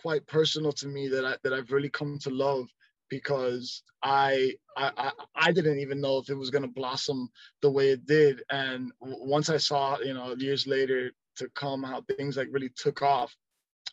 quite 0.01 0.25
personal 0.27 0.71
to 0.71 0.87
me 0.87 1.07
that 1.07 1.25
I 1.25 1.35
that 1.43 1.53
I've 1.53 1.71
really 1.71 1.89
come 1.89 2.17
to 2.19 2.29
love 2.29 2.67
because 3.09 3.83
I 4.03 4.53
I 4.75 5.11
I 5.35 5.51
didn't 5.51 5.79
even 5.79 6.01
know 6.01 6.17
if 6.17 6.29
it 6.29 6.35
was 6.35 6.49
gonna 6.49 6.67
blossom 6.67 7.29
the 7.61 7.69
way 7.69 7.89
it 7.89 8.05
did, 8.05 8.41
and 8.49 8.91
once 8.99 9.49
I 9.49 9.57
saw 9.57 9.99
you 9.99 10.13
know 10.13 10.35
years 10.35 10.65
later 10.65 11.11
to 11.37 11.49
come 11.49 11.83
how 11.83 12.01
things 12.01 12.37
like 12.37 12.47
really 12.51 12.71
took 12.75 13.01
off, 13.01 13.35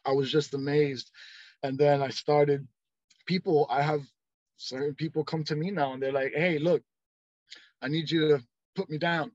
I 0.04 0.12
was 0.12 0.30
just 0.30 0.54
amazed, 0.54 1.10
and 1.62 1.78
then 1.78 2.02
I 2.02 2.08
started. 2.08 2.66
People 3.26 3.66
I 3.68 3.82
have 3.82 4.02
certain 4.56 4.94
people 4.94 5.24
come 5.24 5.44
to 5.44 5.56
me 5.56 5.70
now 5.70 5.92
and 5.92 6.02
they're 6.02 6.12
like, 6.12 6.32
"Hey, 6.34 6.58
look, 6.58 6.82
I 7.82 7.88
need 7.88 8.10
you 8.10 8.28
to 8.28 8.44
put 8.74 8.88
me 8.90 8.98
down. 8.98 9.32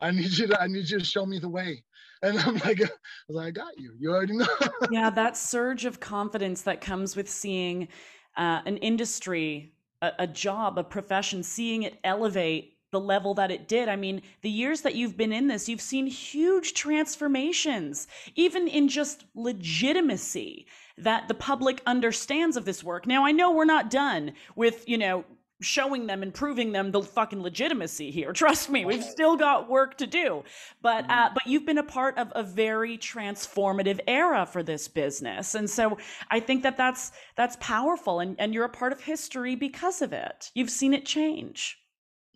I 0.00 0.10
need 0.10 0.36
you 0.38 0.46
to 0.48 0.60
I 0.60 0.66
need 0.66 0.88
you 0.88 0.98
to 0.98 1.04
show 1.04 1.26
me 1.26 1.38
the 1.38 1.48
way." 1.48 1.84
And 2.22 2.38
I'm 2.46 2.54
like, 2.54 2.80
I 2.82 2.88
like, 3.28 3.48
I 3.48 3.50
got 3.50 3.78
you. 3.78 3.94
You 3.98 4.10
already 4.10 4.36
know. 4.36 4.46
yeah, 4.90 5.10
that 5.10 5.36
surge 5.36 5.84
of 5.84 6.00
confidence 6.00 6.62
that 6.62 6.80
comes 6.80 7.16
with 7.16 7.28
seeing 7.28 7.88
uh, 8.36 8.62
an 8.64 8.78
industry, 8.78 9.72
a, 10.02 10.12
a 10.20 10.26
job, 10.26 10.78
a 10.78 10.84
profession, 10.84 11.42
seeing 11.42 11.82
it 11.82 11.98
elevate 12.04 12.75
the 12.96 13.00
level 13.00 13.34
that 13.34 13.50
it 13.50 13.68
did. 13.68 13.90
I 13.90 13.96
mean, 13.96 14.22
the 14.40 14.48
years 14.48 14.80
that 14.80 14.94
you've 14.94 15.18
been 15.18 15.30
in 15.30 15.48
this, 15.48 15.68
you've 15.68 15.82
seen 15.82 16.06
huge 16.06 16.72
transformations, 16.72 18.08
even 18.36 18.66
in 18.66 18.88
just 18.88 19.24
legitimacy 19.34 20.66
that 20.96 21.28
the 21.28 21.34
public 21.34 21.82
understands 21.84 22.56
of 22.56 22.64
this 22.64 22.82
work. 22.82 23.06
Now, 23.06 23.26
I 23.26 23.32
know 23.32 23.50
we're 23.50 23.66
not 23.66 23.90
done 23.90 24.32
with, 24.54 24.88
you 24.88 24.96
know, 24.96 25.26
showing 25.60 26.06
them 26.06 26.22
and 26.22 26.32
proving 26.32 26.72
them 26.72 26.90
the 26.90 27.02
fucking 27.02 27.42
legitimacy 27.42 28.10
here. 28.10 28.32
Trust 28.44 28.70
me, 28.70 28.86
we've 28.86 29.04
still 29.04 29.36
got 29.36 29.68
work 29.68 29.98
to 29.98 30.06
do. 30.06 30.42
But 30.80 31.02
mm-hmm. 31.04 31.10
uh, 31.10 31.30
but 31.34 31.46
you've 31.46 31.66
been 31.66 31.76
a 31.76 31.82
part 31.82 32.16
of 32.16 32.32
a 32.34 32.42
very 32.42 32.96
transformative 32.96 34.00
era 34.06 34.46
for 34.46 34.62
this 34.62 34.88
business, 34.88 35.54
and 35.54 35.68
so 35.68 35.98
I 36.30 36.40
think 36.40 36.62
that 36.62 36.78
that's 36.78 37.12
that's 37.36 37.58
powerful, 37.60 38.20
and 38.20 38.36
and 38.38 38.54
you're 38.54 38.64
a 38.64 38.70
part 38.70 38.92
of 38.92 39.02
history 39.02 39.54
because 39.54 40.00
of 40.00 40.14
it. 40.14 40.50
You've 40.54 40.70
seen 40.70 40.94
it 40.94 41.04
change. 41.04 41.78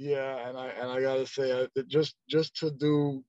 Yeah, 0.00 0.48
and 0.48 0.56
I 0.56 0.68
and 0.68 0.90
I 0.90 1.02
gotta 1.02 1.26
say, 1.26 1.68
just 1.86 2.14
just 2.26 2.56
to 2.56 2.70
do 2.70 3.22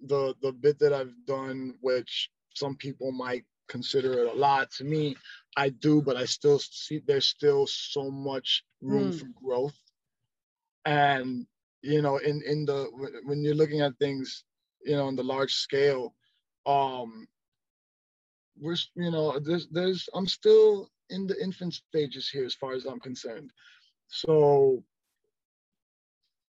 the 0.00 0.34
the 0.40 0.52
bit 0.52 0.78
that 0.78 0.94
I've 0.94 1.14
done, 1.26 1.74
which 1.82 2.30
some 2.54 2.76
people 2.76 3.12
might 3.12 3.44
consider 3.68 4.20
it 4.20 4.34
a 4.34 4.38
lot 4.38 4.70
to 4.70 4.84
me 4.84 5.16
I 5.56 5.70
do, 5.70 6.02
but 6.02 6.16
I 6.16 6.26
still 6.26 6.58
see 6.58 7.00
there's 7.06 7.26
still 7.26 7.66
so 7.66 8.10
much 8.10 8.62
room 8.82 9.12
mm. 9.12 9.18
for 9.18 9.26
growth. 9.42 9.78
And 10.84 11.46
you 11.82 12.02
know, 12.02 12.18
in 12.18 12.42
in 12.42 12.66
the 12.66 12.90
when 13.24 13.42
you're 13.42 13.54
looking 13.54 13.80
at 13.80 13.98
things, 13.98 14.44
you 14.84 14.96
know, 14.96 15.08
in 15.08 15.16
the 15.16 15.24
large 15.24 15.54
scale, 15.54 16.14
um, 16.66 17.26
we're 18.58 18.76
you 18.94 19.10
know, 19.10 19.38
there's 19.38 19.66
there's 19.68 20.08
I'm 20.14 20.26
still 20.26 20.90
in 21.08 21.26
the 21.26 21.42
infant 21.42 21.74
stages 21.74 22.28
here 22.28 22.44
as 22.44 22.54
far 22.54 22.72
as 22.72 22.84
I'm 22.84 23.00
concerned. 23.00 23.50
So 24.08 24.82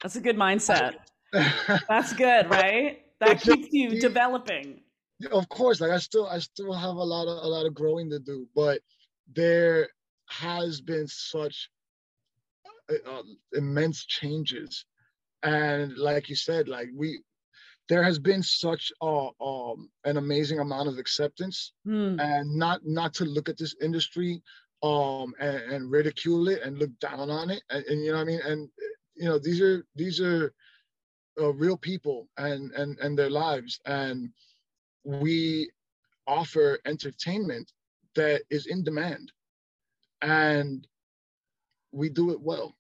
that's 0.02 0.16
a 0.16 0.22
good 0.22 0.38
mindset. 0.38 0.96
that's 1.90 2.14
good, 2.14 2.50
right? 2.50 3.02
That 3.20 3.42
keeps 3.42 3.72
you 3.72 4.00
developing 4.00 4.82
of 5.32 5.48
course 5.50 5.82
like 5.82 5.92
i 5.92 5.98
still 5.98 6.28
i 6.28 6.40
still 6.40 6.74
have 6.74 6.96
a 6.96 7.04
lot 7.04 7.28
of 7.28 7.44
a 7.44 7.48
lot 7.48 7.66
of 7.66 7.74
growing 7.74 8.10
to 8.10 8.20
do 8.20 8.48
but 8.56 8.80
there 9.34 9.88
has 10.30 10.82
been 10.82 11.08
such 11.08 11.70
uh, 12.90 13.10
uh, 13.10 13.22
immense 13.54 14.06
changes 14.06 14.86
and 15.44 15.98
like 15.98 16.30
you 16.30 16.36
said 16.36 16.68
like 16.68 16.88
we 16.96 17.20
there 17.90 18.04
has 18.04 18.20
been 18.20 18.42
such 18.42 18.92
uh, 19.02 19.28
um, 19.42 19.90
an 20.06 20.16
amazing 20.18 20.60
amount 20.60 20.88
of 20.88 20.98
acceptance 20.98 21.74
mm. 21.86 22.20
and 22.22 22.56
not 22.56 22.80
not 22.86 23.14
to 23.14 23.26
look 23.26 23.50
at 23.50 23.58
this 23.58 23.76
industry 23.82 24.42
um, 24.84 25.34
and, 25.40 25.58
and, 25.72 25.92
ridicule 25.92 26.48
it 26.48 26.64
and 26.64 26.80
look 26.80 26.90
down 27.00 27.30
on 27.30 27.52
it 27.52 27.62
and, 27.70 27.86
and, 27.86 28.04
you 28.04 28.12
know 28.12 28.18
what 28.18 28.24
i 28.24 28.26
mean 28.26 28.40
and 28.46 28.68
you 29.22 29.30
know 29.30 29.40
these 29.40 29.62
are 29.62 29.86
these 29.96 30.22
are 30.22 30.54
uh, 31.42 31.54
real 31.54 31.78
people 31.78 32.30
and 32.38 32.72
and 32.74 33.00
and 33.00 33.18
their 33.20 33.32
lives. 33.32 33.82
And 33.88 34.32
we 35.06 35.72
offer 36.28 36.80
entertainment 36.86 37.72
that 38.16 38.44
is 38.52 38.68
in 38.68 38.84
demand. 38.84 39.32
And 40.22 40.88
we 41.92 42.10
do 42.10 42.32
it 42.32 42.42
well. 42.42 42.76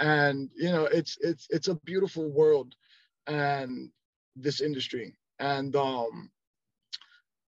And 0.00 0.50
you 0.56 0.70
know 0.72 0.86
it's 0.86 1.18
it's 1.22 1.48
it's 1.50 1.68
a 1.68 1.76
beautiful 1.84 2.30
world 2.30 2.74
and 3.26 3.90
this 4.36 4.60
industry. 4.60 5.16
And 5.40 5.76
um 5.76 6.30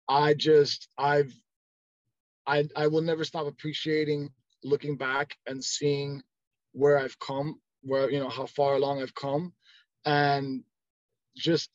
i 0.09 0.35
just 0.35 0.89
i've 0.99 1.35
i 2.47 2.64
i 2.76 2.89
will 2.89 3.03
never 3.03 3.24
stop 3.24 3.47
appreciating 3.49 4.30
looking 4.64 4.97
back 4.99 5.37
and 5.49 5.64
seeing 5.64 6.22
where 6.74 6.99
i've 6.99 7.18
come 7.20 7.61
where 7.83 8.11
you 8.11 8.18
know 8.20 8.28
how 8.28 8.47
far 8.47 8.74
along 8.74 9.03
i've 9.03 9.14
come. 9.14 9.53
And 10.05 10.62
just 11.37 11.70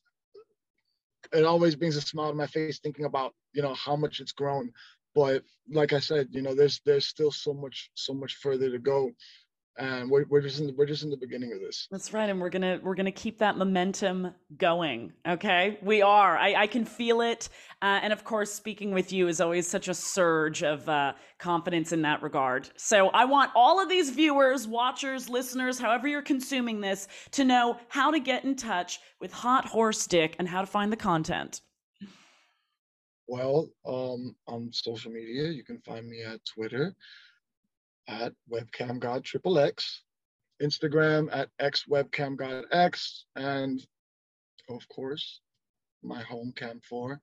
it 1.33 1.45
always 1.45 1.75
brings 1.75 1.95
a 1.95 2.01
smile 2.01 2.29
to 2.29 2.37
my 2.37 2.47
face 2.47 2.79
thinking 2.79 3.05
about 3.05 3.33
you 3.53 3.61
know 3.61 3.73
how 3.73 3.95
much 3.95 4.19
it's 4.19 4.31
grown. 4.33 4.71
But 5.15 5.43
like 5.71 5.93
i 5.93 5.99
said 5.99 6.27
you 6.31 6.41
know 6.41 6.53
there's 6.53 6.79
there's 6.85 7.05
still 7.05 7.31
so 7.31 7.53
much 7.53 7.89
so 7.95 8.13
much 8.13 8.35
further 8.35 8.69
to 8.69 8.79
go 8.79 9.11
and 9.77 10.09
we're, 10.09 10.25
we're 10.29 10.41
just 10.41 10.59
in 10.59 10.67
the, 10.67 10.73
we're 10.73 10.85
just 10.85 11.03
in 11.03 11.09
the 11.09 11.17
beginning 11.17 11.53
of 11.53 11.59
this. 11.59 11.87
That's 11.91 12.13
right 12.13 12.29
and 12.29 12.39
we're 12.41 12.49
gonna 12.49 12.79
we're 12.83 12.95
gonna 12.95 13.11
keep 13.11 13.37
that 13.39 13.57
momentum 13.57 14.33
going 14.57 15.13
okay? 15.27 15.77
We 15.81 16.01
are. 16.01 16.37
I, 16.37 16.63
I 16.63 16.67
can 16.67 16.85
feel 16.85 17.21
it. 17.21 17.49
Uh, 17.81 17.99
and 18.01 18.11
of 18.11 18.23
course 18.23 18.51
speaking 18.51 18.91
with 18.91 19.11
you 19.11 19.27
is 19.27 19.39
always 19.39 19.67
such 19.67 19.87
a 19.87 19.93
surge 19.93 20.63
of 20.63 20.87
uh, 20.89 21.13
confidence 21.37 21.91
in 21.91 22.01
that 22.01 22.23
regard. 22.23 22.69
So 22.77 23.09
i 23.09 23.25
want 23.25 23.51
all 23.55 23.81
of 23.81 23.89
these 23.89 24.09
viewers 24.09 24.67
watchers 24.67 25.29
listeners 25.29 25.79
however 25.79 26.07
you're 26.07 26.21
consuming 26.21 26.81
this 26.81 27.07
to 27.31 27.43
know 27.43 27.77
how 27.89 28.11
to 28.11 28.19
get 28.19 28.43
in 28.45 28.55
touch 28.55 28.99
with 29.19 29.31
hot 29.31 29.65
horse 29.65 30.07
dick 30.07 30.35
and 30.39 30.47
how 30.47 30.61
to 30.61 30.67
find 30.67 30.91
the 30.91 30.97
content. 30.97 31.61
Well 33.27 33.69
um, 33.85 34.35
on 34.47 34.69
social 34.71 35.11
media 35.11 35.49
you 35.49 35.63
can 35.63 35.79
find 35.79 36.07
me 36.07 36.23
at 36.23 36.39
twitter 36.45 36.95
at 38.07 38.33
webcamgod 38.51 39.23
triple 39.23 39.59
X, 39.59 40.01
Instagram 40.61 41.29
at 41.31 41.49
x 41.59 41.85
webcamgodx, 41.89 42.63
x, 42.71 43.25
and 43.35 43.85
of 44.69 44.87
course, 44.89 45.41
my 46.03 46.21
home 46.21 46.53
cam 46.55 46.79
four 46.81 47.21